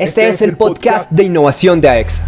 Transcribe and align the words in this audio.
Este 0.00 0.30
es 0.30 0.40
el 0.40 0.56
podcast 0.56 1.10
de 1.10 1.24
innovación 1.24 1.82
de 1.82 1.90
AEXA, 1.90 2.24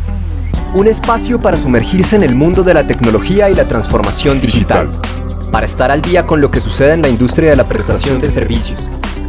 un 0.74 0.88
espacio 0.88 1.40
para 1.40 1.56
sumergirse 1.56 2.16
en 2.16 2.22
el 2.22 2.34
mundo 2.34 2.62
de 2.62 2.74
la 2.74 2.86
tecnología 2.86 3.48
y 3.48 3.54
la 3.54 3.64
transformación 3.64 4.42
digital, 4.42 4.90
para 5.50 5.64
estar 5.64 5.90
al 5.90 6.02
día 6.02 6.26
con 6.26 6.42
lo 6.42 6.50
que 6.50 6.60
sucede 6.60 6.92
en 6.92 7.00
la 7.00 7.08
industria 7.08 7.48
de 7.48 7.56
la 7.56 7.64
prestación 7.64 8.20
de 8.20 8.28
servicios, 8.28 8.78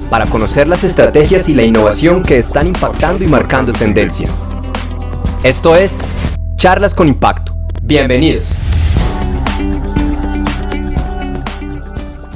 para 0.09 0.25
conocer 0.25 0.67
las 0.67 0.83
estrategias 0.83 1.47
y 1.47 1.53
la 1.53 1.63
innovación 1.63 2.21
que 2.21 2.37
están 2.39 2.67
impactando 2.67 3.23
y 3.23 3.27
marcando 3.27 3.71
tendencia. 3.71 4.27
Esto 5.45 5.73
es 5.73 5.93
Charlas 6.57 6.93
con 6.93 7.07
Impacto. 7.07 7.55
Bienvenidos. 7.81 8.43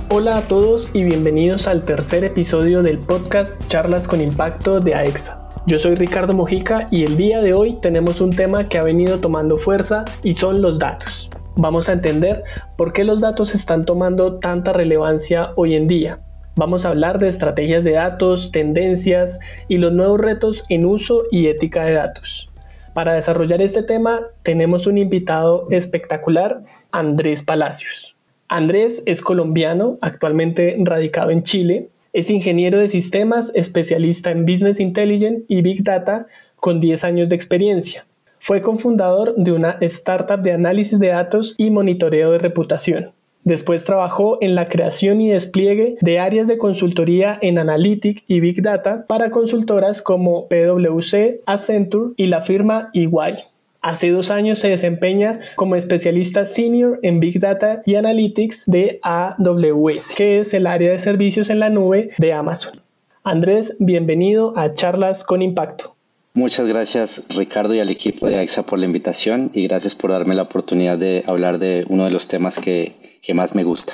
Hola 0.08 0.38
a 0.38 0.48
todos 0.48 0.89
y 0.94 1.04
bienvenidos 1.04 1.68
al 1.68 1.84
tercer 1.84 2.24
episodio 2.24 2.82
del 2.82 2.98
podcast 2.98 3.62
Charlas 3.68 4.08
con 4.08 4.21
Impacto 4.21 4.80
de 4.80 4.96
AEXA. 4.96 5.46
Yo 5.68 5.77
soy 5.77 5.95
Ricardo 5.95 6.31
Mojica 6.31 6.88
y 6.91 7.03
el 7.03 7.17
día 7.17 7.41
de 7.41 7.53
hoy 7.53 7.77
tenemos 7.81 8.21
un 8.21 8.34
tema 8.34 8.63
que 8.63 8.77
ha 8.77 8.84
venido 8.84 9.20
tomando 9.20 9.58
fuerza 9.58 10.05
y 10.23 10.34
son 10.34 10.62
los 10.62 10.80
datos. 10.80 11.30
Vamos 11.58 11.89
a 11.89 11.91
entender 11.91 12.41
por 12.77 12.94
qué 12.94 13.03
los 13.03 13.20
datos 13.20 13.53
están 13.53 13.84
tomando 13.84 14.35
tanta 14.39 14.72
relevancia 14.72 15.52
hoy 15.58 15.75
en 15.75 15.88
día. 15.88 16.22
Vamos 16.55 16.85
a 16.85 16.89
hablar 16.91 17.20
de 17.20 17.27
estrategias 17.27 17.84
de 17.84 17.91
datos, 17.91 18.49
tendencias 18.53 19.41
y 19.67 19.75
los 19.75 19.91
nuevos 19.91 20.22
retos 20.22 20.63
en 20.70 20.85
uso 20.85 21.23
y 21.31 21.48
ética 21.48 21.84
de 21.84 21.95
datos. 21.95 22.49
Para 22.94 23.16
desarrollar 23.16 23.61
este 23.61 23.84
tema 23.84 24.22
tenemos 24.44 24.88
un 24.88 24.97
invitado 24.97 25.67
espectacular, 25.70 26.63
Andrés 26.94 27.44
Palacios. 27.44 28.16
Andrés 28.47 29.03
es 29.05 29.22
colombiano, 29.22 29.97
actualmente 29.99 30.77
radicado 30.80 31.31
en 31.31 31.44
Chile. 31.44 31.89
Es 32.17 32.31
ingeniero 32.31 32.80
de 32.80 32.88
sistemas, 32.88 33.52
especialista 33.53 34.31
en 34.31 34.44
Business 34.44 34.80
Intelligence 34.80 35.44
y 35.48 35.62
Big 35.62 35.84
Data 35.84 36.25
con 36.55 36.80
10 36.80 37.03
años 37.03 37.30
de 37.30 37.35
experiencia. 37.35 38.08
Fue 38.39 38.64
cofundador 38.64 39.36
de 39.36 39.52
una 39.52 39.78
startup 39.81 40.42
de 40.42 40.52
análisis 40.52 40.97
de 40.97 41.09
datos 41.09 41.53
y 41.59 41.69
monitoreo 41.69 42.31
de 42.31 42.39
reputación. 42.39 43.11
Después 43.44 43.83
trabajó 43.83 44.39
en 44.42 44.55
la 44.55 44.67
creación 44.67 45.22
y 45.22 45.30
despliegue 45.30 45.97
de 46.02 46.17
áreas 46.17 46.47
de 46.47 46.58
consultoría 46.58 47.38
en 47.39 47.59
Analytics 47.59 48.23
y 48.27 48.39
Big 48.39 48.64
Data 48.64 49.05
para 49.08 49.30
consultoras 49.30 50.02
como 50.02 50.47
PwC, 50.47 51.42
Accenture 51.45 52.14
y 52.17 52.25
la 52.25 52.42
firma 52.42 52.89
EY. 52.95 53.44
Hace 53.88 54.11
dos 54.11 54.31
años 54.31 54.59
se 54.59 54.67
desempeña 54.67 55.39
como 55.55 55.77
especialista 55.77 56.43
senior 56.43 56.99
en 57.03 57.21
Big 57.21 57.39
Data 57.39 57.83
y 57.85 57.95
Analytics 57.95 58.66
de 58.66 58.99
AWS, 59.02 60.13
que 60.13 60.41
es 60.41 60.53
el 60.53 60.67
área 60.67 60.91
de 60.91 60.99
servicios 60.99 61.49
en 61.49 61.59
la 61.59 61.69
nube 61.69 62.09
de 62.17 62.33
Amazon. 62.33 62.81
Andrés, 63.23 63.77
bienvenido 63.80 64.52
a 64.58 64.73
Charlas 64.73 65.23
con 65.23 65.41
Impacto. 65.41 65.95
Muchas 66.33 66.67
gracias 66.67 67.23
Ricardo 67.30 67.73
y 67.75 67.80
al 67.80 67.89
equipo 67.89 68.27
de 68.27 68.38
AXA 68.38 68.63
por 68.63 68.77
la 68.77 68.88
invitación 68.88 69.52
y 69.53 69.65
gracias 69.69 69.95
por 69.95 70.11
darme 70.11 70.35
la 70.35 70.43
oportunidad 70.43 70.97
de 70.97 71.23
hablar 71.25 71.58
de 71.58 71.85
uno 71.88 72.03
de 72.03 72.11
los 72.11 72.27
temas 72.27 72.59
que, 72.59 72.93
que 73.21 73.33
más 73.33 73.55
me 73.55 73.63
gusta. 73.63 73.93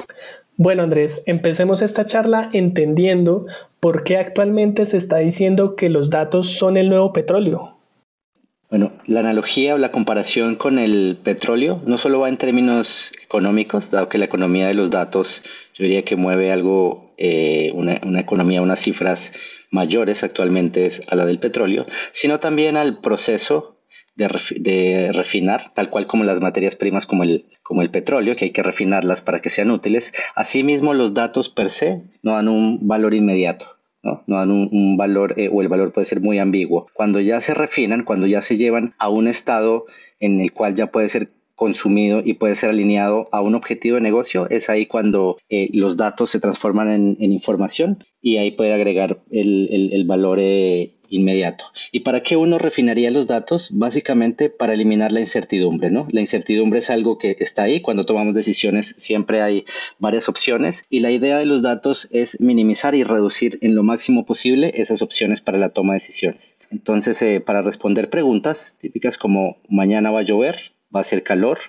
Bueno 0.58 0.81
Andrés, 0.81 1.21
empecemos 1.27 1.83
esta 1.83 2.03
charla 2.03 2.49
entendiendo 2.53 3.45
por 3.80 4.03
qué 4.03 4.17
actualmente 4.17 4.88
se 4.88 4.97
está 4.97 5.17
diciendo 5.17 5.75
que 5.75 5.89
los 5.89 6.09
datos 6.09 6.49
son 6.49 6.77
el 6.77 6.89
nuevo 6.89 7.14
petróleo. 7.14 7.73
Bueno, 8.74 8.92
la 9.06 9.20
analogía 9.20 9.76
o 9.76 9.78
la 9.78 9.92
comparación 9.92 10.56
con 10.56 10.80
el 10.80 11.20
petróleo 11.24 11.84
no 11.86 12.00
solo 12.00 12.22
va 12.22 12.30
en 12.30 12.38
términos 12.38 13.14
económicos, 13.24 13.92
dado 13.92 14.10
que 14.10 14.18
la 14.18 14.26
economía 14.26 14.68
de 14.68 14.74
los 14.74 14.90
datos 14.90 15.44
yo 15.76 15.84
diría 15.84 16.04
que 16.04 16.16
mueve 16.16 16.52
algo, 16.52 17.14
eh, 17.20 17.72
una, 17.76 18.20
economía, 18.20 18.64
unas 18.64 18.82
cifras 18.82 19.34
mayores 19.70 20.24
actualmente 20.24 20.90
a 21.08 21.16
la 21.16 21.28
del 21.28 21.38
petróleo, 21.38 21.86
sino 22.14 22.40
también 22.40 22.76
al 22.76 23.00
proceso 23.00 23.78
de, 24.16 24.28
de, 24.56 25.12
refinar, 25.12 25.72
tal 25.76 25.92
cual 25.92 26.08
como 26.08 26.24
las 26.24 26.42
materias 26.42 26.76
primas 26.76 27.06
como 27.06 27.22
el, 27.22 27.46
como 27.62 27.84
el 27.84 27.92
petróleo, 27.92 28.36
que 28.36 28.45
hay 28.45 28.52
que 28.54 28.64
refinarlas 28.64 29.22
para 29.22 29.39
que 29.39 29.52
sean 29.52 29.70
útiles. 29.70 30.14
Asimismo, 30.33 30.95
los 30.95 31.14
datos 31.14 31.50
per 31.50 31.70
se 31.70 32.02
no 32.23 32.32
dan 32.32 32.48
un 32.48 32.88
valor 32.88 33.14
inmediato. 33.14 33.67
¿No? 34.03 34.23
dan 34.27 34.52
un, 34.52 34.97
valor 34.97 35.33
eh, 35.39 35.49
o 35.52 35.61
el 35.61 35.69
valor 35.69 35.91
puede 35.91 36.05
ser 36.05 36.21
muy 36.21 36.37
ambiguo. 36.37 36.87
Cuando 36.93 37.19
ya 37.19 37.41
se 37.41 37.53
refinan, 37.53 38.03
cuando 38.03 38.27
ya 38.27 38.41
se 38.41 38.58
llevan 38.58 38.93
a 38.99 39.09
un 39.09 39.27
estado 39.27 39.86
en 40.19 40.39
el 40.39 40.52
cual 40.52 40.75
ya 40.75 40.87
puede 40.87 41.09
ser 41.09 41.31
consumido 41.55 42.21
y 42.23 42.33
puede 42.33 42.55
ser 42.55 42.69
alineado 42.69 43.30
a 43.31 43.41
un 43.41 43.55
objetivo 43.55 43.95
de 43.95 44.02
negocio, 44.02 44.49
es 44.49 44.69
ahí 44.69 44.86
cuando 44.86 45.37
eh, 45.49 45.69
los 45.73 45.97
datos 45.97 46.30
se 46.30 46.39
transforman 46.39 46.89
en, 46.89 47.31
información 47.31 48.03
y 48.21 48.37
ahí 48.37 48.52
puede 48.52 48.73
agregar 48.73 49.21
el, 49.31 50.03
valor 50.05 50.39
eh, 50.41 50.95
inmediato. 51.09 51.65
¿Y 51.91 52.02
para 52.02 52.23
qué 52.23 52.36
uno 52.37 52.58
refinaría 52.58 53.11
los 53.11 53.27
datos? 53.27 53.69
Básicamente 53.73 54.49
para 54.49 54.73
eliminar 54.73 55.11
la 55.11 55.21
incertidumbre, 55.21 55.91
¿no? 55.91 56.08
La 56.11 56.21
incertidumbre 56.21 56.80
es 56.80 56.89
algo 56.89 57.17
que 57.17 57.36
está 57.39 57.64
ahí. 57.64 57.81
Cuando 57.81 58.05
tomamos 58.05 58.33
decisiones 58.33 58.95
siempre 58.97 59.41
hay 59.41 59.65
varias 59.99 60.27
opciones 60.30 60.85
y 60.89 60.99
la 61.02 61.11
idea 61.11 61.37
de 61.37 61.45
los 61.45 61.61
datos 61.61 62.08
es 62.11 62.39
minimizar 62.41 62.95
y 62.95 63.03
reducir 63.03 63.59
en 63.61 63.75
lo 63.75 63.83
máximo 63.83 64.25
posible 64.25 64.73
esas 64.75 65.02
opciones 65.02 65.41
para 65.41 65.58
la 65.58 65.70
toma 65.70 65.93
de 65.93 65.99
decisiones. 65.99 66.58
Entonces, 66.71 67.21
eh, 67.21 67.39
para 67.39 67.61
responder 67.61 68.09
preguntas 68.09 68.77
típicas 68.80 69.17
como 69.17 69.58
mañana 69.70 70.11
va 70.11 70.21
a 70.21 70.23
llover, 70.23 70.73
va 70.95 71.02
a 71.02 71.05
ser 71.05 71.23
calor, 71.23 71.59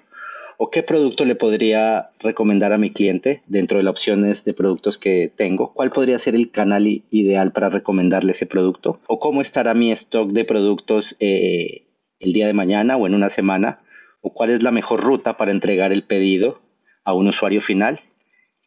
o 0.56 0.70
qué 0.70 0.82
producto 0.82 1.24
le 1.24 1.34
podría 1.34 2.10
recomendar 2.20 2.72
a 2.72 2.78
mi 2.78 2.90
cliente 2.90 3.42
dentro 3.46 3.78
de 3.78 3.84
las 3.84 3.92
opciones 3.92 4.44
de 4.44 4.54
productos 4.54 4.98
que 4.98 5.32
tengo, 5.34 5.72
cuál 5.72 5.90
podría 5.90 6.18
ser 6.18 6.34
el 6.34 6.50
canal 6.50 6.86
ideal 7.10 7.52
para 7.52 7.68
recomendarle 7.68 8.32
ese 8.32 8.46
producto, 8.46 9.00
o 9.06 9.18
cómo 9.18 9.42
estará 9.42 9.74
mi 9.74 9.90
stock 9.92 10.30
de 10.30 10.44
productos 10.44 11.16
eh, 11.20 11.86
el 12.20 12.32
día 12.32 12.46
de 12.46 12.54
mañana 12.54 12.96
o 12.96 13.06
en 13.06 13.14
una 13.14 13.30
semana, 13.30 13.80
o 14.20 14.32
cuál 14.32 14.50
es 14.50 14.62
la 14.62 14.70
mejor 14.70 15.02
ruta 15.02 15.36
para 15.36 15.50
entregar 15.50 15.92
el 15.92 16.04
pedido 16.04 16.62
a 17.04 17.12
un 17.12 17.28
usuario 17.28 17.60
final. 17.60 18.00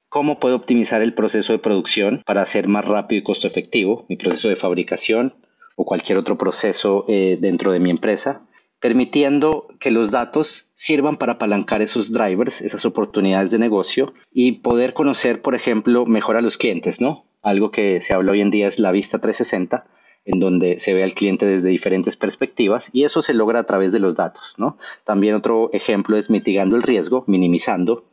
¿Cómo 0.10 0.40
puedo 0.40 0.56
optimizar 0.56 1.02
el 1.02 1.14
proceso 1.14 1.52
de 1.52 1.60
producción 1.60 2.22
para 2.26 2.42
hacer 2.42 2.68
más 2.68 2.86
rápido 2.86 3.20
y 3.20 3.24
costo 3.24 3.48
efectivo 3.48 4.06
mi 4.08 4.16
proceso 4.16 4.48
de 4.48 4.56
fabricación 4.56 5.34
o 5.76 5.86
cualquier 5.86 6.18
otro 6.18 6.38
proceso 6.38 7.06
eh, 7.08 7.38
dentro 7.42 7.74
de 7.74 7.80
mi 7.80 7.90
empresa? 7.90 8.48
Permitiendo 8.80 9.68
que 9.80 9.92
los 9.92 10.12
datos 10.12 10.72
sirvan 10.74 11.18
para 11.18 11.34
apalancar 11.34 11.82
esos 11.82 12.12
drivers, 12.12 12.62
esas 12.62 12.86
oportunidades 12.86 13.52
de 13.52 13.60
negocio 13.60 14.14
y 14.32 14.54
poder 14.54 14.94
conocer, 14.94 15.42
por 15.42 15.56
ejemplo, 15.56 16.06
mejor 16.06 16.38
a 16.38 16.42
los 16.42 16.58
clientes, 16.58 17.02
¿no? 17.02 17.26
Algo 17.42 17.72
que 17.72 18.02
se 18.02 18.14
habla 18.14 18.34
hoy 18.34 18.42
en 18.42 18.52
día 18.52 18.68
es 18.68 18.80
la 18.80 18.92
vista 18.92 19.20
360, 19.20 19.88
en 20.26 20.40
donde 20.40 20.80
se 20.80 20.94
ve 20.94 21.04
al 21.04 21.14
cliente 21.14 21.46
desde 21.46 21.70
diferentes 21.70 22.18
perspectivas 22.18 22.90
y 22.94 23.04
eso 23.06 23.22
se 23.22 23.34
logra 23.34 23.60
a 23.60 23.66
través 23.66 23.92
de 23.92 24.00
los 24.00 24.16
datos, 24.16 24.56
¿no? 24.58 24.78
También 25.06 25.36
otro 25.36 25.70
ejemplo 25.74 26.18
es 26.18 26.30
mitigando 26.30 26.76
el 26.76 26.84
riesgo, 26.84 27.24
minimizando 27.28 28.06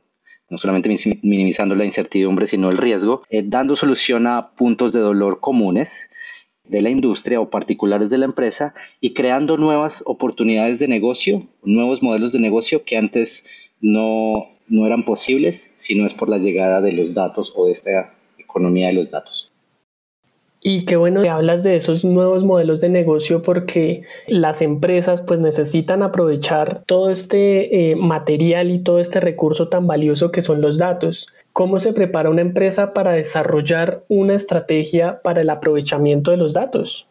no 0.50 0.58
solamente 0.58 0.94
minimizando 1.22 1.74
la 1.74 1.86
incertidumbre, 1.86 2.46
sino 2.46 2.70
el 2.70 2.76
riesgo, 2.76 3.22
eh, 3.30 3.42
dando 3.44 3.76
solución 3.76 4.26
a 4.26 4.50
puntos 4.50 4.92
de 4.92 5.00
dolor 5.00 5.40
comunes 5.40 6.10
de 6.68 6.82
la 6.82 6.90
industria 6.90 7.40
o 7.40 7.50
particulares 7.50 8.10
de 8.10 8.18
la 8.18 8.24
empresa 8.24 8.74
y 9.00 9.12
creando 9.14 9.56
nuevas 9.56 10.02
oportunidades 10.06 10.78
de 10.78 10.88
negocio, 10.88 11.46
nuevos 11.62 12.02
modelos 12.02 12.32
de 12.32 12.40
negocio 12.40 12.84
que 12.84 12.96
antes 12.96 13.46
no, 13.80 14.48
no 14.68 14.86
eran 14.86 15.04
posibles 15.04 15.74
si 15.76 15.94
no 15.94 16.06
es 16.06 16.14
por 16.14 16.28
la 16.28 16.38
llegada 16.38 16.80
de 16.80 16.92
los 16.92 17.14
datos 17.14 17.52
o 17.54 17.66
de 17.66 17.72
esta 17.72 18.14
economía 18.38 18.88
de 18.88 18.94
los 18.94 19.10
datos. 19.10 19.52
Y 20.66 20.86
qué 20.86 20.96
bueno 20.96 21.20
que 21.20 21.28
hablas 21.28 21.62
de 21.62 21.76
esos 21.76 22.06
nuevos 22.06 22.42
modelos 22.42 22.80
de 22.80 22.88
negocio 22.88 23.42
porque 23.42 24.00
las 24.26 24.62
empresas 24.62 25.20
pues 25.20 25.38
necesitan 25.38 26.02
aprovechar 26.02 26.84
todo 26.86 27.10
este 27.10 27.90
eh, 27.90 27.96
material 27.96 28.70
y 28.70 28.82
todo 28.82 28.98
este 28.98 29.20
recurso 29.20 29.68
tan 29.68 29.86
valioso 29.86 30.32
que 30.32 30.40
son 30.40 30.62
los 30.62 30.78
datos. 30.78 31.28
¿Cómo 31.54 31.78
se 31.78 31.92
prepara 31.92 32.30
una 32.30 32.40
empresa 32.40 32.92
para 32.92 33.12
desarrollar 33.12 34.02
una 34.08 34.34
estrategia 34.34 35.22
para 35.22 35.40
el 35.40 35.50
aprovechamiento 35.50 36.32
de 36.32 36.36
los 36.36 36.52
datos? 36.52 37.06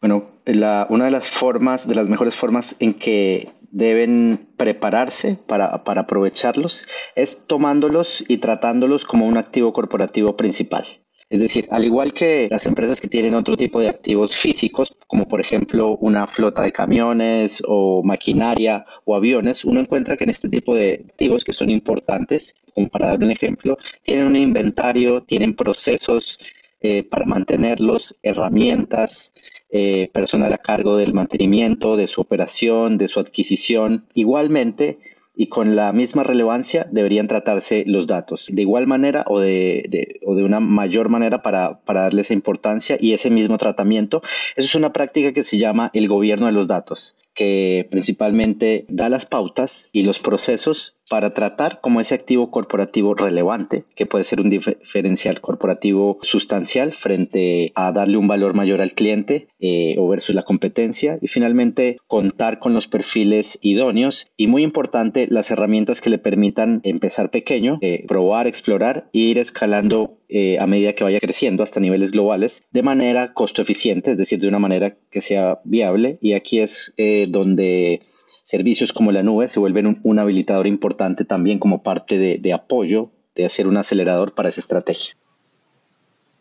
Bueno, 0.00 0.30
una 0.46 1.04
de 1.06 1.10
las 1.10 1.28
formas, 1.28 1.88
de 1.88 1.96
las 1.96 2.08
mejores 2.08 2.36
formas 2.36 2.76
en 2.78 2.94
que 2.94 3.50
deben 3.72 4.46
prepararse 4.56 5.36
para, 5.44 5.82
para 5.82 6.02
aprovecharlos 6.02 6.86
es 7.16 7.48
tomándolos 7.48 8.24
y 8.28 8.38
tratándolos 8.38 9.04
como 9.04 9.26
un 9.26 9.36
activo 9.36 9.72
corporativo 9.72 10.36
principal. 10.36 10.84
Es 11.32 11.40
decir, 11.40 11.66
al 11.70 11.82
igual 11.86 12.12
que 12.12 12.46
las 12.50 12.66
empresas 12.66 13.00
que 13.00 13.08
tienen 13.08 13.32
otro 13.32 13.56
tipo 13.56 13.80
de 13.80 13.88
activos 13.88 14.36
físicos, 14.36 14.94
como 15.06 15.26
por 15.26 15.40
ejemplo 15.40 15.96
una 15.96 16.26
flota 16.26 16.60
de 16.60 16.72
camiones 16.72 17.62
o 17.66 18.02
maquinaria 18.02 18.84
o 19.06 19.16
aviones, 19.16 19.64
uno 19.64 19.80
encuentra 19.80 20.14
que 20.14 20.24
en 20.24 20.30
este 20.30 20.50
tipo 20.50 20.74
de 20.74 21.06
activos 21.08 21.42
que 21.42 21.54
son 21.54 21.70
importantes, 21.70 22.56
como 22.74 22.90
para 22.90 23.06
dar 23.06 23.22
un 23.24 23.30
ejemplo, 23.30 23.78
tienen 24.02 24.26
un 24.26 24.36
inventario, 24.36 25.22
tienen 25.22 25.56
procesos 25.56 26.38
eh, 26.82 27.02
para 27.02 27.24
mantenerlos, 27.24 28.18
herramientas, 28.22 29.32
eh, 29.70 30.10
personal 30.12 30.52
a 30.52 30.58
cargo 30.58 30.98
del 30.98 31.14
mantenimiento, 31.14 31.96
de 31.96 32.08
su 32.08 32.20
operación, 32.20 32.98
de 32.98 33.08
su 33.08 33.20
adquisición. 33.20 34.04
Igualmente, 34.12 34.98
y 35.34 35.46
con 35.46 35.76
la 35.76 35.92
misma 35.92 36.22
relevancia 36.22 36.86
deberían 36.90 37.28
tratarse 37.28 37.84
los 37.86 38.06
datos, 38.06 38.46
de 38.50 38.62
igual 38.62 38.86
manera 38.86 39.24
o 39.26 39.40
de, 39.40 40.20
o 40.24 40.34
de 40.34 40.44
una 40.44 40.60
mayor 40.60 41.08
manera 41.08 41.42
para, 41.42 41.80
para 41.80 42.02
darle 42.02 42.22
esa 42.22 42.34
importancia 42.34 42.96
y 43.00 43.14
ese 43.14 43.30
mismo 43.30 43.58
tratamiento. 43.58 44.22
Eso 44.56 44.66
es 44.66 44.74
una 44.74 44.92
práctica 44.92 45.32
que 45.32 45.44
se 45.44 45.58
llama 45.58 45.90
el 45.94 46.08
gobierno 46.08 46.46
de 46.46 46.52
los 46.52 46.68
datos 46.68 47.16
que 47.34 47.86
principalmente 47.90 48.84
da 48.88 49.08
las 49.08 49.26
pautas 49.26 49.88
y 49.92 50.02
los 50.02 50.18
procesos 50.18 50.96
para 51.12 51.34
tratar 51.34 51.80
como 51.82 52.00
ese 52.00 52.14
activo 52.14 52.50
corporativo 52.50 53.14
relevante, 53.14 53.84
que 53.94 54.06
puede 54.06 54.24
ser 54.24 54.40
un 54.40 54.48
diferencial 54.48 55.42
corporativo 55.42 56.18
sustancial 56.22 56.92
frente 56.92 57.70
a 57.74 57.92
darle 57.92 58.16
un 58.16 58.28
valor 58.28 58.54
mayor 58.54 58.80
al 58.80 58.92
cliente 58.92 59.48
eh, 59.60 59.96
o 59.98 60.08
versus 60.08 60.34
la 60.34 60.44
competencia. 60.44 61.18
Y 61.20 61.28
finalmente, 61.28 61.98
contar 62.06 62.58
con 62.58 62.72
los 62.72 62.88
perfiles 62.88 63.58
idóneos 63.60 64.28
y 64.38 64.46
muy 64.46 64.62
importante, 64.62 65.26
las 65.28 65.50
herramientas 65.50 66.00
que 66.00 66.08
le 66.08 66.16
permitan 66.16 66.80
empezar 66.82 67.30
pequeño, 67.30 67.78
eh, 67.82 68.06
probar, 68.08 68.46
explorar 68.46 69.10
e 69.12 69.18
ir 69.18 69.38
escalando 69.38 70.16
eh, 70.32 70.58
a 70.58 70.66
medida 70.66 70.94
que 70.94 71.04
vaya 71.04 71.20
creciendo 71.20 71.62
hasta 71.62 71.80
niveles 71.80 72.12
globales 72.12 72.66
de 72.70 72.82
manera 72.82 73.34
costo 73.34 73.62
eficiente, 73.62 74.12
es 74.12 74.16
decir, 74.16 74.40
de 74.40 74.48
una 74.48 74.58
manera 74.58 74.96
que 75.10 75.20
sea 75.20 75.60
viable. 75.64 76.18
Y 76.20 76.32
aquí 76.32 76.58
es 76.58 76.94
donde 77.28 78.02
servicios 78.42 78.92
como 78.92 79.12
la 79.12 79.22
nube 79.22 79.48
se 79.48 79.60
vuelven 79.60 80.00
un, 80.02 80.18
habilitador 80.18 80.66
importante 80.66 81.24
también 81.24 81.58
como 81.58 81.82
parte 81.82 82.18
de, 82.18 82.52
apoyo, 82.52 83.10
de 83.34 83.44
hacer 83.44 83.66
un 83.68 83.76
acelerador 83.76 84.34
para 84.34 84.48
esa 84.48 84.60
estrategia. 84.60 85.14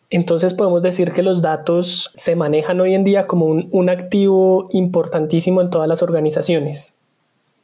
Entonces 0.10 0.54
podemos 0.54 0.82
decir 0.82 1.12
que 1.14 1.22
los 1.22 1.42
datos 1.42 2.12
se 2.16 2.36
manejan 2.36 2.82
hoy 2.82 2.96
en 2.96 3.06
día 3.06 3.28
como 3.28 3.46
un, 3.46 3.90
activo 3.90 4.66
importantísimo 4.74 5.62
en 5.62 5.70
todas 5.70 5.88
las 5.88 6.02
organizaciones. 6.02 6.96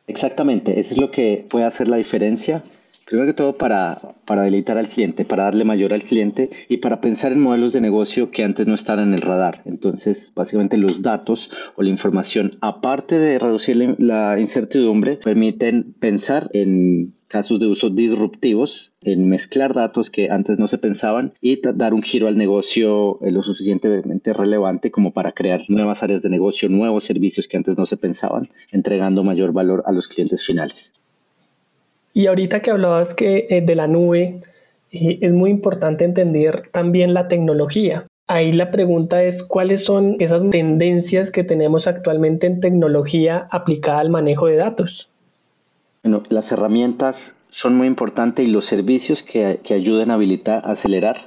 Exactamente, 0.08 0.80
eso 0.80 0.94
es 0.94 1.02
lo 1.02 1.12
que 1.12 1.46
puede 1.50 1.66
hacer 1.66 1.90
la 1.90 1.98
diferencia 1.98 2.64
Primero 3.08 3.28
que 3.28 3.34
todo 3.34 3.58
para, 3.58 4.02
para 4.26 4.42
deleitar 4.42 4.78
al 4.78 4.90
cliente, 4.90 5.24
para 5.24 5.44
darle 5.44 5.64
mayor 5.64 5.94
al 5.94 6.04
cliente 6.04 6.50
y 6.68 6.78
para 6.78 7.00
pensar 7.00 7.32
en 7.32 7.40
modelos 7.40 7.72
de 7.72 7.80
negocio 7.80 8.32
que 8.32 8.44
antes 8.44 8.68
no 8.68 8.76
estaban 8.76 9.08
en 9.08 9.14
el 9.14 9.22
radar. 9.22 9.62
Entonces, 9.64 10.34
básicamente 10.36 10.76
los 10.76 11.02
datos 11.02 11.52
o 11.78 11.84
la 11.84 11.90
información, 11.90 12.58
aparte 12.60 13.18
de 13.18 13.40
reducir 13.40 13.96
la 13.98 14.38
incertidumbre, 14.38 15.16
permiten 15.16 15.94
pensar 15.98 16.50
en 16.52 17.14
casos 17.30 17.62
de 17.62 17.68
uso 17.68 17.90
disruptivos, 17.90 18.96
en 19.00 19.30
mezclar 19.30 19.74
datos 19.74 20.10
que 20.10 20.30
antes 20.30 20.60
no 20.60 20.68
se 20.68 20.78
pensaban 20.78 21.34
y 21.40 21.62
dar 21.62 21.94
un 21.94 22.04
giro 22.04 22.28
al 22.28 22.36
negocio 22.36 23.22
eh, 23.22 23.32
lo 23.32 23.42
suficientemente 23.42 24.34
relevante 24.34 24.92
como 24.92 25.14
para 25.14 25.32
crear 25.32 25.62
nuevas 25.70 26.04
áreas 26.04 26.22
de 26.22 26.30
negocio, 26.30 26.68
nuevos 26.68 27.06
servicios 27.06 27.48
que 27.48 27.56
antes 27.56 27.78
no 27.78 27.86
se 27.86 27.96
pensaban, 27.96 28.50
entregando 28.72 29.24
mayor 29.24 29.54
valor 29.54 29.84
a 29.86 29.94
los 29.94 30.10
clientes 30.10 30.46
finales. 30.46 31.00
Y 32.18 32.26
ahorita 32.26 32.64
que 32.64 32.72
hablabas 32.72 33.14
que 33.14 33.46
eh, 33.48 33.62
de 33.62 33.76
la 33.76 33.88
nube, 33.88 34.42
eh, 34.90 35.20
es 35.22 35.32
muy 35.32 35.52
importante 35.52 36.04
entender 36.04 36.64
también 36.72 37.14
la 37.14 37.28
tecnología. 37.28 38.08
Ahí 38.26 38.54
la 38.54 38.72
pregunta 38.72 39.22
es 39.22 39.44
cuáles 39.44 39.86
son 39.86 40.16
esas 40.18 40.50
tendencias 40.50 41.30
que 41.30 41.44
tenemos 41.44 41.86
actualmente 41.86 42.48
en 42.48 42.60
tecnología 42.60 43.48
aplicada 43.52 44.00
al 44.00 44.10
manejo 44.10 44.48
de 44.48 44.56
datos. 44.56 45.10
Bueno, 46.02 46.24
las 46.30 46.52
herramientas 46.52 47.38
son 47.52 47.76
muy 47.76 47.86
importantes 47.86 48.48
y 48.48 48.50
los 48.50 48.66
servicios 48.66 49.22
que, 49.22 49.60
que 49.64 49.76
ayuden 49.76 50.10
a 50.10 50.16
habilitar, 50.16 50.66
a 50.66 50.72
acelerar, 50.72 51.18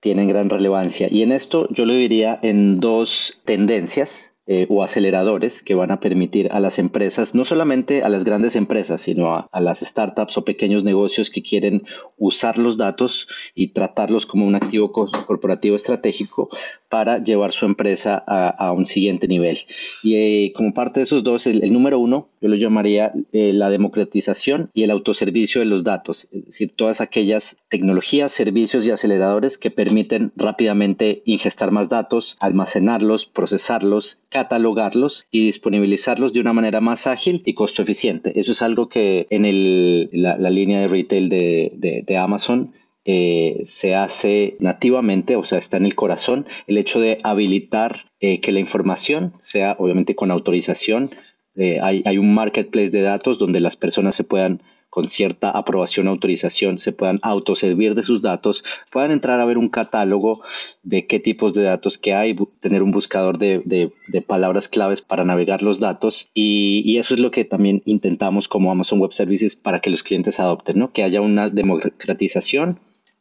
tienen 0.00 0.26
gran 0.26 0.48
relevancia. 0.48 1.08
Y 1.10 1.22
en 1.22 1.32
esto 1.32 1.68
yo 1.68 1.84
lo 1.84 1.92
diría 1.92 2.38
en 2.40 2.80
dos 2.80 3.42
tendencias 3.44 4.29
eh, 4.52 4.66
o 4.68 4.82
aceleradores 4.82 5.62
que 5.62 5.76
van 5.76 5.92
a 5.92 6.00
permitir 6.00 6.48
a 6.50 6.58
las 6.58 6.80
empresas, 6.80 7.36
no 7.36 7.44
solamente 7.44 8.02
a 8.02 8.08
las 8.08 8.24
grandes 8.24 8.56
empresas, 8.56 9.00
sino 9.00 9.32
a, 9.32 9.60
las 9.60 9.78
startups 9.78 10.36
o 10.38 10.44
pequeños 10.44 10.82
negocios 10.82 11.30
que 11.30 11.40
quieren 11.40 11.84
usar 12.18 12.58
los 12.58 12.76
datos 12.76 13.28
y 13.54 13.68
tratarlos 13.68 14.26
como 14.26 14.44
un 14.44 14.56
activo 14.56 14.90
corporativo 14.90 15.76
estratégico 15.76 16.48
para 16.90 17.22
llevar 17.22 17.52
su 17.52 17.66
empresa 17.66 18.22
a, 18.26 18.72
un 18.72 18.84
siguiente 18.84 19.28
nivel. 19.28 19.58
Y 20.02 20.16
eh, 20.16 20.52
como 20.52 20.74
parte 20.74 21.00
de 21.00 21.04
esos 21.04 21.22
dos, 21.22 21.46
el, 21.46 21.72
número 21.72 22.00
uno, 22.00 22.28
yo 22.40 22.48
lo 22.48 22.56
llamaría 22.56 23.12
eh, 23.32 23.52
la 23.52 23.70
democratización 23.70 24.70
y 24.74 24.82
el 24.82 24.90
autoservicio 24.90 25.60
de 25.60 25.66
los 25.66 25.84
datos, 25.84 26.28
es 26.32 26.46
decir, 26.46 26.72
todas 26.74 27.00
aquellas 27.00 27.60
tecnologías, 27.68 28.32
servicios 28.32 28.86
y 28.86 28.90
aceleradores 28.90 29.56
que 29.56 29.70
permiten 29.70 30.32
rápidamente 30.34 31.22
ingestar 31.24 31.70
más 31.70 31.88
datos, 31.88 32.36
almacenarlos, 32.40 33.24
procesarlos, 33.26 34.22
catalogarlos 34.28 35.26
y 35.30 35.46
disponibilizarlos 35.46 36.32
de 36.32 36.40
una 36.40 36.52
manera 36.52 36.80
más 36.80 37.06
ágil 37.06 37.42
y 37.46 37.54
costo 37.54 37.82
eficiente. 37.82 38.38
Eso 38.40 38.50
es 38.50 38.62
algo 38.62 38.88
que 38.88 39.28
en 39.30 39.44
el, 39.44 40.08
la, 40.12 40.50
línea 40.50 40.80
de 40.80 40.88
retail 40.88 41.28
de, 41.28 42.02
de, 42.04 42.16
Amazon 42.16 42.72
eh, 43.12 43.64
se 43.66 43.96
hace 43.96 44.56
nativamente, 44.60 45.34
o 45.34 45.42
sea, 45.42 45.58
está 45.58 45.78
en 45.78 45.84
el 45.84 45.96
corazón, 45.96 46.46
el 46.68 46.78
hecho 46.78 47.00
de 47.00 47.18
habilitar 47.24 48.04
eh, 48.20 48.40
que 48.40 48.52
la 48.52 48.60
información 48.60 49.32
sea 49.40 49.74
obviamente 49.80 50.14
con 50.14 50.30
autorización. 50.30 51.10
Eh, 51.56 51.80
hay, 51.82 52.18
un 52.18 52.32
marketplace 52.32 52.90
de 52.90 53.02
datos 53.02 53.36
donde 53.36 53.58
las 53.58 53.74
personas 53.74 54.14
se 54.14 54.22
puedan 54.22 54.62
con 54.90 55.08
cierta 55.08 55.50
aprobación 55.50 56.06
autorización 56.06 56.78
se 56.78 56.92
puedan 56.92 57.18
autoservir 57.22 57.96
de 57.96 58.04
sus 58.04 58.22
datos, 58.22 58.64
puedan 58.92 59.10
entrar 59.10 59.40
a 59.40 59.44
ver 59.44 59.58
un 59.58 59.68
catálogo 59.68 60.42
de 60.84 61.08
qué 61.08 61.18
tipos 61.18 61.52
de 61.52 61.64
datos 61.64 61.98
que 61.98 62.14
hay, 62.14 62.36
tener 62.60 62.82
un 62.82 62.92
buscador 62.92 63.38
de, 63.38 63.62
de, 63.64 64.22
palabras 64.22 64.68
claves 64.68 65.02
para 65.02 65.24
navegar 65.24 65.62
los 65.62 65.80
datos 65.80 66.30
y, 66.32 66.82
y, 66.84 66.98
eso 66.98 67.14
es 67.14 67.20
lo 67.20 67.32
que 67.32 67.44
también 67.44 67.82
intentamos 67.86 68.48
como 68.48 68.70
Amazon 68.70 69.00
Web 69.00 69.12
Services 69.12 69.56
para 69.56 69.80
que 69.80 69.90
los 69.90 70.04
clientes 70.04 70.38
adopten, 70.38 70.78
¿no? 70.78 70.92
que 70.92 71.02
haya 71.02 71.20
una 71.20 71.50
democratización 71.50 72.78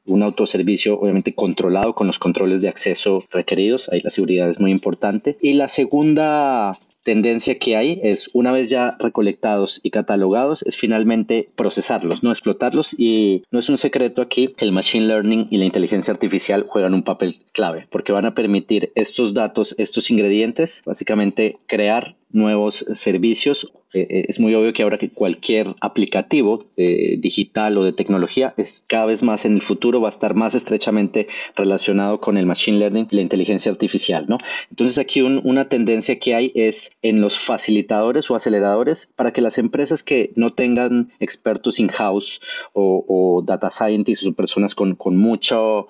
un 0.09 0.23
autoservicio 0.23 0.99
obviamente 0.99 1.33
controlado 1.33 1.93
con 1.95 2.07
los 2.07 2.19
controles 2.19 2.61
de 2.61 2.69
acceso 2.69 3.23
requeridos, 3.31 3.89
ahí 3.89 4.01
la 4.01 4.09
seguridad 4.09 4.49
es 4.49 4.59
muy 4.59 4.71
importante. 4.71 5.37
Y 5.41 5.53
la 5.53 5.69
segunda 5.69 6.77
tendencia 7.03 7.57
que 7.57 7.75
hay 7.75 7.99
es, 8.03 8.29
una 8.33 8.51
vez 8.51 8.69
ya 8.69 8.95
recolectados 8.99 9.79
y 9.83 9.89
catalogados, 9.89 10.63
es 10.63 10.75
finalmente 10.75 11.49
procesarlos, 11.55 12.23
no 12.23 12.29
explotarlos. 12.29 12.93
Y 12.99 13.43
no 13.51 13.59
es 13.59 13.69
un 13.69 13.77
secreto 13.77 14.21
aquí 14.21 14.49
que 14.55 14.65
el 14.65 14.71
Machine 14.71 15.07
Learning 15.07 15.47
y 15.49 15.57
la 15.57 15.65
inteligencia 15.65 16.13
artificial 16.13 16.65
juegan 16.67 16.93
un 16.93 17.03
papel 17.03 17.37
clave, 17.51 17.87
porque 17.89 18.11
van 18.11 18.25
a 18.25 18.35
permitir 18.35 18.91
estos 18.95 19.33
datos, 19.33 19.75
estos 19.77 20.11
ingredientes, 20.11 20.83
básicamente 20.85 21.57
crear 21.67 22.15
nuevos 22.31 22.85
servicios. 22.93 23.73
Eh, 23.91 24.05
eh, 24.07 24.25
es 24.27 24.39
muy 24.39 24.53
obvio 24.53 24.71
que 24.71 24.83
ahora 24.83 24.99
que 24.99 25.09
cualquier 25.09 25.75
aplicativo 25.81 26.67
eh, 26.77 27.17
digital 27.17 27.75
o 27.75 27.83
de 27.83 27.91
tecnología 27.91 28.53
es 28.55 28.83
cada 28.85 29.07
vez 29.07 29.23
más 29.23 29.45
en 29.45 29.55
el 29.55 29.63
futuro 29.63 29.99
va 29.99 30.09
a 30.09 30.11
estar 30.11 30.35
más 30.35 30.53
estrechamente 30.53 31.27
relacionado 31.55 32.19
con 32.19 32.37
el 32.37 32.45
machine 32.45 32.77
learning 32.77 33.07
y 33.09 33.15
la 33.15 33.23
inteligencia 33.23 33.71
artificial, 33.71 34.25
¿no? 34.27 34.37
Entonces 34.69 34.99
aquí 34.99 35.21
una 35.21 35.69
tendencia 35.69 36.19
que 36.19 36.35
hay 36.35 36.51
es 36.53 36.91
en 37.01 37.19
los 37.19 37.39
facilitadores 37.39 38.29
o 38.29 38.35
aceleradores 38.35 39.11
para 39.15 39.33
que 39.33 39.41
las 39.41 39.57
empresas 39.57 40.03
que 40.03 40.33
no 40.35 40.53
tengan 40.53 41.11
expertos 41.19 41.79
in-house 41.79 42.41
o, 42.73 43.43
data 43.45 43.69
scientists 43.71 44.27
o 44.27 44.33
personas 44.33 44.75
con, 44.75 44.95
con, 44.95 45.17
mucho, 45.17 45.87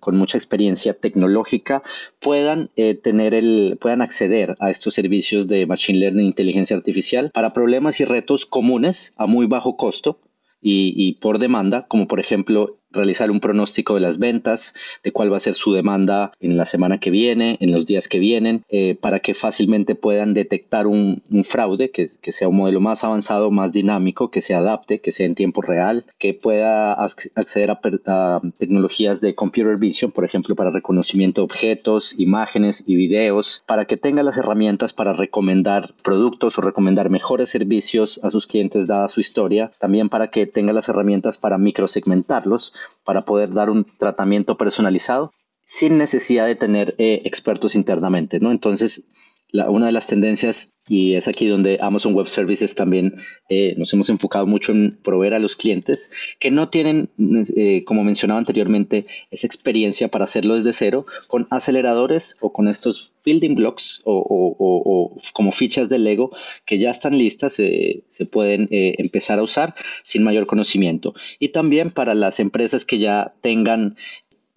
con 0.00 0.16
mucha 0.16 0.38
experiencia 0.38 0.94
tecnológica 0.94 1.82
puedan 2.18 2.70
tener 3.02 3.34
el, 3.34 3.78
puedan 3.80 4.02
acceder 4.02 4.56
a 4.58 4.70
estos 4.70 4.94
servicios 4.94 5.43
de 5.46 5.66
Machine 5.66 5.98
Learning 5.98 6.24
e 6.24 6.28
inteligencia 6.28 6.76
artificial 6.76 7.30
para 7.32 7.52
problemas 7.52 8.00
y 8.00 8.04
retos 8.04 8.46
comunes 8.46 9.14
a 9.16 9.26
muy 9.26 9.46
bajo 9.46 9.76
costo 9.76 10.20
y, 10.60 10.94
y, 10.96 11.14
por 11.14 11.38
demanda, 11.38 11.86
como 11.86 12.08
por 12.08 12.20
ejemplo 12.20 12.78
realizar 12.94 13.30
un 13.30 13.40
pronóstico 13.40 13.94
de 13.94 14.00
las 14.00 14.18
ventas, 14.18 14.74
de 15.02 15.12
cuál 15.12 15.32
va 15.32 15.36
a 15.36 15.40
ser 15.40 15.54
su 15.54 15.72
demanda 15.72 16.32
en 16.40 16.56
la 16.56 16.66
semana 16.66 16.98
que 16.98 17.10
viene, 17.10 17.56
en 17.60 17.72
los 17.72 17.86
días 17.86 18.08
que 18.08 18.18
vienen, 18.18 18.64
eh, 18.68 18.96
para 19.00 19.20
que 19.20 19.34
fácilmente 19.34 19.94
puedan 19.94 20.34
detectar 20.34 20.86
un, 20.86 21.22
fraude, 21.44 21.90
que, 21.90 22.08
sea 22.32 22.48
un 22.48 22.56
modelo 22.56 22.80
más 22.80 23.04
avanzado, 23.04 23.50
más 23.50 23.72
dinámico, 23.72 24.30
que 24.30 24.40
se 24.40 24.54
adapte, 24.54 25.00
que 25.00 25.12
sea 25.12 25.26
en 25.26 25.34
tiempo 25.34 25.62
real, 25.62 26.06
que 26.18 26.34
pueda 26.34 26.92
acceder 26.92 27.70
a, 27.70 28.40
tecnologías 28.58 29.20
de 29.20 29.34
computer 29.34 29.76
vision, 29.76 30.10
por 30.10 30.24
ejemplo, 30.24 30.54
para 30.54 30.70
reconocimiento 30.70 31.40
de 31.40 31.44
objetos, 31.44 32.14
imágenes 32.18 32.84
y 32.86 32.96
videos, 32.96 33.62
para 33.66 33.84
que 33.84 33.96
tenga 33.96 34.22
las 34.22 34.36
herramientas 34.36 34.92
para 34.92 35.12
recomendar 35.12 35.92
productos 36.02 36.58
o 36.58 36.62
recomendar 36.62 37.10
mejores 37.10 37.50
servicios 37.50 38.20
a 38.22 38.30
sus 38.30 38.46
clientes 38.46 38.86
dada 38.86 39.08
su 39.08 39.20
historia, 39.20 39.70
también 39.78 40.08
para 40.08 40.28
que 40.28 40.46
tenga 40.46 40.72
las 40.72 40.88
herramientas 40.88 41.38
para 41.38 41.58
microsegmentarlos 41.58 42.72
para 43.04 43.24
poder 43.24 43.52
dar 43.52 43.70
un 43.70 43.84
tratamiento 43.84 44.56
personalizado 44.56 45.32
sin 45.64 45.98
necesidad 45.98 46.46
de 46.46 46.56
tener 46.56 46.94
eh, 46.98 47.22
expertos 47.24 47.74
internamente, 47.74 48.40
¿no? 48.40 48.50
Entonces, 48.50 49.06
una 49.52 49.86
de 49.86 49.92
las 49.92 50.06
tendencias 50.06 50.73
Y 50.86 51.14
es 51.14 51.28
aquí 51.28 51.46
donde 51.46 51.78
Amazon 51.80 52.14
Web 52.14 52.28
Services 52.28 52.74
también 52.74 53.14
eh, 53.48 53.74
nos 53.78 53.92
hemos 53.94 54.10
enfocado 54.10 54.46
mucho 54.46 54.72
en 54.72 54.98
proveer 55.02 55.34
a 55.34 55.38
los 55.38 55.56
clientes 55.56 56.10
que 56.38 56.50
no 56.50 56.68
tienen, 56.68 57.08
eh, 57.56 57.84
como 57.84 58.04
mencionaba 58.04 58.38
anteriormente, 58.38 59.06
esa 59.30 59.46
experiencia 59.46 60.08
para 60.08 60.24
hacerlo 60.24 60.56
desde 60.56 60.74
cero 60.74 61.06
con 61.26 61.46
aceleradores 61.50 62.36
o 62.40 62.52
con 62.52 62.68
estos 62.68 63.14
building 63.24 63.54
blocks 63.54 64.02
o, 64.04 65.16
como 65.32 65.52
fichas 65.52 65.88
de 65.88 65.98
Lego 65.98 66.32
que 66.66 66.78
ya 66.78 66.90
están 66.90 67.16
listas, 67.16 67.54
se 67.54 68.26
pueden 68.30 68.68
eh, 68.70 68.96
empezar 68.98 69.38
a 69.38 69.42
usar 69.42 69.74
sin 70.02 70.22
mayor 70.22 70.46
conocimiento. 70.46 71.14
Y 71.38 71.48
también 71.48 71.90
para 71.90 72.14
las 72.14 72.40
empresas 72.40 72.84
que 72.84 72.98
ya 72.98 73.34
tengan 73.40 73.96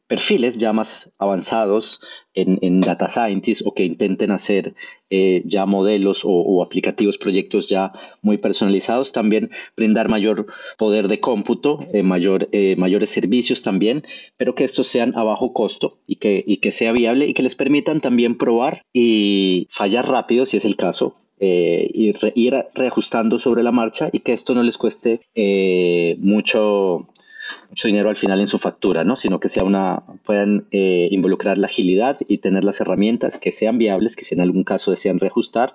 perfiles 0.08 0.58
ya 0.58 0.74
más 0.74 1.14
avanzados 1.20 2.02
en, 2.34 2.82
data 2.82 3.10
scientist 3.10 3.64
o 3.66 3.74
que 3.74 3.84
intenten 3.84 4.32
hacer 4.32 4.74
eh, 5.10 5.42
ya 5.46 5.66
modelos 5.66 6.22
o, 6.24 6.64
aplicativos, 6.64 7.18
proyectos 7.18 7.68
ya 7.68 7.92
muy 8.22 8.38
personalizados, 8.38 9.12
también 9.12 9.50
brindar 9.76 10.08
mayor 10.10 10.46
poder 10.78 11.08
de 11.08 11.20
cómputo, 11.20 11.80
eh, 11.94 12.04
mayor, 12.04 12.48
eh, 12.52 12.76
mayores 12.78 13.10
servicios 13.10 13.62
también, 13.62 14.04
pero 14.38 14.56
que 14.56 14.64
estos 14.64 14.88
sean 14.88 15.18
a 15.18 15.24
bajo 15.24 15.52
costo 15.52 15.98
y 16.08 16.18
que, 16.18 16.44
y 16.46 16.58
que 16.58 16.72
sea 16.72 16.92
viable 16.92 17.28
y 17.28 17.34
que 17.34 17.44
les 17.44 17.56
permitan 17.56 18.02
también 18.02 18.38
probar 18.38 18.84
y 18.94 19.68
fallar 19.70 20.08
rápido 20.08 20.46
si 20.46 20.58
es 20.58 20.66
el 20.66 20.76
caso, 20.76 21.16
y 21.40 22.16
ir 22.34 22.66
reajustando 22.74 23.38
sobre 23.38 23.62
la 23.62 23.72
marcha 23.72 24.10
y 24.12 24.20
que 24.20 24.34
esto 24.34 24.56
no 24.56 24.64
les 24.64 24.80
cueste 24.80 25.22
mucho 26.20 27.10
mucho 27.70 27.88
dinero 27.88 28.10
al 28.10 28.18
final 28.18 28.40
en 28.40 28.48
su 28.48 28.58
factura, 28.58 29.04
¿no? 29.04 29.16
Sino 29.16 29.40
que 29.40 29.50
sea 29.50 29.64
una, 29.64 30.04
puedan 30.24 30.68
eh, 30.72 31.08
involucrar 31.12 31.58
la 31.58 31.68
agilidad 31.68 32.18
y 32.28 32.40
tener 32.40 32.64
las 32.64 32.82
herramientas 32.82 33.38
que 33.38 33.52
sean 33.52 33.78
viables, 33.78 34.16
que 34.16 34.26
si 34.26 34.36
en 34.36 34.42
algún 34.42 34.64
caso 34.64 34.92
desean 34.92 35.20
reajustar 35.20 35.74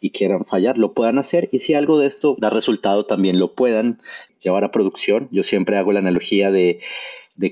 y 0.00 0.10
quieran 0.10 0.44
fallar, 0.44 0.78
lo 0.78 0.92
puedan 0.92 1.18
hacer. 1.18 1.48
Y 1.52 1.60
si 1.60 1.74
algo 1.74 1.98
de 1.98 2.06
esto 2.06 2.36
da 2.38 2.50
resultado, 2.50 3.06
también 3.06 3.38
lo 3.38 3.54
puedan 3.54 3.98
llevar 4.42 4.64
a 4.64 4.70
producción. 4.70 5.28
Yo 5.30 5.42
siempre 5.42 5.78
hago 5.78 5.92
la 5.92 6.00
analogía 6.00 6.50
de, 6.50 6.80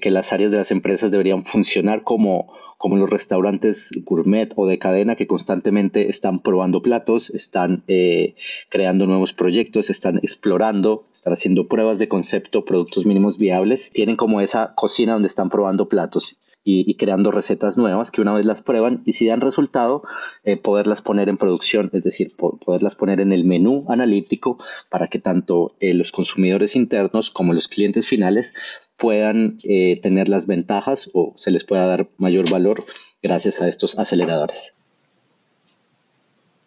que 0.00 0.10
las 0.10 0.32
áreas 0.32 0.50
de 0.50 0.58
las 0.58 0.70
empresas 0.70 1.10
deberían 1.10 1.44
funcionar 1.44 2.02
como 2.02 2.52
como 2.78 2.96
los 2.96 3.08
restaurantes 3.08 3.90
gourmet 4.04 4.52
o 4.56 4.66
de 4.66 4.80
cadena 4.80 5.14
que 5.14 5.28
constantemente 5.28 6.10
están 6.10 6.40
probando 6.40 6.82
platos, 6.82 7.30
están 7.30 7.84
eh, 7.86 8.34
creando 8.70 9.06
nuevos 9.06 9.32
proyectos, 9.32 9.88
están 9.88 10.18
explorando, 10.18 11.04
están 11.22 11.34
haciendo 11.34 11.68
pruebas 11.68 12.00
de 12.00 12.08
concepto, 12.08 12.64
productos 12.64 13.06
mínimos 13.06 13.38
viables, 13.38 13.92
tienen 13.92 14.16
como 14.16 14.40
esa 14.40 14.74
cocina 14.74 15.12
donde 15.12 15.28
están 15.28 15.50
probando 15.50 15.88
platos. 15.88 16.36
Y, 16.64 16.94
creando 16.94 17.30
recetas 17.30 17.76
nuevas 17.76 18.10
que 18.10 18.20
una 18.20 18.34
vez 18.34 18.44
las 18.46 18.62
prueban 18.62 19.02
y 19.04 19.12
si 19.12 19.26
dan 19.26 19.40
resultado, 19.40 20.02
eh, 20.44 20.56
poderlas 20.56 21.00
poner 21.00 21.28
en 21.28 21.36
producción, 21.36 21.90
es 21.92 22.04
decir, 22.04 22.36
poderlas 22.36 22.94
poner 22.94 23.20
en 23.20 23.32
el 23.32 23.44
menú 23.44 23.84
analítico 23.88 24.58
para 24.88 25.08
que 25.08 25.18
tanto 25.20 25.76
eh, 25.80 25.94
los 25.94 26.12
consumidores 26.12 26.76
internos 26.76 27.30
como 27.30 27.52
los 27.52 27.68
clientes 27.68 28.06
finales 28.06 28.54
puedan 28.96 29.58
eh, 29.64 30.00
tener 30.00 30.28
las 30.28 30.46
ventajas 30.46 31.10
o 31.14 31.34
se 31.36 31.50
les 31.52 31.64
pueda 31.64 31.86
dar 31.86 32.08
mayor 32.16 32.48
valor 32.50 32.84
gracias 33.22 33.60
a 33.60 33.68
estos 33.68 33.98
aceleradores. 33.98 34.76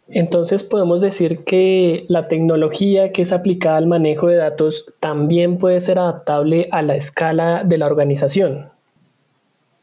Entonces 0.08 0.64
podemos 0.64 1.02
decir 1.02 1.44
que 1.46 2.06
la 2.10 2.28
tecnología 2.28 3.12
que 3.12 3.24
es 3.24 3.32
aplicada 3.32 3.78
al 3.78 3.88
manejo 3.88 4.28
de 4.28 4.36
datos 4.36 4.94
también 5.00 5.58
puede 5.58 5.80
ser 5.80 5.98
adaptable 5.98 6.68
a 6.72 6.82
la 6.82 6.96
escala 6.96 7.64
de 7.64 7.78
la 7.78 7.88
organización. 7.88 8.70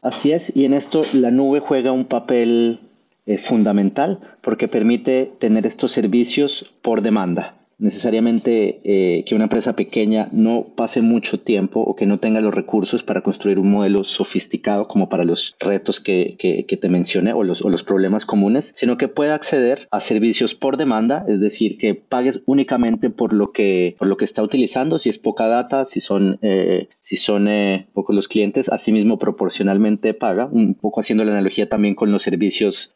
Así 0.01 0.31
es, 0.31 0.55
y 0.55 0.65
en 0.65 0.73
esto 0.73 1.01
la 1.13 1.31
nube 1.31 1.59
juega 1.59 1.91
un 1.91 2.05
papel 2.05 2.79
eh, 3.25 3.37
fundamental 3.37 4.19
porque 4.41 4.67
permite 4.67 5.31
tener 5.39 5.65
estos 5.65 5.91
servicios 5.91 6.71
por 6.81 7.01
demanda 7.01 7.53
necesariamente 7.83 8.79
eh, 8.85 9.25
que 9.25 9.35
una 9.35 9.43
empresa 9.43 9.75
pequeña 9.75 10.29
no 10.31 10.67
pase 10.75 11.01
mucho 11.01 11.37
tiempo 11.37 11.81
o 11.81 11.95
que 11.97 12.05
no 12.05 12.17
tenga 12.17 12.39
los 12.39 12.53
recursos 12.53 13.03
para 13.03 13.21
construir 13.21 13.59
un 13.59 13.69
modelo 13.69 14.05
sofisticado 14.05 14.87
como 14.87 15.09
para 15.09 15.25
los 15.25 15.57
retos 15.59 15.99
que, 15.99 16.35
que, 16.39 16.63
te 16.77 16.89
mencioné 16.89 17.33
o 17.33 17.43
los, 17.43 17.61
o 17.61 17.69
los, 17.69 17.83
problemas 17.83 18.25
comunes, 18.25 18.73
sino 18.75 18.97
que 18.97 19.07
pueda 19.09 19.35
acceder 19.35 19.87
a 19.91 19.99
servicios 19.99 20.55
por 20.55 20.77
demanda, 20.77 21.25
es 21.27 21.39
decir, 21.39 21.77
que 21.77 21.93
pagues 21.93 22.41
únicamente 22.45 23.09
por 23.09 23.33
lo 23.33 23.51
que, 23.51 23.95
por 23.99 24.07
lo 24.07 24.17
que 24.17 24.25
está 24.25 24.41
utilizando, 24.41 24.97
si 24.97 25.09
es 25.09 25.19
poca 25.19 25.47
data, 25.47 25.85
si 25.85 25.99
son, 25.99 26.39
eh, 26.41 26.87
si 27.01 27.17
son 27.17 27.47
eh, 27.47 27.87
pocos 27.93 28.15
los 28.15 28.27
clientes, 28.27 28.69
asimismo 28.69 29.19
proporcionalmente 29.19 30.13
paga, 30.13 30.47
un 30.49 30.73
poco 30.73 31.01
haciendo 31.01 31.25
la 31.25 31.33
analogía 31.33 31.67
también 31.69 31.95
con 31.95 32.11
los 32.11 32.23
servicios 32.23 32.95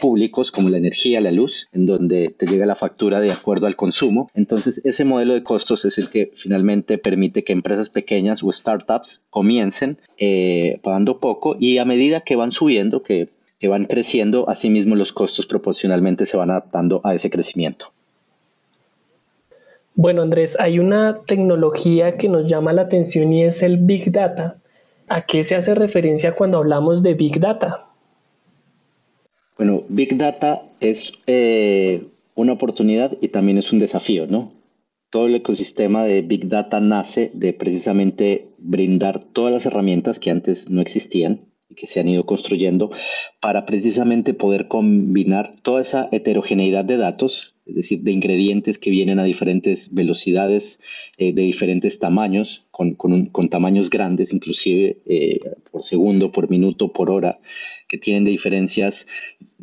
públicos 0.00 0.50
como 0.50 0.70
la 0.70 0.78
energía, 0.78 1.20
la 1.20 1.30
luz, 1.30 1.68
en 1.72 1.84
donde 1.84 2.30
te 2.30 2.46
llega 2.46 2.64
la 2.64 2.74
factura 2.74 3.20
de 3.20 3.30
acuerdo 3.30 3.66
al 3.66 3.76
consumo 3.76 4.05
entonces, 4.34 4.84
ese 4.84 5.04
modelo 5.04 5.34
de 5.34 5.42
costos 5.42 5.84
es 5.84 5.98
el 5.98 6.10
que 6.10 6.30
finalmente 6.34 6.98
permite 6.98 7.44
que 7.44 7.52
empresas 7.52 7.90
pequeñas 7.90 8.42
o 8.42 8.52
startups 8.52 9.24
comiencen 9.30 9.98
eh, 10.18 10.80
pagando 10.82 11.18
poco 11.18 11.56
y 11.58 11.78
a 11.78 11.84
medida 11.84 12.20
que 12.20 12.36
van 12.36 12.52
subiendo, 12.52 13.02
que, 13.02 13.28
que 13.58 13.68
van 13.68 13.86
creciendo, 13.86 14.48
asimismo 14.48 14.94
los 14.96 15.12
costos 15.12 15.46
proporcionalmente 15.46 16.26
se 16.26 16.36
van 16.36 16.50
adaptando 16.50 17.00
a 17.04 17.14
ese 17.14 17.30
crecimiento. 17.30 17.92
Bueno, 19.94 20.22
Andrés, 20.22 20.56
hay 20.60 20.78
una 20.78 21.22
tecnología 21.26 22.18
que 22.18 22.28
nos 22.28 22.48
llama 22.48 22.74
la 22.74 22.82
atención 22.82 23.32
y 23.32 23.44
es 23.44 23.62
el 23.62 23.78
Big 23.78 24.12
Data. 24.12 24.58
¿A 25.08 25.24
qué 25.24 25.42
se 25.42 25.54
hace 25.54 25.74
referencia 25.74 26.34
cuando 26.34 26.58
hablamos 26.58 27.02
de 27.02 27.14
Big 27.14 27.40
Data? 27.40 27.86
Bueno, 29.56 29.84
Big 29.88 30.18
Data 30.18 30.62
es 30.80 31.22
eh, 31.26 32.04
una 32.36 32.52
oportunidad 32.52 33.16
y 33.20 33.28
también 33.28 33.58
es 33.58 33.72
un 33.72 33.80
desafío, 33.80 34.28
¿no? 34.28 34.52
Todo 35.10 35.26
el 35.26 35.34
ecosistema 35.34 36.04
de 36.04 36.22
Big 36.22 36.48
Data 36.48 36.78
nace 36.78 37.32
de 37.34 37.52
precisamente 37.52 38.46
brindar 38.58 39.24
todas 39.24 39.52
las 39.52 39.66
herramientas 39.66 40.20
que 40.20 40.30
antes 40.30 40.70
no 40.70 40.80
existían 40.80 41.40
y 41.68 41.74
que 41.74 41.86
se 41.86 41.98
han 41.98 42.08
ido 42.08 42.26
construyendo 42.26 42.90
para 43.40 43.66
precisamente 43.66 44.34
poder 44.34 44.68
combinar 44.68 45.56
toda 45.62 45.80
esa 45.80 46.08
heterogeneidad 46.12 46.84
de 46.84 46.98
datos, 46.98 47.55
es 47.66 47.74
decir, 47.74 48.00
de 48.02 48.12
ingredientes 48.12 48.78
que 48.78 48.90
vienen 48.90 49.18
a 49.18 49.24
diferentes 49.24 49.92
velocidades, 49.92 50.78
eh, 51.18 51.32
de 51.32 51.42
diferentes 51.42 51.98
tamaños, 51.98 52.66
con, 52.70 52.94
con, 52.94 53.48
tamaños 53.48 53.90
grandes, 53.90 54.32
inclusive 54.32 54.98
eh, 55.06 55.40
por 55.70 55.84
segundo, 55.84 56.30
por 56.30 56.48
minuto, 56.48 56.92
por 56.92 57.10
hora, 57.10 57.40
que 57.88 57.98
tienen 57.98 58.24
diferencias 58.24 59.06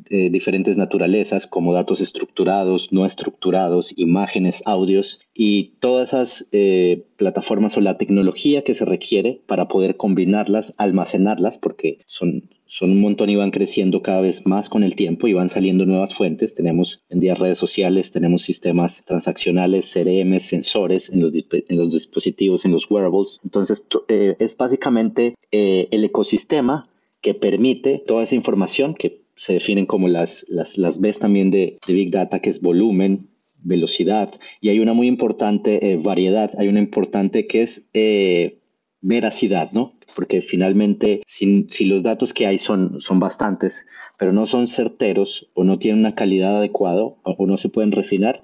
diferentes 0.09 0.75
naturalezas, 0.75 1.47
como 1.47 1.73
datos 1.73 2.01
estructurados, 2.01 2.91
no 2.91 3.05
estructurados, 3.05 3.97
imágenes, 3.97 4.63
audios 4.65 5.21
y 5.33 5.71
todas 5.79 6.09
esas 6.09 6.49
eh, 6.51 7.03
plataformas 7.17 7.77
o 7.77 7.81
la 7.81 7.97
tecnología 7.97 8.63
que 8.63 8.75
se 8.75 8.85
requiere 8.85 9.41
para 9.45 9.67
poder 9.67 9.95
combinarlas, 9.97 10.75
almacenarlas, 10.77 11.57
porque 11.57 11.99
son, 12.05 12.49
son 12.73 12.89
un 12.89 13.01
montón 13.01 13.29
y 13.29 13.35
van 13.35 13.51
creciendo 13.51 14.01
cada 14.01 14.19
vez 14.21 14.47
más 14.47 14.67
con 14.67 14.81
el 14.81 14.95
tiempo 14.95 15.27
y 15.27 15.33
van 15.33 15.47
saliendo 15.47 15.85
nuevas 15.85 16.15
fuentes. 16.15 16.55
Tenemos 16.55 17.03
en 17.07 17.19
día 17.19 17.35
redes 17.35 17.59
sociales, 17.59 18.09
tenemos 18.09 18.41
sistemas 18.41 19.05
transaccionales, 19.05 19.93
CRM, 19.93 20.39
sensores 20.39 21.11
en 21.11 21.21
los, 21.21 21.31
en 21.51 21.77
los 21.77 21.91
dispositivos, 21.91 22.65
en 22.65 22.71
los 22.71 22.89
wearables. 22.89 23.39
Entonces, 23.43 23.85
eh, 24.07 24.37
es 24.39 24.57
básicamente 24.57 25.35
eh, 25.51 25.87
el 25.91 26.03
ecosistema 26.03 26.89
que 27.21 27.35
permite 27.35 27.99
toda 28.07 28.23
esa 28.23 28.33
información 28.33 28.95
que 28.95 29.21
se 29.35 29.53
definen 29.53 29.85
como 29.85 30.07
las, 30.07 30.49
las, 30.49 30.79
las 30.79 30.99
Bs 30.99 31.19
también 31.19 31.51
de, 31.51 31.77
Big 31.85 32.09
Data, 32.09 32.39
que 32.39 32.49
es 32.49 32.59
volumen, 32.59 33.29
velocidad, 33.61 34.31
y 34.61 34.69
hay 34.69 34.79
una 34.79 34.93
muy 34.93 35.05
importante 35.05 35.91
eh, 35.91 35.97
variedad, 35.97 36.51
hay 36.57 36.69
una 36.69 36.79
importante 36.79 37.45
que 37.45 37.61
es 37.61 37.87
eh, 37.93 38.57
veracidad, 39.01 39.71
¿no? 39.73 39.93
Porque 40.15 40.41
finalmente, 40.41 41.21
si, 41.25 41.67
los 41.85 42.03
datos 42.03 42.33
que 42.33 42.45
hay 42.45 42.59
son, 42.59 43.01
son 43.01 43.19
bastantes, 43.19 43.87
pero 44.17 44.31
no 44.31 44.47
son 44.47 44.67
certeros 44.67 45.49
o 45.53 45.63
no 45.63 45.79
tienen 45.79 45.99
una 45.99 46.15
calidad 46.15 46.57
adecuada 46.57 47.03
o 47.03 47.45
no 47.47 47.57
se 47.57 47.69
pueden 47.69 47.91
refinar, 47.91 48.43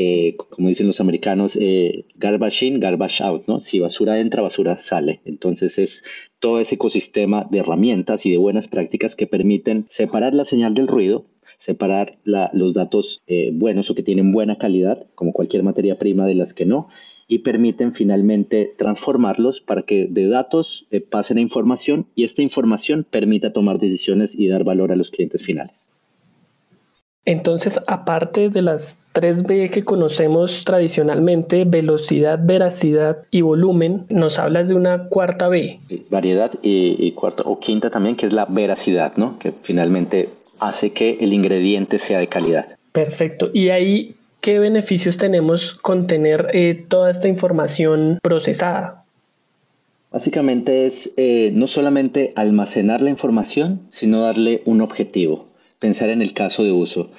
eh, 0.00 0.36
como 0.36 0.68
dicen 0.68 0.86
los 0.86 1.00
americanos, 1.00 1.58
eh, 1.60 2.04
garbage 2.14 2.66
in, 2.66 2.78
garbage 2.78 3.20
out, 3.20 3.48
¿no? 3.48 3.58
Si 3.58 3.80
basura 3.80 4.20
entra, 4.20 4.42
basura 4.42 4.76
sale. 4.76 5.20
Entonces 5.24 5.76
es 5.78 6.30
todo 6.38 6.60
ese 6.60 6.76
ecosistema 6.76 7.48
de 7.50 7.58
herramientas 7.58 8.24
y 8.24 8.30
de 8.30 8.36
buenas 8.36 8.68
prácticas 8.68 9.16
que 9.16 9.26
permiten 9.26 9.86
separar 9.88 10.34
la 10.34 10.44
señal 10.44 10.74
del 10.74 10.86
ruido, 10.86 11.24
separar 11.58 12.16
los 12.24 12.74
datos 12.74 13.22
eh, 13.26 13.50
buenos 13.52 13.90
o 13.90 13.96
que 13.96 14.04
tienen 14.04 14.30
buena 14.30 14.56
calidad, 14.56 15.04
como 15.16 15.32
cualquier 15.32 15.64
materia 15.64 15.98
prima 15.98 16.26
de 16.26 16.36
las 16.36 16.54
que 16.54 16.64
no, 16.64 16.88
y 17.28 17.40
permiten 17.40 17.92
finalmente 17.92 18.72
transformarlos 18.76 19.60
para 19.60 19.82
que 19.82 20.06
de 20.10 20.26
datos 20.28 20.88
eh, 20.90 21.00
pasen 21.00 21.36
a 21.36 21.42
información 21.42 22.06
y 22.14 22.24
esta 22.24 22.42
información 22.42 23.06
permita 23.08 23.52
tomar 23.52 23.78
decisiones 23.78 24.36
y 24.36 24.48
dar 24.48 24.64
valor 24.64 24.90
a 24.90 24.96
los 24.96 25.10
clientes 25.10 25.44
finales. 25.44 25.92
Entonces, 27.26 27.78
aparte 27.86 28.48
de 28.48 28.62
las 28.62 28.96
3B 29.12 29.68
que 29.68 29.84
conocemos 29.84 30.64
tradicionalmente, 30.64 31.66
velocidad, 31.66 32.38
veracidad 32.42 33.18
y 33.30 33.42
volumen, 33.42 34.06
nos 34.08 34.38
hablas 34.38 34.68
de 34.68 34.74
una 34.74 35.08
cuarta 35.08 35.48
B. 35.48 35.78
Variedad 36.08 36.52
y, 36.62 37.12
cuarta 37.12 37.42
o 37.44 37.60
quinta 37.60 37.90
también, 37.90 38.16
que 38.16 38.24
es 38.24 38.32
la 38.32 38.46
veracidad, 38.46 39.18
¿no? 39.18 39.38
Que 39.38 39.52
finalmente 39.60 40.30
hace 40.58 40.94
que 40.94 41.18
el 41.20 41.34
ingrediente 41.34 41.98
sea 41.98 42.18
de 42.18 42.28
calidad. 42.28 42.78
Perfecto. 42.92 43.50
Y 43.52 43.68
ahí, 43.68 44.16
¿qué 44.40 44.58
beneficios 44.58 45.18
tenemos 45.18 45.74
con 45.74 46.06
tener 46.06 46.50
eh, 46.52 46.84
toda 46.88 47.10
esta 47.10 47.28
información 47.28 48.18
procesada? 48.22 49.04
Básicamente 50.10 50.86
es 50.86 51.14
eh, 51.16 51.50
no 51.54 51.66
solamente 51.66 52.32
almacenar 52.34 53.02
la 53.02 53.10
información, 53.10 53.82
sino 53.88 54.22
darle 54.22 54.62
un 54.64 54.80
objetivo, 54.80 55.48
pensar 55.78 56.08
en 56.08 56.22
el 56.22 56.32
caso 56.32 56.64
de 56.64 56.72
uso. 56.72 57.10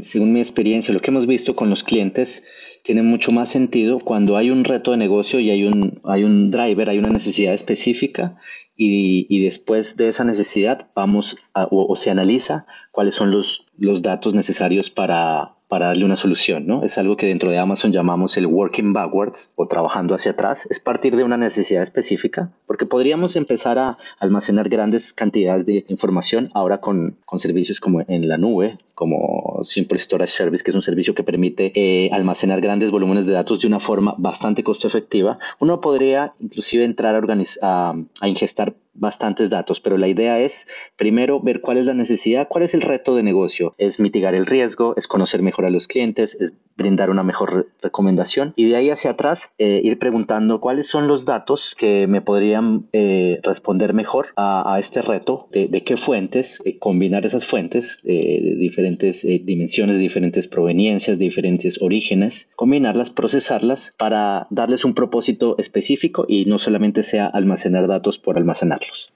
según 0.00 0.32
mi 0.32 0.40
experiencia, 0.40 0.94
lo 0.94 1.00
que 1.00 1.10
hemos 1.10 1.26
visto 1.26 1.54
con 1.54 1.68
los 1.68 1.84
clientes 1.84 2.44
tiene 2.82 3.02
mucho 3.02 3.30
más 3.30 3.50
sentido 3.50 3.98
cuando 3.98 4.38
hay 4.38 4.50
un 4.50 4.64
reto 4.64 4.92
de 4.92 4.96
negocio 4.96 5.38
y 5.38 5.50
hay 5.50 5.64
un, 5.64 6.00
hay 6.04 6.24
un 6.24 6.50
driver, 6.50 6.88
hay 6.88 6.98
una 6.98 7.10
necesidad 7.10 7.52
específica 7.52 8.36
y, 8.74 9.26
y 9.28 9.44
después 9.44 9.96
de 9.96 10.08
esa 10.08 10.24
necesidad 10.24 10.88
vamos 10.94 11.36
a, 11.52 11.68
o, 11.70 11.94
se 11.96 12.10
analiza 12.10 12.66
cuáles 12.90 13.14
son 13.14 13.30
los, 13.30 13.66
los 13.76 14.00
datos 14.00 14.32
necesarios 14.32 14.88
para, 14.88 15.56
para 15.70 15.86
darle 15.86 16.04
una 16.04 16.16
solución, 16.16 16.66
¿no? 16.66 16.82
Es 16.82 16.98
algo 16.98 17.16
que 17.16 17.26
dentro 17.26 17.48
de 17.52 17.58
Amazon 17.58 17.92
llamamos 17.92 18.36
el 18.36 18.46
working 18.46 18.92
backwards 18.92 19.52
o 19.54 19.68
trabajando 19.68 20.16
hacia 20.16 20.32
atrás. 20.32 20.66
Es 20.68 20.80
partir 20.80 21.14
de 21.14 21.22
una 21.22 21.36
necesidad 21.36 21.84
específica, 21.84 22.50
porque 22.66 22.86
podríamos 22.86 23.36
empezar 23.36 23.78
a 23.78 23.96
almacenar 24.18 24.68
grandes 24.68 25.12
cantidades 25.12 25.66
de 25.66 25.84
información 25.86 26.50
ahora 26.54 26.80
con, 26.80 27.16
con 27.24 27.38
servicios 27.38 27.78
como 27.78 28.00
en 28.00 28.28
la 28.28 28.36
nube, 28.36 28.78
como 28.96 29.60
Simple 29.62 30.00
Storage 30.00 30.32
Service, 30.32 30.64
que 30.64 30.72
es 30.72 30.74
un 30.74 30.82
servicio 30.82 31.14
que 31.14 31.22
permite 31.22 31.70
eh, 31.76 32.10
almacenar 32.12 32.60
grandes 32.60 32.90
volúmenes 32.90 33.26
de 33.26 33.34
datos 33.34 33.60
de 33.60 33.68
una 33.68 33.78
forma 33.78 34.16
bastante 34.18 34.64
costo 34.64 34.88
efectiva. 34.88 35.38
Uno 35.60 35.80
podría 35.80 36.34
inclusive 36.40 36.84
entrar 36.84 37.14
a, 37.14 37.22
a, 37.62 37.94
a 38.20 38.28
ingestar 38.28 38.74
bastantes 39.00 39.50
datos, 39.50 39.80
pero 39.80 39.98
la 39.98 40.06
idea 40.06 40.38
es 40.38 40.68
primero 40.96 41.40
ver 41.40 41.60
cuál 41.60 41.78
es 41.78 41.86
la 41.86 41.94
necesidad, 41.94 42.48
cuál 42.48 42.64
es 42.64 42.74
el 42.74 42.82
reto 42.82 43.16
de 43.16 43.22
negocio, 43.22 43.74
es 43.78 43.98
mitigar 43.98 44.34
el 44.34 44.46
riesgo, 44.46 44.94
es 44.96 45.08
conocer 45.08 45.42
mejor 45.42 45.64
a 45.64 45.70
los 45.70 45.88
clientes, 45.88 46.36
es 46.38 46.52
brindar 46.80 47.10
una 47.10 47.22
mejor 47.22 47.68
recomendación 47.82 48.54
y 48.56 48.64
de 48.70 48.76
ahí 48.76 48.88
hacia 48.88 49.10
atrás 49.10 49.50
eh, 49.58 49.82
ir 49.84 49.98
preguntando 49.98 50.60
cuáles 50.60 50.86
son 50.86 51.08
los 51.08 51.26
datos 51.26 51.74
que 51.76 52.06
me 52.06 52.22
podrían 52.22 52.88
eh, 52.94 53.38
responder 53.42 53.92
mejor 53.92 54.28
a, 54.36 54.78
este 54.78 55.02
reto, 55.02 55.48
de, 55.52 55.68
qué 55.84 55.96
fuentes, 55.98 56.62
eh, 56.64 56.78
combinar 56.78 57.26
esas 57.26 57.44
fuentes 57.44 58.02
de 58.02 58.56
diferentes 58.58 59.22
dimensiones, 59.22 59.96
de 59.96 60.02
diferentes 60.02 60.48
proveniencias, 60.48 61.18
de 61.18 61.24
diferentes 61.24 61.82
orígenes, 61.82 62.48
combinarlas, 62.56 63.10
procesarlas 63.10 63.94
para 63.98 64.46
darles 64.48 64.86
un 64.86 64.94
propósito 64.94 65.56
específico 65.58 66.24
y 66.26 66.46
no 66.46 66.58
solamente 66.58 67.02
sea 67.02 67.26
almacenar 67.26 67.88
datos 67.88 68.18
por 68.18 68.38
almacenarlos. 68.38 69.12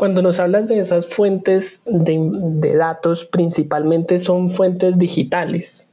Cuando 0.00 0.22
nos 0.22 0.40
hablas 0.40 0.66
de 0.66 0.80
esas 0.80 1.06
fuentes 1.06 1.82
de, 1.84 2.74
datos, 2.74 3.26
principalmente 3.26 4.18
son 4.18 4.48
fuentes 4.48 4.98
digitales. 4.98 5.90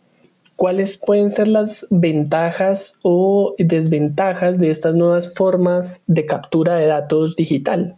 ¿Cuáles 0.56 0.98
pueden 0.98 1.30
ser 1.30 1.50
las 1.50 1.86
ventajas 1.90 3.00
o 3.02 3.54
desventajas 3.60 4.60
de 4.60 4.70
estas 4.70 4.96
nuevas 4.96 5.34
formas 5.34 6.04
de 6.08 6.26
captura 6.26 6.76
de 6.76 6.86
datos 6.86 7.36
digital? 7.36 7.98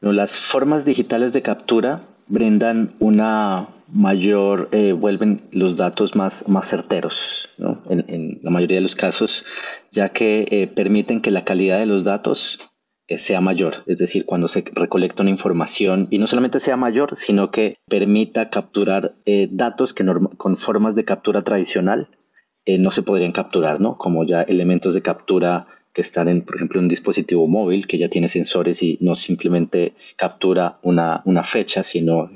Las 0.00 0.34
formas 0.34 0.84
digitales 0.84 1.32
de 1.32 1.42
captura 1.42 2.00
brindan 2.26 2.92
una 2.98 3.68
mayor, 3.92 4.70
eh, 4.72 4.90
vuelven 4.90 5.42
los 5.52 5.76
datos 5.76 6.16
más, 6.16 6.48
más 6.48 6.68
certeros, 6.68 7.48
en, 7.88 8.40
la 8.42 8.50
mayoría 8.50 8.78
de 8.78 8.82
los 8.82 8.96
casos, 8.96 9.44
ya 9.92 10.08
que 10.08 10.48
eh, 10.50 10.66
permiten 10.66 11.20
que 11.20 11.30
la 11.30 11.44
calidad 11.44 11.78
de 11.78 11.86
los 11.86 12.02
datos 12.02 12.69
sea 13.18 13.40
mayor, 13.40 13.82
es 13.86 13.98
decir, 13.98 14.24
cuando 14.24 14.48
se 14.48 14.64
recolecta 14.72 15.22
una 15.22 15.30
información 15.30 16.06
y 16.10 16.18
no 16.18 16.26
solamente 16.26 16.60
sea 16.60 16.76
mayor, 16.76 17.16
sino 17.16 17.50
que 17.50 17.76
permita 17.88 18.50
capturar 18.50 19.14
eh, 19.26 19.48
datos 19.50 19.92
que 19.92 20.04
con 20.36 20.56
formas 20.56 20.94
de 20.94 21.04
captura 21.04 21.42
tradicional 21.42 22.08
eh, 22.64 22.78
no 22.78 22.90
se 22.90 23.02
podrían 23.02 23.32
capturar, 23.32 23.80
¿no? 23.80 23.98
Como 23.98 24.24
ya 24.24 24.42
elementos 24.42 24.94
de 24.94 25.02
captura 25.02 25.66
que 25.92 26.02
están 26.02 26.28
en, 26.28 26.42
por 26.42 26.56
ejemplo, 26.56 26.80
un 26.80 26.88
dispositivo 26.88 27.48
móvil 27.48 27.88
que 27.88 27.98
ya 27.98 28.08
tiene 28.08 28.28
sensores 28.28 28.82
y 28.82 28.96
no 29.00 29.16
simplemente 29.16 29.94
captura 30.16 30.78
una, 30.82 31.42
fecha, 31.42 31.82
sino 31.82 32.30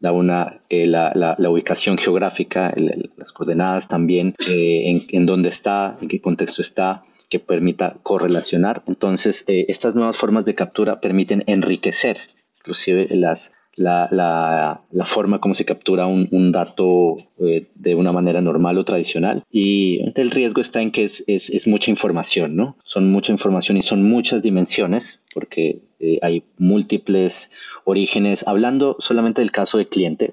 da 0.00 0.12
una, 0.12 0.60
la, 0.68 1.34
la, 1.38 1.50
ubicación 1.50 1.96
geográfica, 1.96 2.74
las 3.16 3.32
coordenadas 3.32 3.88
también, 3.88 4.34
en 4.46 5.24
dónde 5.24 5.48
está, 5.48 5.96
en 6.02 6.08
qué 6.08 6.20
contexto 6.20 6.60
está, 6.60 7.04
que 7.28 7.40
permita 7.40 7.96
correlacionar. 8.02 8.82
Entonces, 8.86 9.44
eh, 9.48 9.66
estas 9.68 9.94
nuevas 9.94 10.16
formas 10.16 10.44
de 10.44 10.54
captura 10.54 11.00
permiten 11.00 11.44
enriquecer 11.46 12.18
inclusive 12.64 13.08
las, 13.10 13.52
la, 13.76 14.08
la, 14.10 14.82
la 14.90 15.04
forma 15.04 15.38
como 15.38 15.54
se 15.54 15.66
captura 15.66 16.06
un, 16.06 16.28
un 16.30 16.50
dato 16.50 17.16
eh, 17.38 17.66
de 17.74 17.94
una 17.94 18.10
manera 18.10 18.40
normal 18.40 18.78
o 18.78 18.84
tradicional. 18.84 19.42
Y 19.50 20.00
el 20.14 20.30
riesgo 20.30 20.62
está 20.62 20.80
en 20.80 20.90
que 20.90 21.04
es, 21.04 21.24
es, 21.26 21.50
es, 21.50 21.66
mucha 21.66 21.90
información, 21.90 22.56
¿no? 22.56 22.76
Son 22.84 23.10
mucha 23.10 23.32
información 23.32 23.76
y 23.76 23.82
son 23.82 24.02
muchas 24.02 24.42
dimensiones 24.42 25.22
porque 25.34 25.82
eh, 26.00 26.18
hay 26.22 26.44
múltiples 26.56 27.58
orígenes. 27.84 28.48
Hablando 28.48 28.96
solamente 28.98 29.42
del 29.42 29.52
caso 29.52 29.76
de 29.76 29.88
cliente, 29.88 30.32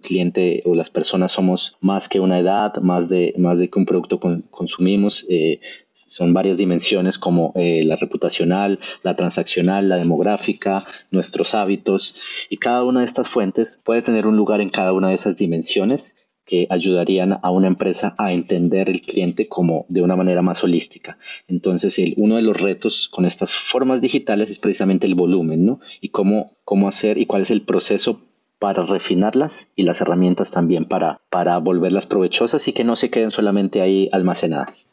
cliente 0.00 0.62
o 0.64 0.74
las 0.74 0.90
personas 0.90 1.32
somos 1.32 1.76
más 1.80 2.08
que 2.08 2.20
una 2.20 2.38
edad, 2.38 2.76
más 2.76 3.08
de, 3.08 3.34
más 3.38 3.58
de 3.58 3.68
que 3.68 3.78
un 3.78 3.86
producto 3.86 4.20
consumimos. 4.50 5.26
Eh, 5.28 5.60
son 5.92 6.32
varias 6.32 6.56
dimensiones 6.56 7.18
como 7.18 7.52
eh, 7.54 7.82
la 7.84 7.96
reputacional, 7.96 8.78
la 9.02 9.16
transaccional, 9.16 9.88
la 9.88 9.96
demográfica, 9.96 10.84
nuestros 11.10 11.54
hábitos 11.54 12.46
y 12.48 12.56
cada 12.56 12.84
una 12.84 13.00
de 13.00 13.06
estas 13.06 13.28
fuentes 13.28 13.80
puede 13.84 14.02
tener 14.02 14.26
un 14.26 14.36
lugar 14.36 14.60
en 14.60 14.70
cada 14.70 14.92
una 14.92 15.08
de 15.08 15.14
esas 15.14 15.36
dimensiones 15.36 16.16
que 16.44 16.66
ayudarían 16.70 17.38
a 17.42 17.50
una 17.50 17.68
empresa 17.68 18.14
a 18.18 18.32
entender 18.32 18.88
el 18.88 19.00
cliente 19.00 19.48
como 19.48 19.86
de 19.88 20.02
una 20.02 20.16
manera 20.16 20.42
más 20.42 20.62
holística. 20.64 21.16
Entonces, 21.46 21.98
el, 21.98 22.14
uno 22.16 22.36
de 22.36 22.42
los 22.42 22.60
retos 22.60 23.08
con 23.08 23.24
estas 23.24 23.52
formas 23.52 24.00
digitales 24.00 24.50
es 24.50 24.58
precisamente 24.58 25.06
el 25.06 25.14
volumen, 25.14 25.64
¿no? 25.64 25.80
Y 26.00 26.08
cómo, 26.08 26.56
cómo 26.64 26.88
hacer 26.88 27.18
y 27.18 27.26
cuál 27.26 27.42
es 27.42 27.50
el 27.50 27.62
proceso 27.62 28.20
para 28.62 28.84
refinarlas 28.84 29.70
y 29.74 29.82
las 29.82 30.00
herramientas 30.00 30.52
también 30.52 30.84
para, 30.84 31.20
para 31.30 31.58
volverlas 31.58 32.06
provechosas 32.06 32.68
y 32.68 32.72
que 32.72 32.84
no 32.84 32.94
se 32.94 33.10
queden 33.10 33.32
solamente 33.32 33.82
ahí 33.82 34.08
almacenadas. 34.12 34.88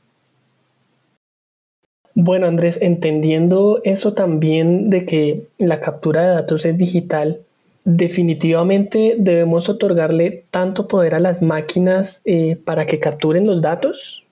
Bueno, 2.16 2.48
Andrés, 2.48 2.80
entendiendo 2.82 3.80
eso 3.84 4.14
también 4.14 4.90
de 4.90 5.06
que 5.06 5.46
la 5.60 5.82
captura 5.82 6.24
de 6.24 6.30
datos 6.30 6.66
es 6.66 6.80
digital, 6.80 7.44
definitivamente 7.86 9.16
debemos 9.20 9.70
otorgarle 9.70 10.46
tanto 10.50 10.88
poder 10.88 11.14
a 11.14 11.20
las 11.20 11.44
máquinas 11.44 12.24
eh, 12.26 12.56
para 12.66 12.88
que 12.88 13.00
capturen 13.00 13.46
los 13.46 13.62
datos. 13.62 14.24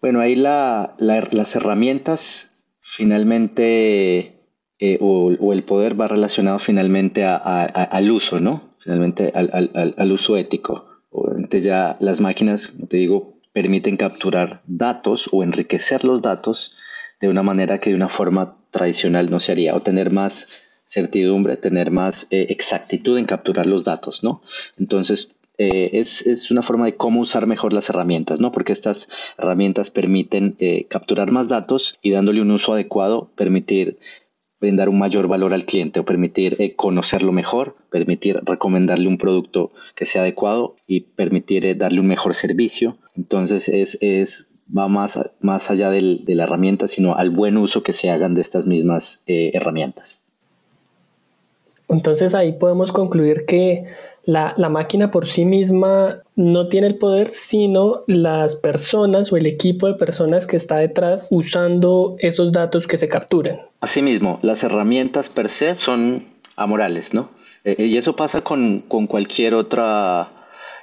Bueno, 0.00 0.18
ahí 0.18 0.34
la, 0.34 0.96
las 0.98 1.54
herramientas 1.54 2.52
finalmente 2.80 4.33
eh, 4.86 4.98
o, 5.00 5.54
el 5.54 5.62
poder 5.62 5.98
va 5.98 6.08
relacionado 6.08 6.58
finalmente 6.58 7.24
al 7.24 8.10
uso, 8.10 8.38
¿no? 8.38 8.74
Finalmente 8.78 9.32
al, 9.34 10.12
uso 10.12 10.36
ético. 10.36 11.00
Obviamente 11.10 11.62
ya 11.62 11.96
las 12.00 12.20
máquinas, 12.20 12.68
como 12.68 12.86
te 12.86 12.98
digo, 12.98 13.32
permiten 13.54 13.96
capturar 13.96 14.60
datos 14.66 15.30
o 15.32 15.42
enriquecer 15.42 16.04
los 16.04 16.20
datos 16.20 16.76
de 17.18 17.30
una 17.30 17.42
manera 17.42 17.80
que 17.80 17.88
de 17.88 17.96
una 17.96 18.10
forma 18.10 18.58
tradicional 18.70 19.30
no 19.30 19.40
se 19.40 19.52
haría, 19.52 19.74
o 19.74 19.80
tener 19.80 20.10
más 20.10 20.82
certidumbre, 20.84 21.56
tener 21.56 21.90
más 21.90 22.26
eh, 22.30 22.48
exactitud 22.50 23.16
en 23.16 23.24
capturar 23.24 23.64
los 23.64 23.84
datos, 23.84 24.22
¿no? 24.22 24.42
Entonces, 24.76 25.34
eh, 25.56 25.92
es, 25.94 26.50
una 26.50 26.62
forma 26.62 26.84
de 26.84 26.96
cómo 26.96 27.20
usar 27.20 27.46
mejor 27.46 27.72
las 27.72 27.88
herramientas, 27.88 28.38
¿no? 28.38 28.52
Porque 28.52 28.74
estas 28.74 29.08
herramientas 29.38 29.88
permiten 29.90 30.58
capturar 30.90 31.30
más 31.30 31.48
datos 31.48 31.98
y 32.02 32.10
dándole 32.10 32.42
un 32.42 32.50
uso 32.50 32.74
adecuado, 32.74 33.30
permitir 33.34 33.98
brindar 34.60 34.88
un 34.88 34.98
mayor 34.98 35.28
valor 35.28 35.52
al 35.52 35.64
cliente 35.64 36.00
o 36.00 36.04
permitir 36.04 36.56
eh, 36.58 36.74
conocerlo 36.74 37.32
mejor, 37.32 37.74
permitir 37.90 38.40
recomendarle 38.44 39.08
un 39.08 39.18
producto 39.18 39.72
que 39.94 40.06
sea 40.06 40.22
adecuado 40.22 40.76
y 40.86 41.00
permitir 41.00 41.66
eh, 41.66 41.74
darle 41.74 42.00
un 42.00 42.06
mejor 42.06 42.34
servicio. 42.34 42.96
Entonces 43.16 43.68
es, 43.68 43.98
es 44.00 44.54
va 44.76 44.88
más, 44.88 45.18
más 45.40 45.70
allá 45.70 45.90
del, 45.90 46.24
de 46.24 46.34
la 46.34 46.44
herramienta, 46.44 46.88
sino 46.88 47.14
al 47.14 47.30
buen 47.30 47.56
uso 47.56 47.82
que 47.82 47.92
se 47.92 48.10
hagan 48.10 48.34
de 48.34 48.40
estas 48.40 48.66
mismas 48.66 49.22
eh, 49.26 49.50
herramientas. 49.54 50.22
Entonces 51.88 52.34
ahí 52.34 52.52
podemos 52.52 52.92
concluir 52.92 53.44
que 53.46 53.84
la, 54.26 54.54
máquina 54.70 55.10
por 55.10 55.26
sí 55.26 55.44
misma 55.44 56.22
no 56.36 56.68
tiene 56.68 56.86
el 56.86 56.96
poder, 56.96 57.28
sino 57.28 58.02
las 58.06 58.56
personas 58.56 59.32
o 59.32 59.36
el 59.36 59.46
equipo 59.46 59.86
de 59.86 59.94
personas 59.94 60.46
que 60.46 60.56
está 60.56 60.78
detrás 60.78 61.28
usando 61.30 62.16
esos 62.18 62.52
datos 62.52 62.86
que 62.86 62.98
se 62.98 63.08
capturan. 63.08 63.60
Asimismo, 63.80 64.38
las 64.42 64.62
herramientas 64.62 65.28
per 65.28 65.48
se 65.48 65.74
son 65.76 66.26
amorales, 66.56 67.14
¿no? 67.14 67.30
Eh, 67.64 67.76
eh, 67.78 67.86
y 67.86 67.96
eso 67.96 68.16
pasa 68.16 68.42
con, 68.42 68.80
cualquier 68.80 69.54
otra 69.54 70.32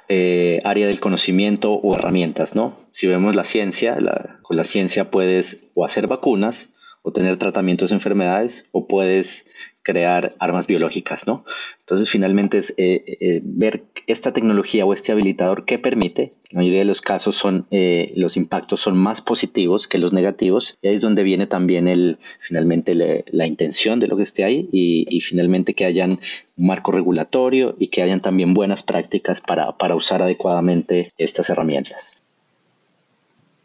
eh, 0.08 0.60
área 0.64 0.86
del 0.86 1.00
conocimiento 1.00 1.72
o 1.72 1.94
herramientas, 1.96 2.54
¿no? 2.54 2.76
Si 2.90 3.06
vemos 3.06 3.36
la 3.36 3.44
ciencia, 3.44 3.98
con 4.42 4.56
la 4.56 4.64
ciencia 4.64 5.10
puedes 5.10 5.66
o 5.74 5.84
hacer 5.84 6.06
vacunas 6.06 6.70
o 7.02 7.12
tener 7.12 7.36
tratamientos 7.36 7.90
de 7.90 7.96
enfermedades 7.96 8.68
o 8.72 8.86
puedes 8.86 9.46
crear 9.82 10.34
armas 10.38 10.66
biológicas, 10.66 11.26
¿no? 11.26 11.44
Entonces, 11.80 12.08
finalmente 12.08 12.58
es 12.58 12.74
eh, 12.76 13.04
eh, 13.20 13.40
ver 13.42 13.84
esta 14.06 14.32
tecnología 14.32 14.84
o 14.86 14.92
este 14.92 15.12
habilitador 15.12 15.64
que 15.64 15.78
permite, 15.78 16.22
en 16.22 16.30
la 16.52 16.58
mayoría 16.60 16.80
de 16.80 16.84
los 16.84 17.00
casos 17.00 17.36
son, 17.36 17.66
eh, 17.70 18.12
los 18.16 18.36
impactos 18.36 18.80
son 18.80 18.96
más 18.96 19.20
positivos 19.20 19.88
que 19.88 19.98
los 19.98 20.12
negativos, 20.12 20.78
y 20.82 20.88
ahí 20.88 20.94
es 20.94 21.00
donde 21.00 21.22
viene 21.22 21.46
también 21.46 21.88
el, 21.88 22.18
finalmente 22.40 22.94
la 22.94 23.46
intención 23.46 24.00
de 24.00 24.06
lo 24.06 24.16
que 24.16 24.22
esté 24.22 24.44
ahí 24.44 24.68
y, 24.72 25.20
finalmente 25.20 25.74
que 25.74 25.84
hayan 25.84 26.20
un 26.56 26.66
marco 26.66 26.92
regulatorio 26.92 27.76
y 27.78 27.88
que 27.88 28.02
hayan 28.02 28.20
también 28.20 28.54
buenas 28.54 28.82
prácticas 28.82 29.40
para, 29.40 29.78
para 29.78 29.94
usar 29.94 30.22
adecuadamente 30.22 31.12
estas 31.16 31.48
herramientas. 31.48 32.21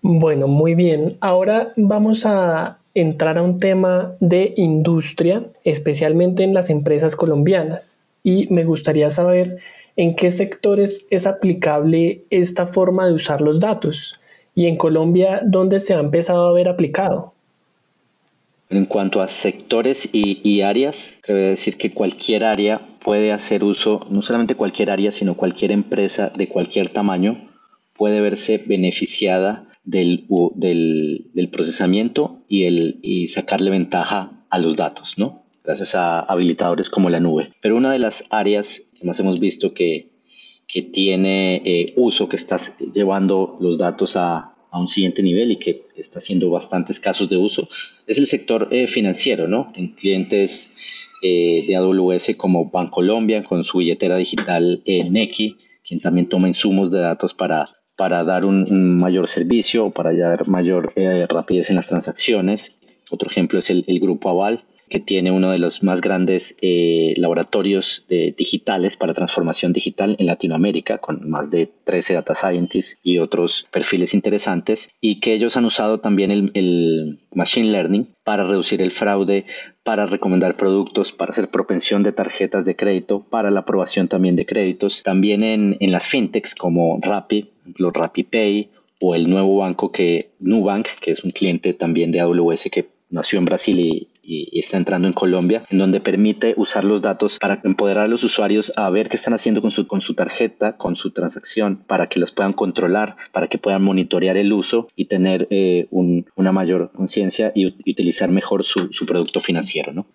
Bueno, 0.02 0.48
muy 0.48 0.76
bien. 0.76 1.18
Ahora 1.20 1.74
vamos 1.76 2.26
a 2.26 2.78
entrar 2.94 3.38
a 3.38 3.44
un 3.44 3.60
tema 3.60 4.16
de 4.20 4.54
industria, 4.58 5.44
especialmente 5.64 6.44
en 6.44 6.54
las 6.54 6.70
empresas 6.70 7.16
colombianas. 7.16 8.00
Y 8.24 8.48
me 8.52 8.64
gustaría 8.64 9.12
saber 9.12 9.58
en 9.96 10.16
qué 10.16 10.32
sectores 10.32 11.06
es 11.10 11.28
aplicable 11.28 12.22
esta 12.30 12.68
forma 12.68 13.08
de 13.08 13.14
usar 13.14 13.42
los 13.42 13.60
datos 13.60 14.20
y 14.58 14.66
en 14.66 14.76
Colombia 14.76 15.42
dónde 15.46 15.80
se 15.80 15.94
ha 15.94 16.00
empezado 16.00 16.48
a 16.48 16.54
ver 16.54 16.68
aplicado. 16.68 17.34
En 18.70 18.86
cuanto 18.86 19.22
a 19.22 19.28
sectores 19.28 20.10
y, 20.12 20.62
áreas, 20.62 21.20
quiero 21.22 21.42
decir 21.42 21.78
que 21.78 21.92
cualquier 21.92 22.44
área 22.44 22.82
puede 23.00 23.32
hacer 23.32 23.64
uso, 23.64 24.06
no 24.10 24.22
solamente 24.22 24.56
cualquier 24.56 24.90
área, 24.90 25.12
sino 25.12 25.36
cualquier 25.36 25.72
empresa 25.72 26.32
de 26.36 26.50
cualquier 26.50 26.90
tamaño 26.90 27.38
puede 27.96 28.20
verse 28.20 28.58
beneficiada 28.58 29.64
del, 29.88 30.26
del, 30.56 31.50
procesamiento 31.50 32.44
y, 32.50 32.64
el, 32.64 33.00
y 33.02 33.30
sacarle 33.30 33.70
ventaja 33.70 34.46
a 34.50 34.60
los 34.60 34.76
datos, 34.76 35.18
¿no? 35.18 35.46
Gracias 35.64 35.96
a 35.96 36.20
habilitadores 36.20 36.90
como 36.90 37.10
la 37.10 37.22
nube. 37.22 37.54
Pero 37.62 37.78
una 37.78 37.94
de 37.94 38.00
las 38.00 38.26
áreas 38.30 38.90
que 39.00 39.08
más 39.08 39.20
hemos 39.20 39.40
visto 39.40 39.74
que, 39.74 40.12
que 40.68 40.82
tiene 40.82 41.62
eh, 41.66 41.94
uso, 41.96 42.28
que 42.28 42.36
está 42.36 42.60
llevando 42.94 43.58
los 43.62 43.78
datos 43.78 44.18
a, 44.18 44.56
a, 44.70 44.80
un 44.80 44.90
siguiente 44.90 45.24
nivel 45.24 45.54
y 45.54 45.56
que 45.56 45.86
está 45.96 46.20
haciendo 46.20 46.50
bastantes 46.50 47.00
casos 47.00 47.30
de 47.30 47.38
uso, 47.38 47.68
es 48.08 48.18
el 48.18 48.28
sector 48.28 48.68
eh, 48.72 48.88
financiero, 48.88 49.48
¿no? 49.48 49.72
En 49.78 49.94
clientes 49.94 50.74
eh, 51.22 51.64
de 51.66 51.76
AWS 51.78 52.36
como 52.36 52.70
Bancolombia 52.70 53.42
con 53.44 53.64
su 53.64 53.78
billetera 53.78 54.18
digital 54.18 54.84
Neki, 54.86 55.56
quien 55.82 56.02
también 56.02 56.28
toma 56.28 56.50
insumos 56.50 56.92
de 56.92 57.00
datos 57.00 57.34
para 57.34 57.70
para 57.98 58.24
dar 58.24 58.46
un, 58.46 58.98
mayor 58.98 59.28
servicio 59.28 59.86
o 59.88 59.92
para 59.92 60.14
dar 60.16 60.48
mayor 60.48 60.94
eh, 60.96 61.26
rapidez 61.28 61.70
en 61.70 61.76
las 61.76 61.88
transacciones. 61.88 62.80
Otro 63.10 63.30
ejemplo 63.30 63.60
es 63.60 63.70
el, 63.70 63.84
grupo 64.00 64.30
Aval, 64.30 64.62
que 64.88 65.00
tiene 65.00 65.32
uno 65.32 65.52
de 65.52 65.60
los 65.60 65.84
más 65.84 66.02
grandes 66.02 66.58
eh, 66.62 67.14
laboratorios 67.18 68.06
digitales 68.08 68.98
para 68.98 69.14
transformación 69.14 69.74
digital 69.74 70.16
en 70.20 70.26
Latinoamérica, 70.26 70.98
con 71.00 71.30
más 71.30 71.50
de 71.50 71.70
13 71.84 72.14
data 72.14 72.36
scientists 72.36 73.00
y 73.04 73.20
otros 73.20 73.68
perfiles 73.72 74.14
interesantes, 74.14 74.90
y 75.02 75.20
que 75.20 75.34
ellos 75.34 75.58
han 75.58 75.66
usado 75.66 76.00
también 76.00 76.32
el, 76.32 77.20
machine 77.34 77.72
learning 77.72 78.08
para 78.24 78.44
reducir 78.44 78.82
el 78.82 78.92
fraude, 78.92 79.46
para 79.84 80.08
recomendar 80.08 80.56
productos, 80.56 81.12
para 81.12 81.32
hacer 81.32 81.50
propensión 81.50 82.02
de 82.02 82.12
tarjetas 82.12 82.66
de 82.66 82.76
crédito, 82.76 83.26
para 83.30 83.52
la 83.52 83.60
aprobación 83.62 84.08
también 84.08 84.36
de 84.36 84.46
créditos, 84.46 85.04
también 85.04 85.44
en, 85.44 85.78
las 85.92 86.08
fintechs 86.08 86.56
como 86.56 87.00
Rappi, 87.02 87.52
los 87.78 87.94
RappiPay 87.94 88.70
o 89.02 89.14
el 89.16 89.30
nuevo 89.30 89.58
banco 89.58 89.92
que 89.92 90.32
Nubank, 90.40 90.88
que 91.00 91.12
es 91.12 91.24
un 91.24 91.30
cliente 91.30 91.74
también 91.74 92.12
de 92.12 92.22
AWS 92.22 92.70
que 92.72 92.88
nació 93.10 93.40
en 93.40 93.46
Brasil 93.46 93.80
y, 93.80 94.08
está 94.28 94.78
entrando 94.78 95.08
en 95.08 95.14
Colombia, 95.14 95.64
en 95.70 95.78
donde 95.78 96.00
permite 96.00 96.54
usar 96.58 96.84
los 96.84 97.02
datos 97.02 97.38
para 97.40 97.62
empoderar 97.64 98.06
a 98.06 98.08
los 98.08 98.24
usuarios 98.24 98.74
a 98.76 98.90
ver 98.90 99.10
qué 99.10 99.16
están 99.16 99.34
haciendo 99.34 99.62
con 99.62 99.72
su, 99.72 99.88
con 99.88 100.02
su 100.02 100.14
tarjeta, 100.14 100.78
con 100.78 100.96
su 100.96 101.12
transacción, 101.12 101.78
para 101.88 102.08
que 102.08 102.20
los 102.20 102.32
puedan 102.32 102.54
controlar, 102.54 103.16
para 103.32 103.48
que 103.48 103.58
puedan 103.58 103.84
monitorear 103.84 104.38
el 104.38 104.52
uso 104.52 104.90
y 104.96 105.06
tener 105.06 105.48
eh, 105.50 105.88
una 105.92 106.52
mayor 106.52 106.92
conciencia 106.92 107.52
y, 107.56 107.68
utilizar 107.68 108.30
mejor 108.30 108.64
su, 108.64 108.90
producto 109.06 109.40
financiero, 109.40 109.94
¿no? 109.94 110.06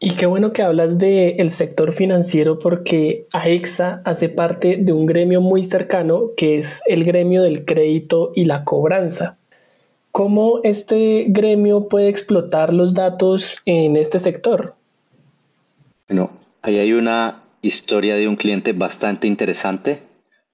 Y 0.00 0.12
qué 0.12 0.26
bueno 0.26 0.52
que 0.52 0.62
hablas 0.62 0.98
del 0.98 1.50
sector 1.50 1.92
financiero 1.92 2.60
porque 2.60 3.26
AEXA 3.32 4.00
hace 4.04 4.28
parte 4.28 4.76
de 4.76 4.92
un 4.92 5.06
gremio 5.06 5.40
muy 5.40 5.64
cercano 5.64 6.30
que 6.36 6.56
es 6.58 6.82
el 6.86 7.04
gremio 7.04 7.42
del 7.42 7.64
crédito 7.64 8.30
y 8.36 8.44
la 8.44 8.62
cobranza. 8.62 9.38
¿Cómo 10.18 10.58
este 10.64 11.26
gremio 11.28 11.86
puede 11.86 12.08
explotar 12.08 12.74
los 12.74 12.92
datos 12.92 13.60
en 13.66 13.94
este 13.94 14.18
sector? 14.18 14.74
Bueno, 16.08 16.32
ahí 16.60 16.76
hay 16.76 16.92
una 16.92 17.44
historia 17.62 18.16
de 18.16 18.26
un 18.26 18.34
cliente 18.34 18.72
bastante 18.72 19.28
interesante 19.28 20.02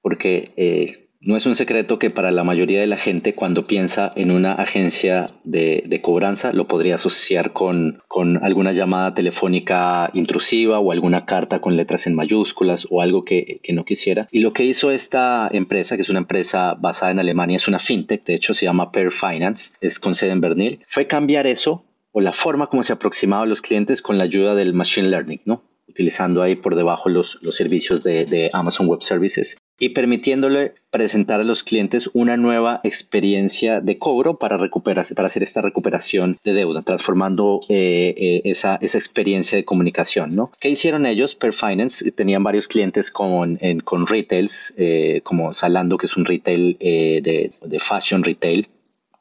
porque 0.02 0.52
eh, 0.58 1.03
no 1.24 1.36
es 1.36 1.46
un 1.46 1.54
secreto 1.54 1.98
que 1.98 2.10
para 2.10 2.30
la 2.30 2.44
mayoría 2.44 2.80
de 2.80 2.86
la 2.86 2.98
gente 2.98 3.34
cuando 3.34 3.66
piensa 3.66 4.12
en 4.14 4.30
una 4.30 4.52
agencia 4.52 5.30
de, 5.44 6.00
cobranza 6.02 6.52
lo 6.52 6.68
podría 6.68 6.96
asociar 6.96 7.52
con, 7.52 8.02
alguna 8.42 8.72
llamada 8.72 9.14
telefónica 9.14 10.10
intrusiva 10.12 10.78
o 10.78 10.92
alguna 10.92 11.24
carta 11.24 11.60
con 11.60 11.76
letras 11.76 12.06
en 12.06 12.14
mayúsculas 12.14 12.86
o 12.90 13.00
algo 13.00 13.24
que, 13.24 13.60
no 13.72 13.84
quisiera. 13.84 14.28
Y 14.30 14.40
lo 14.40 14.52
que 14.52 14.64
hizo 14.64 14.90
esta 14.90 15.48
empresa, 15.50 15.96
que 15.96 16.02
es 16.02 16.10
una 16.10 16.20
empresa 16.20 16.74
basada 16.74 17.10
en 17.10 17.18
Alemania, 17.18 17.56
es 17.56 17.66
una 17.66 17.78
fintech, 17.78 18.24
de 18.24 18.34
hecho 18.34 18.54
se 18.54 18.66
llama 18.66 18.92
Pair 18.92 19.10
Finance, 19.10 19.74
es 19.80 19.98
con 19.98 20.14
sede 20.14 20.30
en 20.30 20.40
Bernil, 20.40 20.80
fue 20.86 21.06
cambiar 21.06 21.46
eso 21.46 21.84
o 22.12 22.20
la 22.20 22.32
forma 22.32 22.68
como 22.68 22.84
se 22.84 22.92
aproximaba 22.92 23.42
a 23.42 23.46
los 23.46 23.62
clientes 23.62 24.02
con 24.02 24.18
la 24.18 24.24
ayuda 24.24 24.54
del 24.54 24.74
Machine 24.74 25.08
Learning, 25.08 25.40
¿no? 25.46 25.62
utilizando 25.88 26.42
ahí 26.42 26.56
por 26.56 26.74
debajo 26.76 27.08
los, 27.08 27.38
servicios 27.52 28.02
de, 28.02 28.50
Amazon 28.52 28.86
Web 28.86 29.02
Services 29.02 29.56
y 29.78 29.90
permitiéndole 29.90 30.74
presentar 30.90 31.40
a 31.40 31.44
los 31.44 31.64
clientes 31.64 32.10
una 32.14 32.36
nueva 32.36 32.80
experiencia 32.84 33.80
de 33.80 33.98
cobro 33.98 34.38
para, 34.38 34.56
recuperarse, 34.56 35.14
para 35.14 35.28
hacer 35.28 35.42
esta 35.42 35.62
recuperación 35.62 36.38
de 36.44 36.54
deuda, 36.54 36.82
transformando 36.82 37.60
eh, 37.68 38.14
eh, 38.16 38.42
esa, 38.44 38.76
esa, 38.76 38.98
experiencia 38.98 39.58
de 39.58 39.64
comunicación. 39.64 40.36
¿no? 40.36 40.52
¿Qué 40.60 40.68
hicieron 40.68 41.06
ellos? 41.06 41.34
Per 41.34 41.52
Finance 41.52 42.12
tenían 42.12 42.44
varios 42.44 42.68
clientes 42.68 43.10
con, 43.10 43.58
en, 43.60 43.80
con 43.80 44.06
retails, 44.06 44.74
eh, 44.76 45.20
como 45.24 45.52
Zalando, 45.52 45.98
que 45.98 46.06
es 46.06 46.16
un 46.16 46.24
retail 46.24 46.76
de, 46.78 47.52
de 47.60 47.78
fashion 47.80 48.22
retail, 48.22 48.68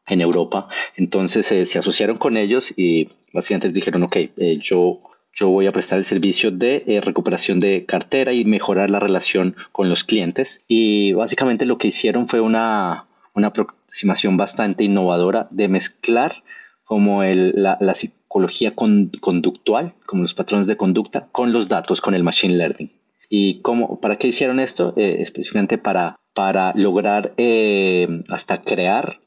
en 0.06 0.22
Europa. 0.22 0.68
Entonces 0.98 1.48
se 1.48 1.80
asociaron 1.80 2.18
con 2.18 2.36
ellos 2.36 2.74
y 2.76 3.10
básicamente 3.32 3.68
les 3.68 3.76
dijeron, 3.76 4.04
ok, 4.04 4.18
yo 4.60 5.00
yo 5.34 5.50
voy 5.50 5.66
a 5.66 5.72
prestar 5.72 5.98
el 5.98 6.06
servicio 6.06 6.52
de 6.52 6.84
eh, 6.86 7.02
recuperación 7.02 7.60
de 7.60 7.86
cartera 7.86 8.34
y 8.34 8.46
mejorar 8.46 8.90
la 8.92 9.00
relación 9.00 9.56
con 9.72 9.90
los 9.90 10.04
clientes. 10.04 10.64
Y 10.68 11.14
básicamente 11.14 11.66
lo 11.66 11.78
que 11.78 11.88
hicieron 11.88 12.28
fue 12.28 12.40
una, 12.40 13.08
aproximación 13.34 14.38
bastante 14.38 14.84
innovadora 14.84 15.48
de 15.50 15.68
mezclar 15.68 16.36
como 16.84 17.24
la, 17.24 17.96
psicología 17.96 18.76
conductual, 18.76 19.94
como 20.06 20.22
los 20.22 20.36
patrones 20.36 20.68
de 20.68 20.78
conducta, 20.78 21.28
con 21.32 21.52
los 21.52 21.68
datos, 21.68 22.00
con 22.00 22.14
el 22.14 22.24
machine 22.24 22.56
learning. 22.56 22.92
¿Y 23.30 23.62
cómo, 23.62 24.00
para 24.00 24.18
qué 24.18 24.28
hicieron 24.28 24.60
esto? 24.60 24.94
Eh, 24.96 25.18
específicamente 25.20 25.80
para, 25.80 26.20
para 26.36 26.74
lograr 26.76 27.34
eh, 27.38 28.22
hasta 28.30 28.62
crear 28.62 29.20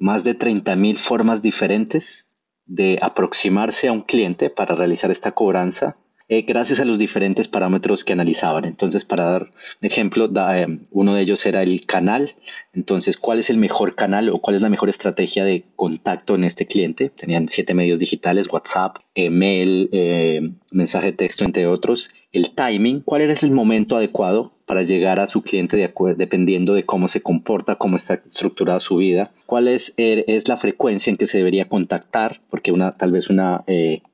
más 0.00 0.24
de 0.24 0.36
30.000 0.36 0.98
formas 0.98 1.42
diferentes 1.42 2.23
de 2.66 2.98
aproximarse 3.02 3.88
a 3.88 3.92
un 3.92 4.00
cliente 4.00 4.50
para 4.50 4.74
realizar 4.74 5.10
esta 5.10 5.32
cobranza 5.32 5.96
eh, 6.26 6.42
gracias 6.42 6.80
a 6.80 6.86
los 6.86 6.96
diferentes 6.96 7.48
parámetros 7.48 8.02
que 8.02 8.14
analizaban. 8.14 8.64
Entonces, 8.64 9.04
para 9.04 9.24
dar 9.24 9.52
ejemplo, 9.82 10.30
eh, 10.54 10.78
uno 10.90 11.14
de 11.14 11.22
ellos 11.22 11.44
era 11.44 11.62
el 11.62 11.84
canal. 11.84 12.34
Entonces, 12.72 13.18
¿cuál 13.18 13.40
es 13.40 13.50
el 13.50 13.58
mejor 13.58 13.94
canal 13.94 14.30
o 14.30 14.38
cuál 14.38 14.56
es 14.56 14.62
la 14.62 14.70
mejor 14.70 14.88
estrategia 14.88 15.44
de 15.44 15.64
contacto 15.76 16.34
en 16.34 16.44
este 16.44 16.66
cliente? 16.66 17.10
Tenían 17.10 17.50
siete 17.50 17.74
medios 17.74 17.98
digitales, 17.98 18.50
WhatsApp, 18.50 18.96
email, 19.14 19.90
eh, 19.92 20.50
mensaje 20.70 21.08
de 21.08 21.12
texto, 21.12 21.44
entre 21.44 21.66
otros. 21.66 22.10
El 22.32 22.52
timing, 22.52 23.02
¿cuál 23.02 23.20
era 23.20 23.34
el 23.34 23.50
momento 23.50 23.94
adecuado 23.94 24.52
para 24.64 24.82
llegar 24.82 25.20
a 25.20 25.26
su 25.26 25.42
cliente 25.42 25.76
de 25.76 25.92
dependiendo 26.16 26.72
de 26.72 26.86
cómo 26.86 27.08
se 27.08 27.20
comporta, 27.20 27.76
cómo 27.76 27.98
está 27.98 28.14
estructurada 28.14 28.80
su 28.80 28.96
vida? 28.96 29.30
¿Cuál 29.44 29.68
es, 29.68 29.92
es 29.98 30.48
la 30.48 30.56
frecuencia 30.56 31.10
en 31.10 31.18
que 31.18 31.26
se 31.26 31.36
debería 31.36 31.68
contactar? 31.68 32.40
Porque 32.48 32.72
una, 32.72 32.96
tal 32.96 33.12
vez 33.12 33.28
una 33.28 33.62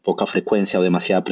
poca 0.03 0.27
frecuencia 0.27 0.81
o 0.81 0.83
demasiada 0.83 1.23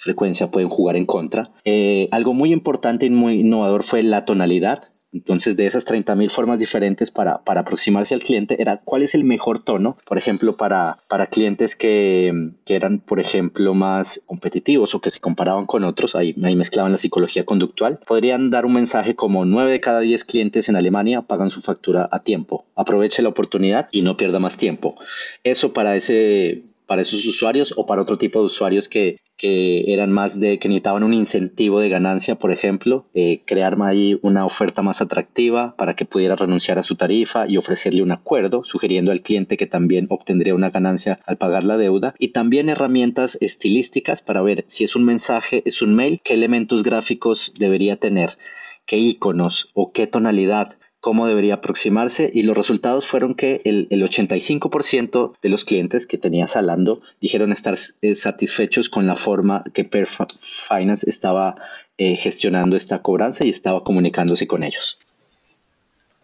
frecuencia 0.00 0.50
pueden 0.50 0.70
jugar 0.70 0.96
en 0.96 1.06
contra. 1.06 1.50
Eh, 1.64 2.08
algo 2.10 2.32
muy 2.32 2.52
importante 2.52 3.06
y 3.06 3.10
muy 3.10 3.40
innovador 3.40 3.84
fue 3.84 4.02
la 4.02 4.24
tonalidad. 4.24 4.84
Entonces, 5.12 5.56
de 5.56 5.66
esas 5.66 5.84
30.000 5.86 6.30
formas 6.30 6.60
diferentes 6.60 7.10
para, 7.10 7.42
para, 7.42 7.62
aproximarse 7.62 8.14
al 8.14 8.22
cliente, 8.22 8.62
era 8.62 8.80
cuál 8.84 9.02
es 9.02 9.16
el 9.16 9.24
mejor 9.24 9.64
tono, 9.64 9.98
por 10.06 10.18
ejemplo, 10.18 10.56
para, 10.56 10.98
para 11.08 11.26
clientes 11.26 11.74
que, 11.74 12.52
que, 12.64 12.76
eran, 12.76 13.00
por 13.00 13.18
ejemplo, 13.18 13.74
más 13.74 14.22
competitivos 14.26 14.94
o 14.94 15.00
que 15.00 15.10
se 15.10 15.18
comparaban 15.18 15.66
con 15.66 15.82
otros, 15.82 16.14
ahí, 16.14 16.36
ahí 16.44 16.54
mezclaban 16.54 16.92
la 16.92 16.98
psicología 16.98 17.44
conductual, 17.44 17.98
podrían 18.06 18.50
dar 18.50 18.64
un 18.66 18.74
mensaje 18.74 19.16
como 19.16 19.44
9 19.44 19.72
de 19.72 19.80
cada 19.80 19.98
10 19.98 20.24
clientes 20.24 20.68
en 20.68 20.76
Alemania 20.76 21.22
pagan 21.22 21.50
su 21.50 21.60
factura 21.60 22.08
a 22.12 22.20
tiempo. 22.20 22.66
Aproveche 22.76 23.22
la 23.22 23.30
oportunidad 23.30 23.88
y 23.90 24.02
no 24.02 24.16
pierda 24.16 24.38
más 24.38 24.58
tiempo. 24.58 24.94
Eso 25.42 25.72
para 25.72 25.96
ese 25.96 26.62
para 26.90 27.02
esos 27.02 27.24
usuarios 27.24 27.72
o 27.76 27.86
para 27.86 28.02
otro 28.02 28.18
tipo 28.18 28.40
de 28.40 28.46
usuarios 28.46 28.88
que, 28.88 29.18
que 29.36 29.92
eran 29.92 30.10
más 30.10 30.40
de 30.40 30.58
que 30.58 30.66
necesitaban 30.66 31.04
un 31.04 31.14
incentivo 31.14 31.78
de 31.78 31.88
ganancia, 31.88 32.34
por 32.34 32.50
ejemplo, 32.50 33.06
eh, 33.14 33.44
crear 33.46 33.80
ahí 33.82 34.18
una 34.22 34.44
oferta 34.44 34.82
más 34.82 35.00
atractiva 35.00 35.76
para 35.76 35.94
que 35.94 36.04
pudiera 36.04 36.34
renunciar 36.34 36.80
a 36.80 36.82
su 36.82 36.96
tarifa 36.96 37.46
y 37.46 37.58
ofrecerle 37.58 38.02
un 38.02 38.10
acuerdo, 38.10 38.64
sugiriendo 38.64 39.12
al 39.12 39.22
cliente 39.22 39.56
que 39.56 39.68
también 39.68 40.08
obtendría 40.10 40.56
una 40.56 40.70
ganancia 40.70 41.20
al 41.26 41.36
pagar 41.36 41.62
la 41.62 41.76
deuda. 41.76 42.16
Y 42.18 42.30
también 42.30 42.68
herramientas 42.68 43.38
estilísticas 43.40 44.20
para 44.20 44.42
ver 44.42 44.64
si 44.66 44.82
es 44.82 44.96
un 44.96 45.04
mensaje, 45.04 45.62
es 45.66 45.82
un 45.82 45.94
mail, 45.94 46.20
qué 46.24 46.34
elementos 46.34 46.82
gráficos 46.82 47.52
debería 47.56 47.98
tener, 47.98 48.36
qué 48.84 48.96
iconos 48.96 49.70
o 49.74 49.92
qué 49.92 50.08
tonalidad 50.08 50.76
cómo 51.00 51.26
debería 51.26 51.54
aproximarse 51.54 52.30
y 52.32 52.42
los 52.42 52.56
resultados 52.56 53.06
fueron 53.06 53.34
que 53.34 53.62
el, 53.64 53.88
85% 53.88 55.32
de 55.40 55.48
los 55.48 55.64
clientes 55.64 56.06
que 56.06 56.18
tenía 56.18 56.46
Salando 56.46 57.00
dijeron 57.20 57.52
estar 57.52 57.76
eh, 58.02 58.14
satisfechos 58.14 58.90
con 58.90 59.06
la 59.06 59.16
forma 59.16 59.64
que 59.72 59.88
Finance 59.88 61.08
estaba 61.08 61.56
eh, 61.98 62.16
gestionando 62.16 62.76
esta 62.76 63.02
cobranza 63.02 63.44
y 63.44 63.50
estaba 63.50 63.82
comunicándose 63.82 64.46
con 64.46 64.62
ellos. 64.62 64.98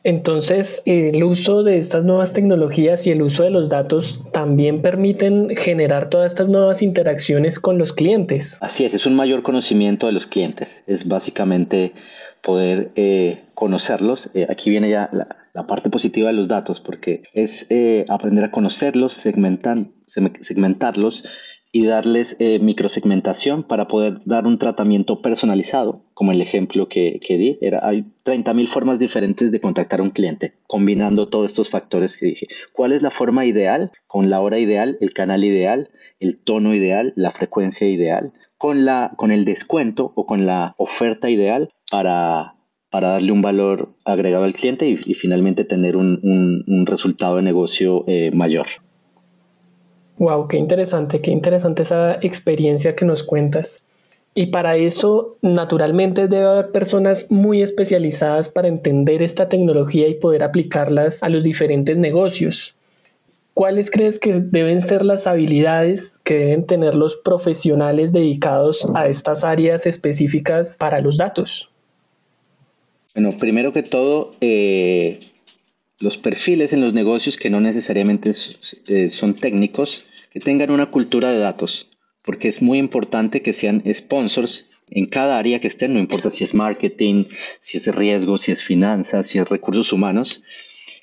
Entonces, 0.06 0.82
el 0.86 1.24
uso 1.24 1.64
de 1.64 1.78
estas 1.78 2.04
nuevas 2.04 2.32
tecnologías 2.32 3.08
y 3.08 3.10
el 3.10 3.22
uso 3.22 3.42
de 3.42 3.50
los 3.50 3.68
datos 3.68 4.20
también 4.32 4.80
permiten 4.80 5.56
generar 5.56 6.10
todas 6.10 6.30
estas 6.30 6.48
nuevas 6.48 6.80
interacciones 6.80 7.58
con 7.58 7.76
los 7.76 7.92
clientes. 7.92 8.58
Así 8.60 8.84
es, 8.84 8.94
es 8.94 9.04
un 9.04 9.16
mayor 9.16 9.42
conocimiento 9.42 10.06
de 10.06 10.12
los 10.12 10.28
clientes. 10.28 10.84
Es 10.86 11.08
básicamente 11.08 11.92
poder 12.46 12.92
eh, 12.94 13.42
conocerlos. 13.54 14.30
Eh, 14.32 14.46
aquí 14.48 14.70
viene 14.70 14.88
ya 14.88 15.10
la, 15.12 15.66
parte 15.66 15.90
positiva 15.90 16.28
de 16.28 16.34
los 16.34 16.46
datos, 16.46 16.80
porque 16.80 17.24
es 17.34 17.66
eh, 17.70 18.06
aprender 18.08 18.44
a 18.44 18.52
conocerlos, 18.52 19.14
segmentan, 19.14 19.94
segmentarlos 20.06 21.24
y 21.72 21.86
darles 21.86 22.38
microsegmentación 22.60 23.64
para 23.64 23.88
poder 23.88 24.20
dar 24.24 24.46
un 24.46 24.58
tratamiento 24.58 25.22
personalizado, 25.22 26.04
como 26.14 26.30
el 26.30 26.40
ejemplo 26.40 26.88
que, 26.88 27.18
que 27.26 27.36
di. 27.36 27.58
Era, 27.60 27.80
hay 27.82 28.04
30.000 28.24 28.68
formas 28.68 28.98
diferentes 28.98 29.50
de 29.50 29.60
contactar 29.60 30.00
a 30.00 30.04
un 30.04 30.10
cliente, 30.10 30.54
combinando 30.68 31.28
todos 31.28 31.46
estos 31.46 31.68
factores 31.68 32.16
que 32.16 32.26
dije. 32.26 32.46
¿Cuál 32.72 32.92
es 32.92 33.02
la 33.02 33.10
forma 33.10 33.44
ideal? 33.44 33.90
Con 34.06 34.30
la 34.30 34.40
hora 34.40 34.58
ideal, 34.58 34.98
el 35.00 35.12
canal 35.12 35.42
ideal, 35.42 35.90
el 36.20 36.38
tono 36.38 36.74
ideal, 36.74 37.12
la 37.16 37.32
frecuencia 37.32 37.88
ideal, 37.88 38.32
con, 38.56 38.84
la, 38.84 39.12
con 39.16 39.32
el 39.32 39.44
descuento 39.44 40.12
o 40.14 40.26
con 40.26 40.46
la 40.46 40.74
oferta 40.78 41.28
ideal 41.28 41.70
para, 41.90 42.54
darle 42.90 43.30
un 43.30 43.42
valor 43.42 43.90
agregado 44.04 44.44
al 44.44 44.54
cliente 44.54 44.86
y, 44.88 44.96
finalmente 44.96 45.64
tener 45.64 45.96
un, 45.96 46.84
resultado 46.86 47.36
de 47.36 47.42
negocio 47.42 48.04
eh, 48.06 48.30
mayor. 48.32 48.66
Wow, 50.18 50.48
qué 50.48 50.56
interesante, 50.56 51.20
qué 51.20 51.30
interesante 51.30 51.82
esa 51.82 52.14
experiencia 52.14 52.96
que 52.96 53.04
nos 53.04 53.22
cuentas. 53.22 53.82
Y 54.34 54.46
para 54.46 54.76
eso, 54.76 55.38
naturalmente, 55.40 56.28
debe 56.28 56.46
haber 56.46 56.70
personas 56.70 57.30
muy 57.30 57.62
especializadas 57.62 58.48
para 58.50 58.68
entender 58.68 59.22
esta 59.22 59.48
tecnología 59.48 60.08
y 60.08 60.14
poder 60.14 60.42
aplicarlas 60.42 61.22
a 61.22 61.30
los 61.30 61.44
diferentes 61.44 61.96
negocios. 61.96 62.74
¿Cuáles 63.54 63.90
crees 63.90 64.18
que 64.18 64.34
deben 64.34 64.82
ser 64.82 65.02
las 65.02 65.26
habilidades 65.26 66.18
que 66.24 66.34
deben 66.34 66.66
tener 66.66 66.94
los 66.94 67.16
profesionales 67.16 68.12
dedicados 68.12 68.86
a 68.94 69.06
estas 69.06 69.44
áreas 69.44 69.86
específicas 69.86 70.76
para 70.78 71.00
los 71.00 71.16
datos? 71.16 71.70
Bueno, 73.16 73.32
primero 73.38 73.72
que 73.72 73.82
todo, 73.82 74.36
eh, 74.42 75.20
los 76.00 76.18
perfiles 76.18 76.74
en 76.74 76.82
los 76.82 76.92
negocios 76.92 77.38
que 77.38 77.48
no 77.48 77.62
necesariamente 77.62 78.34
eh, 78.88 79.08
son 79.08 79.32
técnicos, 79.32 80.04
que 80.30 80.38
tengan 80.38 80.70
una 80.70 80.90
cultura 80.90 81.32
de 81.32 81.38
datos, 81.38 81.88
porque 82.22 82.48
es 82.48 82.60
muy 82.60 82.76
importante 82.76 83.40
que 83.40 83.54
sean 83.54 83.82
sponsors 83.90 84.68
en 84.90 85.06
cada 85.06 85.38
área 85.38 85.60
que 85.60 85.68
estén, 85.68 85.94
no 85.94 85.98
importa 85.98 86.30
si 86.30 86.44
es 86.44 86.52
marketing, 86.52 87.24
si 87.58 87.78
es 87.78 87.86
riesgo, 87.86 88.36
si 88.36 88.52
es 88.52 88.62
finanzas, 88.62 89.28
si 89.28 89.38
es 89.38 89.48
recursos 89.48 89.94
humanos, 89.94 90.42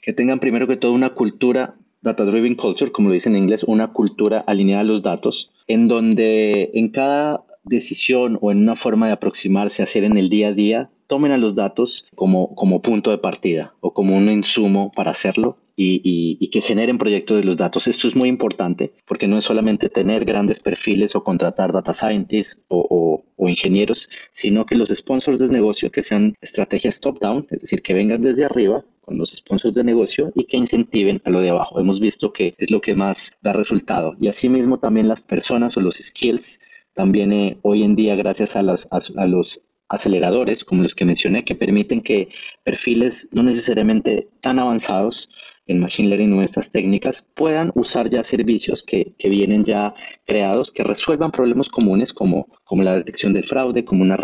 que 0.03 0.13
tengan 0.13 0.39
primero 0.39 0.67
que 0.67 0.77
todo 0.77 0.93
una 0.93 1.15
cultura 1.15 1.77
data 2.03 2.25
driven 2.25 2.53
culture, 2.53 2.91
como 2.91 3.07
lo 3.07 3.15
dice 3.15 3.29
en 3.29 3.37
inglés, 3.37 3.63
una 3.63 3.91
cultura 3.91 4.37
alineada 4.45 4.81
a 4.81 4.85
los 4.85 5.01
datos, 5.01 5.51
en 5.67 5.87
donde 5.87 6.69
en 6.75 6.89
cada 6.89 7.43
decisión 7.63 8.37
o 8.39 8.51
en 8.51 8.59
una 8.59 8.75
forma 8.75 9.07
de 9.07 9.13
aproximarse 9.13 9.81
a 9.81 9.85
hacer 9.85 10.03
en 10.03 10.15
el 10.17 10.29
día 10.29 10.49
a 10.49 10.53
día, 10.53 10.91
tomen 11.13 11.31
a 11.31 11.37
los 11.37 11.53
datos 11.53 12.07
como, 12.15 12.55
como 12.55 12.81
punto 12.81 13.11
de 13.11 13.19
partida 13.19 13.75
o 13.81 13.93
como 13.93 14.17
un 14.17 14.31
insumo 14.31 14.91
para 14.95 15.11
hacerlo 15.11 15.59
y, 15.75 16.47
que 16.47 16.59
generen 16.59 16.97
proyectos 16.97 17.37
de 17.37 17.43
los 17.43 17.55
datos. 17.55 17.85
Esto 17.87 18.07
es 18.07 18.15
muy 18.15 18.29
importante 18.29 18.93
porque 19.05 19.27
no 19.27 19.37
es 19.37 19.43
solamente 19.43 19.89
tener 19.89 20.25
grandes 20.25 20.63
perfiles 20.63 21.15
o 21.15 21.23
contratar 21.23 21.71
data 21.71 21.93
scientists 21.93 22.59
o, 22.67 23.23
o 23.35 23.47
ingenieros, 23.47 24.09
sino 24.31 24.65
que 24.65 24.73
los 24.73 24.89
sponsors 24.89 25.37
de 25.37 25.49
negocio 25.49 25.91
que 25.91 26.01
sean 26.01 26.33
estrategias 26.41 26.99
top-down, 26.99 27.45
es 27.51 27.61
decir, 27.61 27.83
que 27.83 27.93
vengan 27.93 28.23
desde 28.23 28.45
arriba 28.45 28.83
con 29.01 29.19
los 29.19 29.33
sponsors 29.33 29.75
de 29.75 29.83
negocio 29.83 30.31
y 30.33 30.45
que 30.45 30.57
incentiven 30.57 31.21
a 31.25 31.29
lo 31.29 31.41
de 31.41 31.51
abajo. 31.51 31.79
Hemos 31.79 31.99
visto 31.99 32.33
que 32.33 32.55
es 32.57 32.71
lo 32.71 32.81
que 32.81 32.95
más 32.95 33.37
da 33.43 33.53
resultado. 33.53 34.15
Y 34.19 34.29
asimismo 34.29 34.79
también 34.79 35.07
las 35.07 35.21
personas 35.21 35.77
o 35.77 35.81
los 35.81 35.93
skills 35.95 36.59
también 36.93 37.31
eh, 37.33 37.57
hoy 37.63 37.83
en 37.83 37.95
día, 37.95 38.15
gracias 38.15 38.55
a, 38.55 38.61
los 38.61 38.87
a, 38.91 39.25
los 39.25 39.63
aceleradores, 39.93 40.65
como 40.65 40.83
los 40.83 40.95
que 40.95 41.05
mencioné, 41.05 41.45
que 41.45 41.55
permiten 41.55 42.01
que 42.01 42.29
perfiles 42.63 43.29
no 43.31 43.43
necesariamente 43.43 44.27
tan 44.41 44.59
avanzados 44.59 45.29
en 45.65 45.79
Machine 45.79 46.09
Learning 46.09 46.33
o 46.33 46.41
estas 46.41 46.71
técnicas 46.71 47.21
puedan 47.21 47.71
usar 47.75 48.09
ya 48.09 48.23
servicios 48.23 48.83
que, 48.83 49.15
vienen 49.23 49.63
ya 49.63 49.93
creados 50.25 50.71
que 50.71 50.83
resuelvan 50.83 51.31
problemas 51.31 51.69
comunes 51.69 52.13
como, 52.13 52.47
como 52.63 52.83
la 52.83 52.95
detección 52.95 53.33
del 53.33 53.45
fraude, 53.45 53.85
como 53.85 54.03
una, 54.03 54.17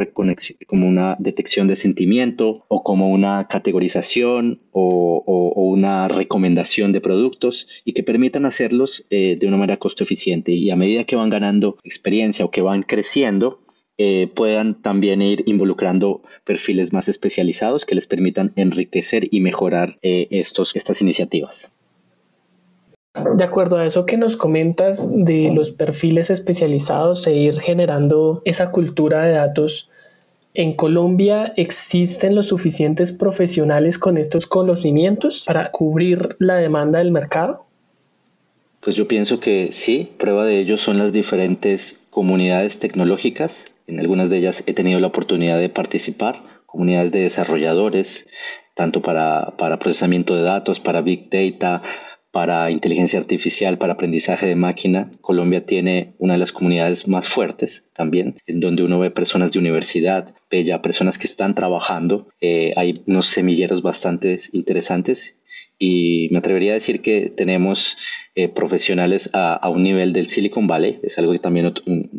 como 0.68 0.88
una 0.88 1.16
detección 1.20 1.68
de 1.68 1.78
sentimiento 1.78 2.66
o 2.68 2.84
como 2.84 3.10
una 3.10 3.48
categorización 3.48 4.62
o, 4.72 5.24
una 5.56 6.08
recomendación 6.08 6.92
de 6.92 7.02
productos 7.02 7.68
y 7.86 7.94
que 7.94 8.04
permitan 8.04 8.46
hacerlos 8.46 9.06
eh, 9.10 9.38
de 9.40 9.48
una 9.48 9.58
manera 9.58 9.78
costo 9.78 10.04
eficiente. 10.04 10.52
Y 10.52 10.72
a 10.72 10.76
medida 10.76 11.04
que 11.04 11.16
van 11.16 11.30
ganando 11.30 11.78
experiencia 11.84 12.44
o 12.44 12.52
que 12.52 12.62
van 12.62 12.84
creciendo, 12.84 13.62
eh, 14.02 14.32
puedan 14.34 14.76
también 14.76 15.22
ir 15.22 15.44
involucrando 15.46 16.22
perfiles 16.46 16.94
más 16.94 17.10
especializados 17.10 17.86
que 17.86 17.96
les 17.96 18.08
permitan 18.08 18.54
enriquecer 18.56 19.28
y 19.30 19.42
mejorar 19.42 19.98
eh, 20.02 20.30
estos, 20.32 20.74
estas 20.78 21.02
iniciativas. 21.02 21.74
De 23.36 23.44
acuerdo 23.44 23.78
a 23.78 23.86
eso 23.86 24.06
que 24.06 24.16
nos 24.16 24.38
comentas 24.38 25.12
de 25.14 25.52
los 25.54 25.72
perfiles 25.72 26.30
especializados 26.30 27.28
e 27.28 27.36
ir 27.36 27.60
generando 27.60 28.42
esa 28.46 28.72
cultura 28.72 29.24
de 29.24 29.34
datos, 29.34 29.90
¿en 30.54 30.78
Colombia 30.78 31.52
existen 31.58 32.36
los 32.36 32.48
suficientes 32.48 33.12
profesionales 33.12 33.98
con 33.98 34.18
estos 34.18 34.48
conocimientos 34.48 35.44
para 35.46 35.72
cubrir 35.72 36.38
la 36.40 36.56
demanda 36.56 37.00
del 37.00 37.12
mercado? 37.12 37.66
Pues 38.82 38.96
yo 38.96 39.08
pienso 39.08 39.42
que 39.42 39.70
sí, 39.74 40.14
prueba 40.18 40.46
de 40.46 40.60
ello 40.60 40.78
son 40.78 40.98
las 40.98 41.12
diferentes 41.12 42.00
comunidades 42.10 42.80
tecnológicas. 42.80 43.78
En 43.88 44.00
algunas 44.00 44.30
de 44.30 44.38
ellas 44.38 44.64
he 44.68 44.74
tenido 44.74 45.00
la 45.00 45.08
oportunidad 45.08 45.60
de 45.60 45.68
participar, 45.68 46.42
comunidades 46.66 47.12
de 47.12 47.20
desarrolladores, 47.20 48.28
tanto 48.76 49.02
para, 49.02 49.58
para 49.58 49.80
procesamiento 49.80 50.36
de 50.36 50.44
datos, 50.44 50.80
para 50.80 51.02
big 51.02 51.30
data, 51.30 51.82
para 52.32 52.72
inteligencia 52.72 53.20
artificial, 53.20 53.78
para 53.78 53.94
aprendizaje 53.94 54.46
de 54.46 54.56
máquina. 54.56 55.10
Colombia 55.20 55.66
tiene 55.66 56.14
una 56.18 56.34
de 56.34 56.40
las 56.40 56.54
comunidades 56.54 57.08
más 57.08 57.28
fuertes 57.28 57.90
también, 57.94 58.40
en 58.46 58.62
donde 58.62 58.84
uno 58.84 59.00
ve 59.00 59.12
personas 59.12 59.52
de 59.52 59.60
universidad, 59.60 60.34
ve 60.50 60.80
personas 60.82 61.18
que 61.18 61.28
están 61.28 61.56
trabajando. 61.56 62.28
Eh, 62.40 62.74
hay 62.78 62.94
unos 63.08 63.26
semilleros 63.26 63.82
bastante 63.82 64.40
interesantes 64.54 65.39
y 65.80 66.28
me 66.32 66.40
atrevería 66.40 66.72
a 66.72 66.76
decir 66.76 67.02
que 67.02 67.30
tenemos 67.30 67.98
eh, 68.36 68.50
profesionales 68.50 69.30
a, 69.34 69.70
un 69.70 69.82
nivel 69.82 70.12
del 70.12 70.28
Silicon 70.28 70.68
Valley, 70.68 71.00
es 71.02 71.18
algo 71.18 71.32
que 71.32 71.40
también 71.40 71.74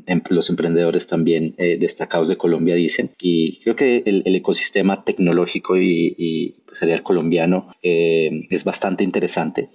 em, 0.07 0.23
los 0.31 0.49
emprendedores 0.49 1.07
también 1.07 1.55
eh, 1.59 1.77
destacados 1.79 2.29
de 2.29 2.39
Colombia 2.39 2.75
dicen, 2.75 3.11
y 3.21 3.61
creo 3.61 3.77
que 3.77 4.03
el, 4.07 4.35
ecosistema 4.35 5.05
tecnológico 5.05 5.77
y, 5.77 6.55
empresarial 6.61 7.03
colombiano 7.03 7.75
eh, 7.83 8.47
es 8.49 8.65
bastante 8.65 9.05
interesante. 9.05 9.69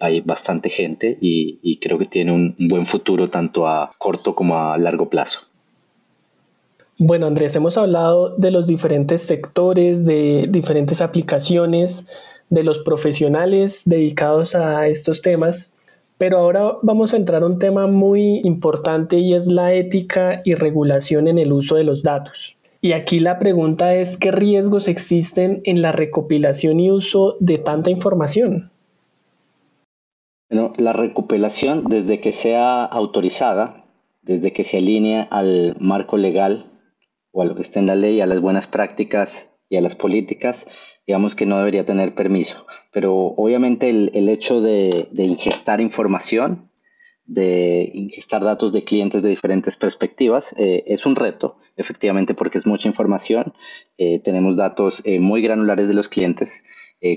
hay 0.00 0.20
bastante 0.22 0.68
gente 0.68 1.18
y, 1.20 1.58
y 1.62 1.76
creo 1.76 1.98
que 1.98 2.06
tiene 2.06 2.32
un 2.32 2.56
buen 2.58 2.86
futuro 2.86 3.28
tanto 3.28 3.68
a 3.68 3.90
corto 3.98 4.34
como 4.34 4.58
a 4.58 4.78
largo 4.78 5.08
plazo. 5.10 5.50
Bueno, 7.02 7.26
Andrés, 7.26 7.56
hemos 7.56 7.78
hablado 7.78 8.36
de 8.36 8.50
los 8.50 8.66
diferentes 8.66 9.22
sectores, 9.22 10.04
de 10.04 10.46
diferentes 10.50 11.00
aplicaciones, 11.00 12.04
de 12.50 12.64
los 12.64 12.80
profesionales 12.80 13.82
dedicados 13.86 14.54
a 14.54 14.86
estos 14.88 15.22
temas, 15.22 15.72
pero 16.18 16.38
ahora 16.38 16.76
vamos 16.82 17.14
a 17.14 17.16
entrar 17.16 17.42
a 17.42 17.46
un 17.46 17.58
tema 17.58 17.86
muy 17.86 18.40
importante 18.44 19.18
y 19.18 19.34
es 19.34 19.46
la 19.46 19.72
ética 19.72 20.42
y 20.44 20.54
regulación 20.54 21.28
en 21.28 21.38
el 21.38 21.52
uso 21.52 21.76
de 21.76 21.84
los 21.84 22.02
datos. 22.02 22.56
Y 22.82 22.92
aquí 22.92 23.20
la 23.20 23.38
pregunta 23.38 23.94
es 23.94 24.16
qué 24.16 24.32
riesgos 24.32 24.88
existen 24.88 25.60
en 25.64 25.80
la 25.80 25.92
recopilación 25.92 26.80
y 26.80 26.90
uso 26.90 27.36
de 27.40 27.58
tanta 27.58 27.90
información. 27.90 28.70
Bueno, 30.50 30.72
la 30.78 30.92
recopilación, 30.92 31.84
desde 31.84 32.20
que 32.20 32.32
sea 32.32 32.84
autorizada, 32.84 33.84
desde 34.22 34.52
que 34.52 34.64
se 34.64 34.78
alinea 34.78 35.22
al 35.30 35.76
marco 35.78 36.16
legal 36.16 36.66
o 37.32 37.42
a 37.42 37.44
lo 37.44 37.54
que 37.54 37.62
está 37.62 37.80
en 37.80 37.86
la 37.86 37.96
ley, 37.96 38.20
a 38.20 38.26
las 38.26 38.40
buenas 38.40 38.66
prácticas 38.66 39.52
y 39.68 39.76
a 39.76 39.80
las 39.80 39.94
políticas, 39.94 40.66
digamos 41.10 41.34
que 41.34 41.44
no 41.44 41.58
debería 41.58 41.84
tener 41.84 42.14
permiso. 42.14 42.66
Pero 42.92 43.12
obviamente 43.36 43.90
el, 43.90 44.28
hecho 44.28 44.60
de, 44.60 45.08
de, 45.10 45.24
ingestar 45.24 45.80
información, 45.80 46.70
de 47.26 47.90
ingestar 47.92 48.44
datos 48.44 48.72
de 48.72 48.84
clientes 48.84 49.20
de 49.20 49.30
diferentes 49.30 49.76
perspectivas, 49.76 50.54
eh, 50.56 50.84
es 50.86 51.06
un 51.06 51.16
reto, 51.16 51.56
efectivamente, 51.76 52.34
porque 52.34 52.58
es 52.58 52.66
mucha 52.66 52.86
información. 52.86 53.54
Eh, 53.98 54.20
tenemos 54.20 54.56
datos 54.56 55.02
eh, 55.04 55.18
muy 55.18 55.42
granulares 55.42 55.88
de 55.88 55.94
los 55.94 56.08
clientes. 56.08 56.64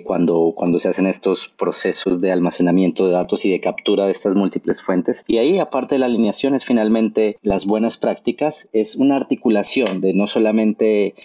cuando, 0.06 0.54
cuando 0.56 0.80
se 0.80 0.88
hacen 0.88 1.08
estos 1.08 1.50
procesos 1.50 2.22
de 2.22 2.32
almacenamiento 2.32 3.06
de 3.06 3.12
datos 3.12 3.44
y 3.44 3.52
de 3.52 3.60
captura 3.60 4.06
de 4.06 4.14
estas 4.14 4.34
múltiples 4.34 4.82
fuentes. 4.82 5.26
Y 5.28 5.40
ahí, 5.40 5.60
aparte 5.60 5.96
de 5.96 6.00
la 6.00 6.06
alineación, 6.06 6.56
es 6.56 6.64
finalmente 6.64 7.38
las 7.42 7.66
buenas 7.66 7.98
prácticas, 7.98 8.70
es 8.72 8.96
una 8.96 9.18
articulación 9.18 10.00
de 10.00 10.14
no 10.14 10.28
solamente 10.28 11.16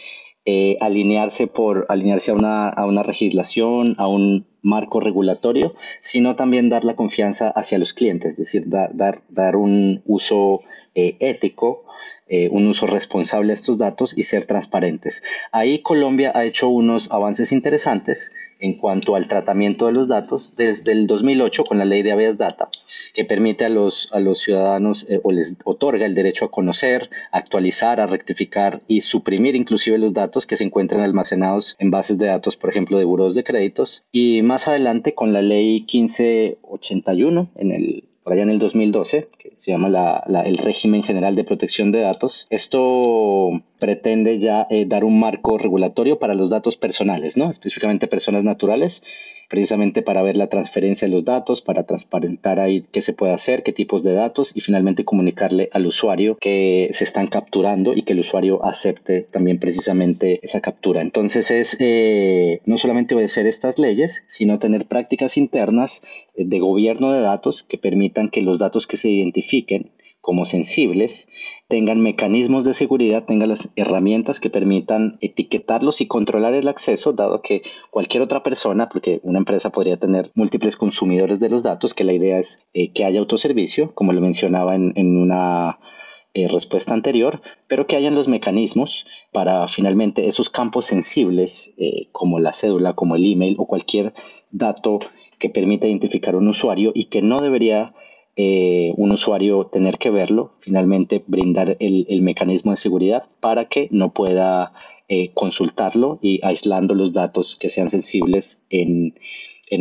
eh, 0.51 0.79
alinearse 0.81 1.47
por 1.47 1.85
alinearse 1.91 2.31
a 2.31 2.35
una, 2.35 2.71
a 2.71 2.87
una 2.87 3.03
legislación, 3.03 3.97
a 3.99 4.09
un 4.09 4.47
marco 4.63 4.99
regulatorio, 4.99 5.75
sino 6.01 6.37
también 6.37 6.71
dar 6.71 6.87
la 6.87 6.97
confianza 6.97 7.51
hacia 7.51 7.77
los 7.77 7.93
clientes, 7.93 8.31
es 8.31 8.39
decir, 8.39 8.65
dar, 8.67 9.21
dar 9.29 9.57
un 9.57 10.01
uso 10.07 10.63
eh, 10.95 11.17
ético 11.21 11.85
eh, 12.29 12.49
un 12.51 12.67
uso 12.67 12.87
responsable 12.87 13.49
de 13.49 13.55
estos 13.55 13.79
datos 13.79 14.17
y 14.17 14.25
ser 14.25 14.47
transparentes. 14.47 15.23
Ahí 15.53 15.81
Colombia 15.81 16.33
ha 16.35 16.45
hecho 16.45 16.69
unos 16.69 17.11
avances 17.11 17.53
interesantes 17.53 18.33
en 18.61 18.75
cuanto 18.75 19.15
al 19.15 19.29
tratamiento 19.29 19.87
de 19.87 19.93
los 19.93 20.09
datos 20.09 20.57
desde 20.57 20.93
el 20.93 21.07
2008 21.07 21.65
con 21.65 21.79
la 21.79 21.85
ley 21.85 22.03
de 22.03 22.13
habeas 22.13 22.37
data, 22.37 22.69
que 23.15 23.25
permite 23.25 23.65
a 23.65 23.69
los, 23.69 24.13
a 24.13 24.21
los 24.21 24.41
ciudadanos 24.41 25.07
eh, 25.09 25.21
o 25.23 25.33
les 25.33 25.57
otorga 25.65 26.07
el 26.07 26.15
derecho 26.15 26.45
a 26.45 26.51
conocer, 26.51 27.09
actualizar, 27.33 28.01
a 28.01 28.07
rectificar 28.07 28.83
y 28.87 29.03
suprimir 29.03 29.55
inclusive 29.57 29.99
los 29.99 30.15
datos 30.15 30.47
que 30.47 30.57
se 30.57 30.65
encuentran 30.65 31.01
almacenados 31.01 31.77
en 31.79 31.91
bases 31.91 32.19
de 32.19 32.27
datos, 32.27 32.57
por 32.57 32.71
ejemplo, 32.71 32.99
de 32.99 33.05
buros 33.05 33.35
de 33.35 33.45
créditos. 33.45 34.05
Y 34.13 34.43
más 34.43 34.69
adelante 34.69 35.15
con 35.15 35.33
la 35.33 35.43
ley 35.43 35.87
1581 35.93 37.51
en 37.57 37.73
el 37.73 38.08
allá 38.33 38.43
en 38.43 38.51
el 38.51 38.59
2012, 38.59 39.29
que 39.39 39.53
se 39.55 39.71
llama 39.71 39.89
el 40.45 40.57
régimen 40.57 41.03
general 41.03 41.35
de 41.37 41.45
protección 41.45 41.93
de 41.93 42.01
datos. 42.01 42.47
Esto 42.51 43.63
pretende 43.79 44.39
ya 44.39 44.67
eh, 44.71 44.87
dar 44.87 45.05
un 45.05 45.19
marco 45.19 45.59
regulatorio 45.59 46.19
para 46.19 46.35
los 46.35 46.51
datos 46.51 46.77
personales, 46.77 47.37
¿no? 47.37 47.51
específicamente 47.51 48.07
personas 48.07 48.45
naturales, 48.45 49.03
precisamente 49.49 50.03
para 50.03 50.23
ver 50.23 50.37
la 50.37 50.49
transferencia 50.49 51.09
de 51.09 51.15
los 51.15 51.25
datos, 51.25 51.63
para 51.63 51.85
transparentar 51.85 52.61
ahí 52.61 52.85
qué 52.93 53.03
se 53.03 53.15
puede 53.15 53.33
hacer, 53.33 53.63
qué 53.63 53.73
tipos 53.73 54.03
de 54.03 54.13
datos 54.13 54.53
y 54.55 54.61
finalmente 54.61 55.05
comunicarle 55.05 55.71
al 55.73 55.87
usuario 55.87 56.37
que 56.39 56.91
se 56.93 57.05
están 57.05 57.27
capturando 57.27 57.95
y 57.95 58.03
que 58.03 58.13
el 58.13 58.21
usuario 58.21 58.65
acepte 58.65 59.23
también 59.23 59.59
precisamente 59.59 60.41
esa 60.43 60.61
captura. 60.61 61.01
Entonces 61.03 61.51
es 61.51 61.77
eh, 61.81 62.61
no 62.67 62.79
solamente 62.79 63.15
obedecer 63.15 63.47
estas 63.47 63.79
leyes, 63.79 64.23
sino 64.27 64.59
tener 64.59 64.87
prácticas 64.87 65.37
internas 65.37 66.03
eh, 66.35 66.45
de 66.45 66.59
gobierno 66.59 67.13
de 67.13 67.23
datos 67.23 67.63
que 67.63 67.79
permitan 67.79 68.29
que 68.29 68.43
los 68.43 68.59
datos 68.59 68.87
que 68.87 68.97
se 68.97 69.11
identifiquen 69.11 69.91
como 70.21 70.45
sensibles 70.45 71.29
tengan 71.69 72.01
mecanismos 72.01 72.65
de 72.65 72.75
seguridad, 72.75 73.25
tengan 73.25 73.51
las 73.51 73.73
herramientas 73.77 74.41
que 74.41 74.51
permitan 74.51 75.19
etiquetarlos 75.21 76.01
y 76.01 76.07
controlar 76.07 76.55
el 76.55 76.69
acceso, 76.69 77.13
dado 77.13 77.43
que 77.43 77.63
cualquier 77.91 78.23
otra 78.23 78.43
persona, 78.43 78.89
porque 78.89 79.21
una 79.23 79.39
empresa 79.39 79.71
podría 79.71 79.99
tener 79.99 80.31
múltiples 80.35 80.77
consumidores 80.77 81.41
de 81.41 81.51
los 81.51 81.63
datos, 81.63 81.95
que 81.95 82.05
la 82.05 82.15
idea 82.15 82.39
es 82.39 82.65
eh, 82.73 82.93
que 82.93 83.05
haya 83.05 83.21
autoservicio, 83.21 83.95
como 83.95 84.13
lo 84.13 84.21
mencionaba 84.21 84.75
en, 84.75 85.17
una 85.19 85.79
eh, 86.35 86.49
respuesta 86.49 86.95
anterior, 86.95 87.41
pero 87.67 87.87
que 87.87 87.97
hayan 87.97 88.15
los 88.15 88.29
mecanismos 88.29 89.07
para 89.33 89.69
finalmente 89.69 90.27
esos 90.27 90.51
campos 90.51 90.87
sensibles, 90.87 91.75
eh, 91.79 92.09
como 92.13 92.41
la 92.41 92.55
cédula, 92.55 92.95
como 92.95 93.15
el 93.17 93.31
email 93.31 93.57
o 93.59 93.67
cualquier 93.67 94.15
dato 94.51 95.01
que 95.39 95.51
permita 95.51 95.87
identificar 95.87 96.35
a 96.35 96.39
un 96.39 96.49
usuario 96.49 96.93
y 96.95 97.05
que 97.05 97.23
no 97.23 97.41
debería 97.41 97.95
eh, 98.41 98.93
un 98.97 99.11
usuario 99.11 99.67
tener 99.67 99.99
que 99.99 100.11
verlo, 100.11 100.53
finalmente 100.61 101.25
brindar 101.27 101.77
el, 101.81 102.23
mecanismo 102.23 102.71
de 102.71 102.77
seguridad 102.77 103.25
para 103.41 103.65
que 103.65 103.89
no 103.91 104.13
pueda 104.13 104.73
eh, 105.09 105.33
consultarlo 105.35 106.21
y 106.23 106.39
aislando 106.45 106.95
los 106.95 107.13
datos 107.13 107.57
que 107.57 107.69
sean 107.69 107.91
sensibles 107.91 108.63
en, 108.71 109.15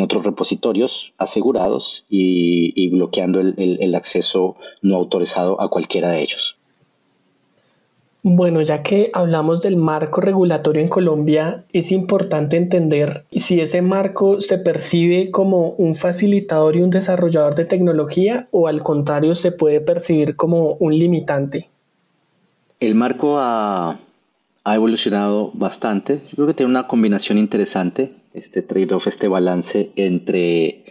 otros 0.02 0.24
repositorios 0.24 1.13
asegurados 1.20 2.08
y, 2.10 2.89
bloqueando 2.89 3.41
el 3.41 3.93
acceso 3.93 4.56
no 4.82 4.96
autorizado 4.96 5.62
a 5.62 5.70
cualquiera 5.70 6.12
de 6.12 6.24
ellos. 6.24 6.57
Bueno, 8.30 8.62
ya 8.62 8.84
que 8.84 9.10
hablamos 9.13 9.62
del 9.62 9.78
marco 9.78 10.20
regulatorio 10.20 10.82
en 10.82 10.90
Colombia, 10.90 11.63
es 11.72 11.94
importante 11.94 12.58
entender 12.58 13.24
si 13.32 13.62
ese 13.62 13.82
marco 13.82 14.42
se 14.42 14.58
percibe 14.58 15.32
como 15.32 15.70
un 15.78 15.96
facilitador 15.96 16.76
y 16.76 16.82
un 16.82 16.90
desarrollador 16.90 17.56
de 17.56 17.63
tecnología 17.63 18.46
o 18.52 18.68
al 18.68 18.84
contrario 18.84 19.34
se 19.34 19.54
puede 19.54 19.80
percibir 19.80 20.36
como 20.36 20.74
un 20.74 21.00
limitante. 21.00 21.70
El 22.82 22.96
marco 22.96 23.38
ha, 23.38 23.98
evolucionado 24.66 25.52
bastante. 25.54 26.20
Yo 26.32 26.36
creo 26.36 26.48
que 26.48 26.54
tiene 26.54 26.72
una 26.72 26.86
combinación 26.86 27.38
interesante, 27.38 28.12
este 28.34 28.62
trade-off, 28.62 29.08
este 29.08 29.30
balance 29.30 29.92
entre 29.96 30.84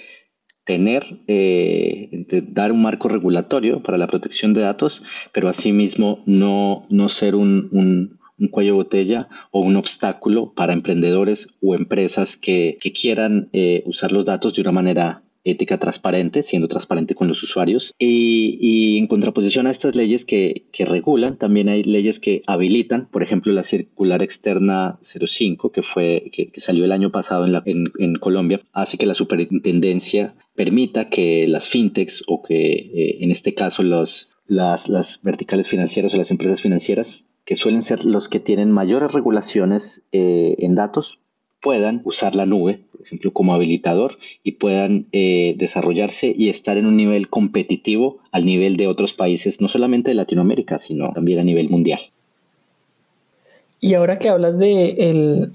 tener, 0.67 1.05
eh, 1.29 2.27
dar 2.49 2.73
un 2.73 2.83
marco 2.83 3.09
regulatorio 3.09 3.85
para 3.85 3.99
la 3.99 4.09
protección 4.09 4.53
de 4.53 4.63
datos, 4.63 5.05
pero 5.33 5.49
asimismo 5.49 6.25
no, 6.27 6.87
no 6.91 7.09
ser 7.09 7.37
un, 7.37 7.69
un, 7.71 8.19
cuello 8.51 8.73
de 8.73 8.77
botella 8.77 9.29
o 9.53 9.61
un 9.61 9.77
obstáculo 9.77 10.53
para 10.55 10.73
emprendedores 10.73 11.55
o 11.63 11.75
empresas 11.75 12.37
que, 12.37 12.79
que 12.81 12.93
quieran 12.93 13.49
eh, 13.53 13.83
usar 13.87 14.11
los 14.13 14.25
datos 14.25 14.55
de 14.55 14.63
una 14.63 14.73
manera 14.73 15.23
ética 15.47 15.79
transparente, 15.79 16.43
siendo 16.43 16.69
transparente 16.69 17.15
con 17.15 17.29
los 17.29 17.43
usuarios. 17.43 17.95
Y, 17.99 18.99
en 18.99 19.07
contraposición 19.07 19.67
a 19.67 19.71
estas 19.71 19.97
leyes 19.97 20.25
que, 20.25 20.67
regulan, 20.79 21.39
también 21.39 21.69
hay 21.69 21.83
leyes 21.83 22.21
que 22.21 22.43
habilitan, 22.47 23.09
por 23.11 23.23
ejemplo, 23.23 23.53
la 23.53 23.65
circular 23.65 24.23
externa 24.23 24.99
05, 25.03 25.71
que, 25.71 25.83
fue, 25.83 26.31
que, 26.33 26.51
salió 26.61 26.85
el 26.85 26.93
año 26.93 27.11
pasado 27.11 27.47
en, 27.47 28.15
Colombia, 28.17 28.61
hace 28.73 28.99
que 28.99 29.07
la 29.07 29.15
superintendencia 29.15 30.35
permita 30.55 31.09
que 31.09 31.47
las 31.47 31.69
fintechs 31.69 32.25
o 32.27 32.43
que 32.43 32.73
eh, 32.73 33.19
en 33.21 33.31
este 33.31 33.55
caso 33.55 33.83
los, 33.83 34.37
las, 34.47 34.89
las 34.89 35.23
verticales 35.23 35.69
financieras 35.69 36.15
o 36.15 36.17
las 36.17 36.31
empresas 36.31 36.61
financieras 36.61 37.25
que 37.47 37.57
suelen 37.57 37.83
ser 37.83 38.05
los 38.05 38.29
que 38.29 38.41
tienen 38.41 38.73
mayores 38.73 39.13
regulaciones 39.13 40.05
eh, 40.11 40.57
en 40.59 40.75
datos, 40.75 41.21
puedan 41.67 42.01
usar 42.05 42.37
la 42.37 42.47
nube, 42.47 42.79
por 42.93 43.05
ejemplo, 43.05 43.33
como 43.33 43.53
habilitador 43.53 44.19
y 44.45 44.53
puedan 44.53 45.07
eh, 45.11 45.57
desarrollarse 45.59 46.33
y 46.33 46.49
estar 46.49 46.77
en 46.77 46.87
un 46.87 46.97
nivel 46.97 47.29
competitivo 47.29 48.19
al 48.31 48.47
nivel 48.47 48.77
de 48.77 48.87
otros 48.87 49.13
países, 49.13 49.61
no 49.61 49.67
solamente 49.67 50.13
de 50.13 50.15
Latinoamérica, 50.15 50.79
sino 50.79 51.13
también 51.13 51.41
a 51.41 51.43
nivel 51.43 51.69
mundial. 51.69 51.99
Y 53.81 53.95
ahora 53.95 54.21
que 54.21 54.29
hablas 54.29 54.61
de 54.61 54.91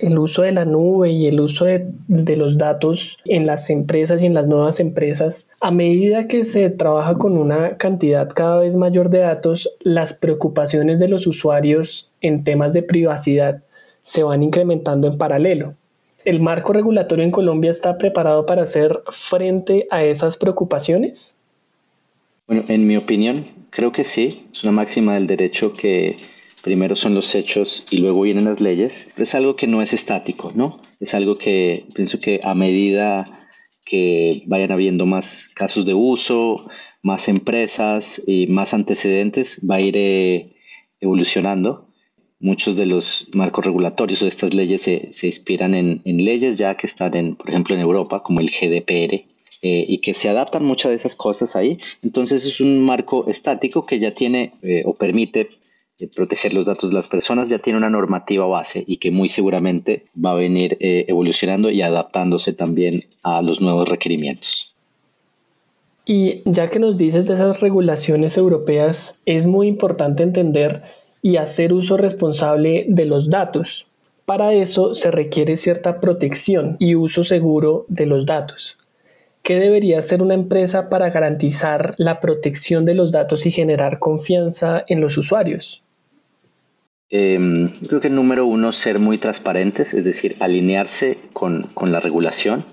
el, 0.01 0.19
uso 0.19 0.41
de 0.41 0.51
la 0.51 0.65
nube 0.65 1.11
y 1.11 1.27
el 1.27 1.39
uso 1.39 1.63
de, 1.63 1.87
de, 2.09 2.35
los 2.35 2.57
datos 2.57 3.17
en 3.23 3.45
las 3.45 3.69
empresas 3.69 4.21
y 4.21 4.25
en 4.25 4.33
las 4.33 4.49
nuevas 4.49 4.81
empresas, 4.81 5.49
a 5.61 5.71
medida 5.71 6.27
que 6.27 6.43
se 6.43 6.69
trabaja 6.71 7.15
con 7.15 7.37
una 7.37 7.77
cantidad 7.77 8.27
cada 8.27 8.59
vez 8.59 8.75
mayor 8.75 9.11
de 9.11 9.19
datos, 9.19 9.69
las 9.79 10.13
preocupaciones 10.13 10.99
de 10.99 11.07
los 11.07 11.25
usuarios 11.25 12.09
en 12.19 12.43
temas 12.43 12.73
de 12.73 12.83
privacidad 12.83 13.63
se 14.01 14.23
van 14.23 14.43
incrementando 14.43 15.07
en 15.07 15.17
paralelo. 15.17 15.75
¿El 16.23 16.39
marco 16.39 16.73
regulatorio 16.73 17.25
en 17.25 17.31
Colombia 17.31 17.71
está 17.71 17.97
preparado 17.97 18.45
para 18.45 18.63
hacer 18.63 19.01
frente 19.09 19.87
a 19.89 20.03
esas 20.03 20.37
preocupaciones? 20.37 21.35
Bueno, 22.47 22.63
en 22.67 22.85
mi 22.85 22.97
opinión, 22.97 23.45
creo 23.69 23.91
que 23.91 24.03
sí. 24.03 24.47
Es 24.53 24.63
una 24.63 24.71
máxima 24.71 25.15
del 25.15 25.27
derecho 25.27 25.73
que 25.73 26.17
primero 26.63 26.95
son 26.95 27.15
los 27.15 27.33
hechos 27.33 27.85
y 27.89 27.97
luego 27.97 28.21
vienen 28.21 28.45
las 28.45 28.61
leyes. 28.61 29.11
Pero 29.15 29.23
es 29.23 29.35
algo 29.35 29.55
que 29.55 29.67
no 29.67 29.81
es 29.81 29.93
estático, 29.93 30.51
¿no? 30.53 30.81
Es 30.99 31.15
algo 31.15 31.37
que 31.37 31.85
pienso 31.95 32.19
que 32.19 32.39
a 32.43 32.53
medida 32.53 33.47
que 33.83 34.43
vayan 34.45 34.71
habiendo 34.71 35.05
más 35.05 35.49
casos 35.49 35.85
de 35.85 35.95
uso, 35.95 36.69
más 37.01 37.27
empresas 37.29 38.21
y 38.27 38.47
más 38.47 38.73
antecedentes, 38.75 39.61
va 39.69 39.75
a 39.75 39.81
ir 39.81 39.97
eh, 39.97 40.53
evolucionando 40.99 41.90
muchos 42.41 42.75
de 42.75 42.85
los 42.85 43.27
marcos 43.33 43.65
regulatorios 43.65 44.19
de 44.19 44.27
estas 44.27 44.53
leyes 44.53 44.81
se, 44.81 45.13
se 45.13 45.27
inspiran 45.27 45.73
en, 45.73 46.01
en, 46.05 46.25
leyes 46.25 46.57
ya 46.57 46.75
que 46.75 46.87
están, 46.87 47.15
en, 47.15 47.35
por 47.35 47.49
ejemplo, 47.49 47.75
en 47.75 47.81
Europa, 47.81 48.23
como 48.23 48.39
el 48.39 48.49
GDPR, 48.49 49.23
eh, 49.63 49.85
y 49.87 49.99
que 49.99 50.15
se 50.15 50.27
adaptan 50.27 50.65
muchas 50.65 50.89
de 50.89 50.95
esas 50.95 51.15
cosas 51.15 51.55
ahí. 51.55 51.77
Entonces 52.01 52.45
es 52.47 52.61
un 52.61 52.83
marco 52.83 53.27
estático 53.27 53.85
que 53.85 53.99
ya 53.99 54.09
tiene 54.09 54.53
eh, 54.63 54.81
o 54.85 54.95
permite 54.95 55.49
eh, 55.99 56.07
proteger 56.07 56.55
los 56.55 56.65
datos 56.65 56.89
de 56.89 56.95
las 56.95 57.07
personas, 57.07 57.47
ya 57.47 57.59
tiene 57.59 57.77
una 57.77 57.91
normativa 57.91 58.47
base 58.47 58.83
y 58.87 58.97
que 58.97 59.11
muy 59.11 59.29
seguramente 59.29 60.07
va 60.13 60.31
a 60.31 60.35
venir 60.35 60.77
evolucionando 60.79 61.69
y 61.69 61.83
adaptándose 61.83 62.53
también 62.53 63.05
a 63.21 63.43
los 63.43 63.61
nuevos 63.61 63.87
requerimientos. 63.87 64.73
Y 66.05 66.41
ya 66.45 66.71
que 66.71 66.79
nos 66.79 66.97
dices 66.97 67.27
de 67.27 67.35
esas 67.35 67.61
regulaciones 67.61 68.37
europeas, 68.37 69.19
es 69.27 69.45
muy 69.45 69.67
importante 69.67 70.23
entender 70.23 70.81
y 71.21 71.37
hacer 71.37 71.73
uso 71.73 71.97
responsable 71.97 72.85
de 72.87 73.05
los 73.05 73.29
datos. 73.29 73.87
Para 74.25 74.53
eso 74.53 74.95
se 74.95 75.11
requiere 75.11 75.57
cierta 75.57 75.99
protección 75.99 76.77
y 76.79 76.95
uso 76.95 77.23
seguro 77.23 77.85
de 77.87 78.05
los 78.05 78.25
datos. 78.25 78.77
¿Qué 79.43 79.59
debería 79.59 79.99
hacer 79.99 80.21
una 80.21 80.35
empresa 80.35 80.89
para 80.89 81.09
garantizar 81.09 81.95
la 81.97 82.19
protección 82.19 82.85
de 82.85 82.93
los 82.93 83.11
datos 83.11 83.45
y 83.45 83.51
generar 83.51 83.99
confianza 83.99 84.83
en 84.87 85.01
los 85.01 85.17
usuarios? 85.17 85.83
Em, 87.09 87.69
creo 87.87 87.99
que 87.99 88.09
número 88.09 88.45
uno, 88.45 88.71
ser 88.71 88.99
muy 88.99 89.17
transparentes, 89.17 89.93
es 89.93 90.05
decir, 90.05 90.37
alinearse 90.39 91.17
con, 91.33 91.67
la 91.87 91.99
regulación, 91.99 92.63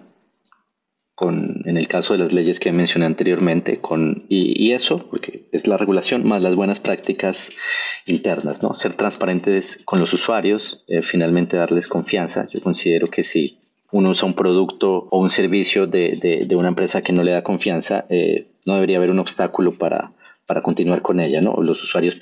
con, 1.18 1.62
en 1.64 1.76
el 1.76 1.88
caso 1.88 2.12
de 2.12 2.20
las 2.20 2.32
leyes 2.32 2.60
que 2.60 2.70
mencioné 2.70 3.04
anteriormente, 3.04 3.80
con, 3.80 4.24
y, 4.28 4.70
eso, 4.70 5.04
porque 5.10 5.48
es 5.50 5.66
la 5.66 5.76
regulación 5.76 6.24
más 6.24 6.42
las 6.42 6.54
buenas 6.54 6.78
prácticas 6.78 7.56
internas, 8.06 8.62
¿no? 8.62 8.72
Ser 8.72 8.94
transparentes 8.94 9.82
con 9.84 9.98
los 9.98 10.12
usuarios, 10.12 10.84
eh, 10.86 11.02
finalmente 11.02 11.56
darles 11.56 11.88
confianza. 11.88 12.46
Yo 12.48 12.60
considero 12.60 13.08
que 13.08 13.24
si 13.24 13.58
uno 13.90 14.10
usa 14.10 14.28
un 14.28 14.34
producto 14.34 15.08
o 15.10 15.18
un 15.18 15.30
servicio 15.30 15.88
de, 15.88 16.46
una 16.56 16.68
empresa 16.68 17.02
que 17.02 17.12
no 17.12 17.24
le 17.24 17.32
da 17.32 17.42
confianza, 17.42 18.06
eh, 18.10 18.52
no 18.64 18.74
debería 18.74 18.98
haber 18.98 19.10
un 19.10 19.18
obstáculo 19.18 19.72
para, 19.72 20.12
para 20.46 20.62
continuar 20.62 21.02
con 21.02 21.18
ella, 21.18 21.40
¿no? 21.40 21.60
Los 21.60 21.82
usuarios 21.82 22.14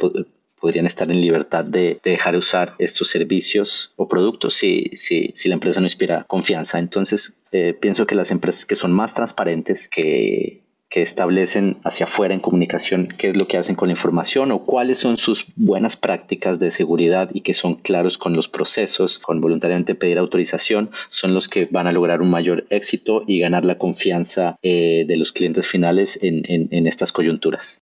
podrían 0.60 0.86
estar 0.86 1.10
en 1.10 1.20
libertad 1.20 1.64
de, 1.64 1.98
dejar 2.02 2.32
de 2.32 2.38
usar 2.38 2.74
estos 2.78 3.08
servicios 3.08 3.92
o 3.96 4.08
productos 4.08 4.54
si, 4.54 4.90
si, 4.94 5.30
si 5.34 5.48
la 5.48 5.54
empresa 5.54 5.80
no 5.80 5.86
inspira 5.86 6.24
confianza. 6.28 6.78
Entonces, 6.78 7.38
eh, 7.52 7.74
pienso 7.78 8.06
que 8.06 8.14
las 8.14 8.30
empresas 8.30 8.66
que 8.66 8.74
son 8.74 8.92
más 8.92 9.14
transparentes, 9.14 9.88
que, 9.88 10.62
establecen 10.96 11.76
hacia 11.84 12.06
afuera 12.06 12.32
en 12.32 12.40
comunicación 12.40 13.08
qué 13.18 13.28
es 13.28 13.36
lo 13.36 13.46
que 13.46 13.58
hacen 13.58 13.76
con 13.76 13.88
la 13.88 13.92
información 13.92 14.50
o 14.50 14.64
cuáles 14.64 14.98
son 14.98 15.18
sus 15.18 15.48
buenas 15.54 15.94
prácticas 15.94 16.58
de 16.58 16.70
seguridad 16.70 17.28
y 17.34 17.42
que 17.42 17.52
son 17.52 17.74
claros 17.74 18.16
con 18.16 18.32
los 18.32 18.48
procesos, 18.48 19.18
con 19.18 19.42
voluntariamente 19.42 19.94
pedir 19.94 20.16
autorización, 20.16 20.90
son 21.10 21.34
los 21.34 21.50
que 21.50 21.68
van 21.70 21.86
a 21.86 21.92
lograr 21.92 22.22
un 22.22 22.30
mayor 22.30 22.64
éxito 22.70 23.24
y 23.26 23.40
ganar 23.40 23.66
la 23.66 23.76
confianza 23.76 24.56
eh, 24.62 25.04
de 25.06 25.16
los 25.18 25.32
clientes 25.32 25.66
finales 25.66 26.18
en 26.22 26.86
estas 26.86 27.12
coyunturas. 27.12 27.85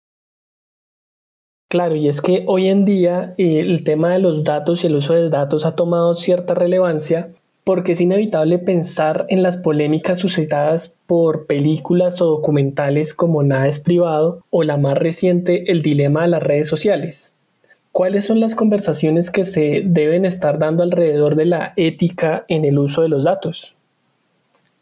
Claro, 1.70 1.94
y 1.94 2.08
es 2.08 2.20
que 2.20 2.42
hoy 2.48 2.66
en 2.66 2.84
día 2.84 3.32
eh, 3.38 3.60
el 3.60 3.84
tema 3.84 4.12
de 4.12 4.18
los 4.18 4.42
datos 4.42 4.82
y 4.82 4.88
el 4.88 4.96
uso 4.96 5.14
de 5.14 5.30
datos 5.30 5.64
ha 5.64 5.76
tomado 5.76 6.16
cierta 6.16 6.52
relevancia 6.52 7.30
porque 7.62 7.92
es 7.92 8.00
inevitable 8.00 8.58
pensar 8.58 9.24
en 9.28 9.44
las 9.44 9.56
polémicas 9.56 10.18
suscitadas 10.18 10.98
por 11.06 11.46
películas 11.46 12.20
o 12.20 12.26
documentales 12.26 13.14
como 13.14 13.44
Nada 13.44 13.68
es 13.68 13.78
privado 13.78 14.44
o 14.50 14.64
la 14.64 14.78
más 14.78 14.98
reciente 14.98 15.70
El 15.70 15.82
dilema 15.82 16.22
de 16.22 16.28
las 16.30 16.42
redes 16.42 16.66
sociales. 16.66 17.36
¿Cuáles 17.92 18.24
son 18.24 18.40
las 18.40 18.56
conversaciones 18.56 19.30
que 19.30 19.44
se 19.44 19.82
deben 19.84 20.24
estar 20.24 20.58
dando 20.58 20.82
alrededor 20.82 21.36
de 21.36 21.44
la 21.44 21.72
ética 21.76 22.44
en 22.48 22.64
el 22.64 22.80
uso 22.80 23.02
de 23.02 23.10
los 23.10 23.22
datos? 23.22 23.76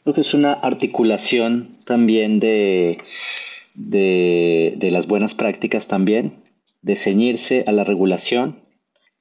Creo 0.05 0.15
que 0.15 0.23
es 0.23 0.33
una 0.33 0.55
articulación 0.55 1.69
también 1.85 2.41
de, 2.41 2.97
de 3.75 4.89
las 4.91 5.07
buenas 5.07 5.35
prácticas 5.35 5.87
también 5.87 6.48
de 6.83 6.97
ceñirse 6.97 7.65
a 7.67 7.73
la 7.73 7.85
regulación, 7.85 8.69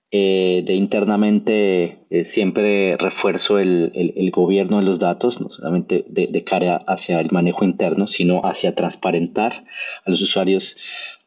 eh, 0.10 0.64
de 0.66 0.74
internamente 0.74 1.98
eh, 2.10 2.24
siempre 2.24 2.96
refuerzo 2.96 3.60
el, 3.60 3.92
gobierno 4.32 4.78
de 4.78 4.84
los 4.84 5.00
datos, 5.00 5.42
no 5.42 5.50
solamente 5.50 6.06
de, 6.08 6.44
cara 6.46 6.78
hacia 6.88 7.20
el 7.20 7.32
manejo 7.32 7.66
interno, 7.66 8.08
sino 8.08 8.46
hacia 8.46 8.74
transparentar 8.74 9.66
a 10.06 10.10
los 10.10 10.22
usuarios 10.22 10.78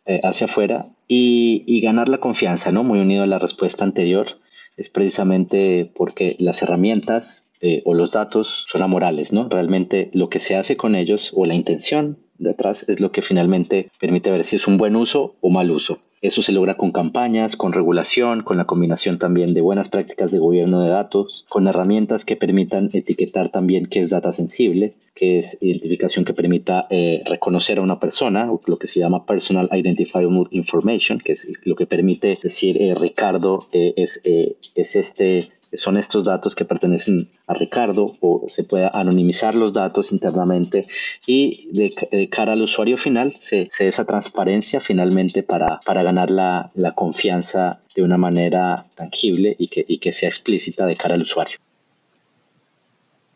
eh, 0.06 0.20
hacia 0.24 0.46
afuera 0.46 0.86
y, 1.06 1.80
ganar 1.82 2.08
la 2.08 2.18
confianza, 2.18 2.72
¿no? 2.72 2.82
Muy 2.82 3.00
unido 3.00 3.24
a 3.24 3.26
la 3.26 3.38
respuesta 3.38 3.84
anterior, 3.84 4.38
es 4.78 4.88
precisamente 4.88 5.90
porque 5.94 6.36
las 6.38 6.62
herramientas 6.62 7.46
o 7.84 7.92
los 7.92 8.12
datos 8.12 8.64
son 8.68 8.80
amorales, 8.80 9.34
¿no? 9.34 9.46
Realmente 9.50 10.10
lo 10.14 10.30
que 10.30 10.40
se 10.40 10.56
hace 10.56 10.78
con 10.78 10.94
ellos 10.94 11.32
o 11.34 11.44
la 11.44 11.54
intención 11.54 12.16
detrás 12.38 12.88
es 12.88 13.00
lo 13.00 13.12
que 13.12 13.20
finalmente 13.20 13.90
permite 14.00 14.30
ver 14.30 14.44
si 14.44 14.56
es 14.56 14.66
un 14.66 14.78
buen 14.78 14.96
uso 14.96 15.36
o 15.42 15.50
mal 15.50 15.70
uso. 15.70 16.00
Eso 16.20 16.42
se 16.42 16.52
logra 16.52 16.76
con 16.76 16.92
campañas, 16.92 17.56
con 17.56 17.72
regulación, 17.72 18.42
con 18.42 18.58
la 18.58 18.66
combinación 18.66 19.18
también 19.18 19.54
de 19.54 19.62
buenas 19.62 19.88
prácticas 19.88 20.30
de 20.30 20.38
gobierno 20.38 20.82
de 20.82 20.90
datos, 20.90 21.46
con 21.48 21.66
herramientas 21.66 22.26
que 22.26 22.36
permitan 22.36 22.90
etiquetar 22.92 23.48
también 23.48 23.86
qué 23.86 24.00
es 24.00 24.10
data 24.10 24.30
sensible, 24.32 24.94
que 25.14 25.38
es 25.38 25.56
identificación 25.62 26.26
que 26.26 26.34
permita 26.34 26.86
eh, 26.90 27.22
reconocer 27.24 27.78
a 27.78 27.82
una 27.82 28.00
persona, 28.00 28.50
lo 28.66 28.78
que 28.78 28.86
se 28.86 29.00
llama 29.00 29.24
Personal 29.24 29.70
Identifiable 29.72 30.46
Information, 30.50 31.18
que 31.18 31.32
es 31.32 31.62
lo 31.64 31.74
que 31.74 31.86
permite 31.86 32.38
decir 32.42 32.80
eh, 32.82 32.94
Ricardo 32.94 33.66
eh, 33.72 33.94
es, 33.96 34.20
es 34.24 34.96
este 34.96 35.48
son 35.72 35.96
estos 35.96 36.24
datos 36.24 36.54
que 36.54 36.64
pertenecen 36.64 37.28
a 37.46 37.54
Ricardo 37.54 38.16
o 38.20 38.46
se 38.48 38.64
pueda 38.64 38.88
anonimizar 38.88 39.54
los 39.54 39.72
datos 39.72 40.12
internamente 40.12 40.86
y 41.26 41.68
de, 41.72 42.28
cara 42.28 42.52
al 42.52 42.62
usuario 42.62 42.98
final 42.98 43.32
se, 43.32 43.68
se 43.70 43.88
esa 43.88 44.04
transparencia 44.04 44.80
finalmente 44.80 45.42
para, 45.42 45.80
para 45.84 46.02
ganar 46.02 46.30
la, 46.30 46.70
la, 46.74 46.92
confianza 46.92 47.80
de 47.94 48.02
una 48.02 48.16
manera 48.16 48.86
tangible 48.94 49.54
y 49.58 49.68
que, 49.68 49.84
y 49.86 49.98
que 49.98 50.12
sea 50.12 50.28
explícita 50.28 50.86
de 50.86 50.96
cara 50.96 51.14
al 51.14 51.22
usuario. 51.22 51.56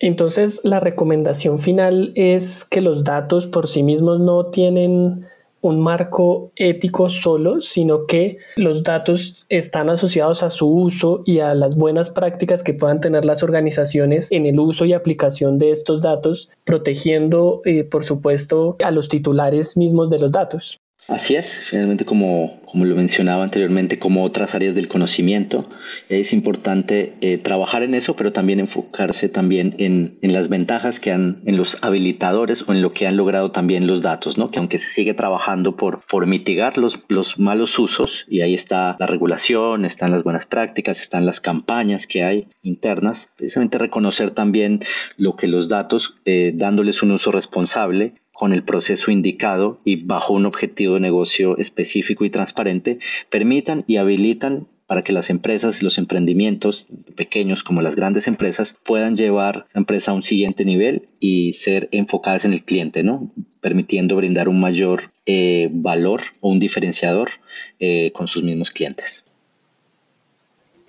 Entonces 0.01 0.61
la 0.65 0.81
recomendación 0.81 1.61
final 1.61 2.13
es 2.15 2.65
que 2.65 2.81
los 2.81 3.05
datos 3.05 3.47
por 3.47 3.69
sí 3.69 3.83
mismos 3.83 4.21
no 4.21 4.47
tienen 4.47 5.27
un 5.65 5.81
marco 5.81 6.53
ético 6.57 7.09
solo, 7.09 7.63
sino 7.63 8.07
que 8.07 8.37
los 8.57 8.83
datos 8.83 9.47
están 9.49 9.89
asociados 9.89 10.43
a 10.43 10.51
su 10.51 10.69
uso 10.69 11.23
y 11.25 11.39
a 11.39 11.55
las 11.55 11.75
buenas 11.75 12.11
prácticas 12.11 12.63
que 12.63 12.75
puedan 12.75 13.01
tener 13.01 13.25
las 13.25 13.43
organizaciones 13.43 14.31
en 14.31 14.45
el 14.45 14.61
uso 14.61 14.85
y 14.85 14.93
aplicación 14.93 15.59
de 15.59 15.71
estos 15.71 16.03
datos, 16.03 16.51
protegiendo, 16.65 17.63
eh, 17.65 17.83
por 17.83 18.05
supuesto, 18.05 18.77
a 18.85 18.91
los 18.91 19.09
titulares 19.09 19.79
mismos 19.79 20.11
de 20.11 20.19
los 20.19 20.33
datos. 20.33 20.81
Así 21.07 21.35
es, 21.37 21.61
finalmente 21.61 22.07
como, 22.07 22.63
como 22.65 22.87
lo 22.87 22.97
mencionaba 22.97 23.45
anteriormente, 23.45 23.99
como 23.99 24.25
otras 24.25 24.55
áreas 24.55 24.75
del 24.75 24.89
conocimiento, 24.89 25.69
es 26.09 26.33
importante 26.33 27.13
eh, 27.21 27.37
trabajar 27.37 27.83
en 27.83 27.95
eso, 27.95 28.17
pero 28.17 28.33
también 28.33 28.59
enfocarse 28.59 29.29
también 29.29 29.75
en, 29.77 30.19
en, 30.23 30.33
las 30.33 30.49
ventajas 30.49 31.01
que 31.01 31.13
han, 31.13 31.43
en 31.45 31.59
los 31.59 31.77
habilitadores 31.83 32.67
o 32.67 32.73
en 32.73 32.81
lo 32.81 32.95
que 32.95 33.07
han 33.07 33.19
logrado 33.19 33.51
también 33.51 33.87
los 33.87 34.01
datos, 34.01 34.39
¿no? 34.39 34.51
Que 34.51 34.61
aunque 34.61 34.79
se 34.79 34.89
sigue 34.89 35.13
trabajando 35.13 35.77
por, 35.77 36.01
por 36.07 36.27
mitigar 36.27 36.79
los, 36.79 36.99
los 37.09 37.39
malos 37.39 37.79
usos, 37.79 38.25
y 38.27 38.41
ahí 38.41 38.55
está 38.55 38.97
la 38.99 39.07
regulación, 39.07 39.85
están 39.85 40.11
las 40.11 40.23
buenas 40.23 40.47
prácticas, 40.47 41.03
están 41.03 41.27
las 41.27 41.43
campañas 41.43 42.07
que 42.07 42.25
hay 42.25 42.49
internas, 42.63 43.31
precisamente 43.37 43.77
reconocer 43.77 44.31
también 44.31 44.81
lo 45.19 45.37
que 45.37 45.49
los 45.49 45.69
datos, 45.69 46.17
eh, 46.25 46.53
dándoles 46.55 47.03
un 47.03 47.11
uso 47.11 47.31
responsable, 47.31 48.15
con 48.35 48.53
el 48.53 48.65
proceso 48.65 49.11
indicado 49.13 49.81
y 49.85 49.97
bajo 49.97 50.35
un 50.35 50.45
objetivo 50.45 50.95
de 50.95 51.01
negocio 51.01 51.57
específico 51.57 52.25
y 52.25 52.31
transparente, 52.31 52.99
permitan 53.31 53.85
y 53.87 53.97
habilitan 53.97 54.67
para 54.87 55.03
que 55.03 55.13
las 55.13 55.31
empresas 55.31 55.81
y 55.81 55.85
los 55.85 55.99
emprendimientos 55.99 56.89
pequeños 57.15 57.63
como 57.63 57.81
las 57.81 57.97
grandes 57.97 58.27
empresas 58.27 58.79
puedan 58.83 59.17
llevar 59.17 59.67
la 59.73 59.79
empresa 59.79 60.11
a 60.11 60.15
un 60.15 60.25
siguiente 60.25 60.65
nivel 60.65 61.03
y 61.21 61.55
ser 61.55 61.89
enfocadas 61.93 62.45
en 62.45 62.53
el 62.53 62.65
cliente, 62.65 63.03
¿no? 63.03 63.31
Permitiendo 63.61 64.17
brindar 64.17 64.49
un 64.49 64.61
mayor 64.61 65.13
eh, 65.27 65.69
valor 65.73 66.23
o 66.41 66.51
un 66.51 66.59
diferenciador 66.59 67.31
eh, 67.79 68.11
con 68.13 68.29
sus 68.29 68.43
mismos 68.43 68.73
clientes. 68.73 69.25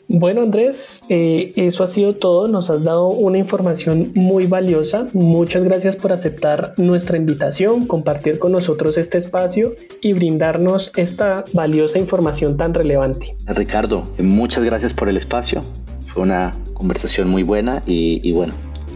Bueno 0.08 0.44
Andrés, 0.44 1.02
eh, 1.10 1.52
eso 1.56 1.84
ha 1.84 1.88
sido 1.88 2.16
todo, 2.16 2.48
nos 2.48 2.70
has 2.70 2.84
dado 2.84 3.08
una 3.08 3.40
información 3.40 4.12
muy 4.14 4.46
valiosa, 4.46 5.08
muchas 5.14 5.64
gracias 5.64 5.96
por 5.96 6.12
aceptar 6.12 6.74
nuestra 6.78 7.18
invitación, 7.18 7.88
compartir 7.88 8.38
con 8.38 8.52
nosotros 8.52 8.98
este 9.00 9.18
espacio 9.18 9.74
y 10.02 10.14
brindarnos 10.14 10.92
esta 10.96 11.44
valiosa 11.54 11.98
información 11.98 12.56
tan 12.56 12.76
relevante. 12.76 13.36
Ricardo, 13.48 14.04
muchas 14.20 14.64
gracias 14.64 14.94
por 14.94 15.10
el 15.10 15.18
espacio, 15.18 15.64
fue 16.06 16.22
una 16.22 16.56
conversación 16.76 17.28
muy 17.28 17.42
buena 17.42 17.82
y, 17.88 18.22
y 18.24 18.32
bueno, 18.32 18.54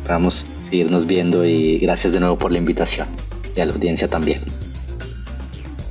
vamos 0.07 0.45
a 0.59 0.63
seguirnos 0.63 1.07
viendo 1.07 1.43
y 1.43 1.79
gracias 1.79 2.13
de 2.13 2.19
nuevo 2.19 2.37
por 2.37 2.51
la 2.51 2.59
invitación 2.59 3.07
y 3.55 3.61
a 3.61 3.65
la 3.65 3.73
audiencia 3.73 4.07
también. 4.07 4.41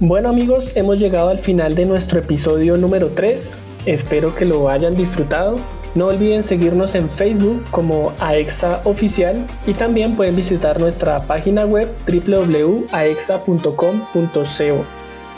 Bueno 0.00 0.28
amigos, 0.28 0.76
hemos 0.76 1.00
llegado 1.00 1.28
al 1.28 1.40
final 1.40 1.74
de 1.74 1.84
nuestro 1.84 2.20
episodio 2.20 2.76
número 2.76 3.08
3. 3.08 3.64
Espero 3.84 4.32
que 4.32 4.44
lo 4.44 4.68
hayan 4.68 4.94
disfrutado. 4.94 5.56
No 5.96 6.06
olviden 6.06 6.44
seguirnos 6.44 6.94
en 6.94 7.10
Facebook 7.10 7.64
como 7.72 8.12
AEXA 8.20 8.80
Oficial 8.84 9.44
y 9.66 9.74
también 9.74 10.14
pueden 10.14 10.36
visitar 10.36 10.78
nuestra 10.78 11.18
página 11.22 11.64
web 11.64 11.88
www.aexa.com.co. 12.06 14.84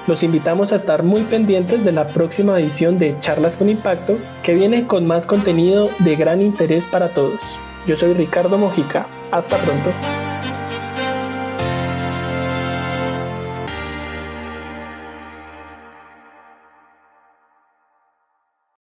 Los 0.07 0.23
invitamos 0.23 0.73
a 0.73 0.77
estar 0.77 1.05
muy 1.05 1.23
pendientes 1.23 1.83
de 1.83 1.93
la 1.93 2.07
próxima 2.09 2.61
edición 2.61 2.99
de 2.99 3.19
Charlas 3.19 3.57
con 3.57 3.71
Impacto 3.71 4.19
que 4.43 4.55
viene 4.55 4.87
con 4.87 5.07
más 5.07 5.27
contenido 5.27 5.89
de 6.01 6.17
gran 6.17 6.43
interés 6.43 6.87
para 6.87 7.09
todos. 7.09 7.41
Yo 7.87 7.97
soy 7.97 8.13
Ricardo 8.13 8.59
Mojica. 8.59 9.07
Hasta 9.31 9.57
pronto. 9.63 9.91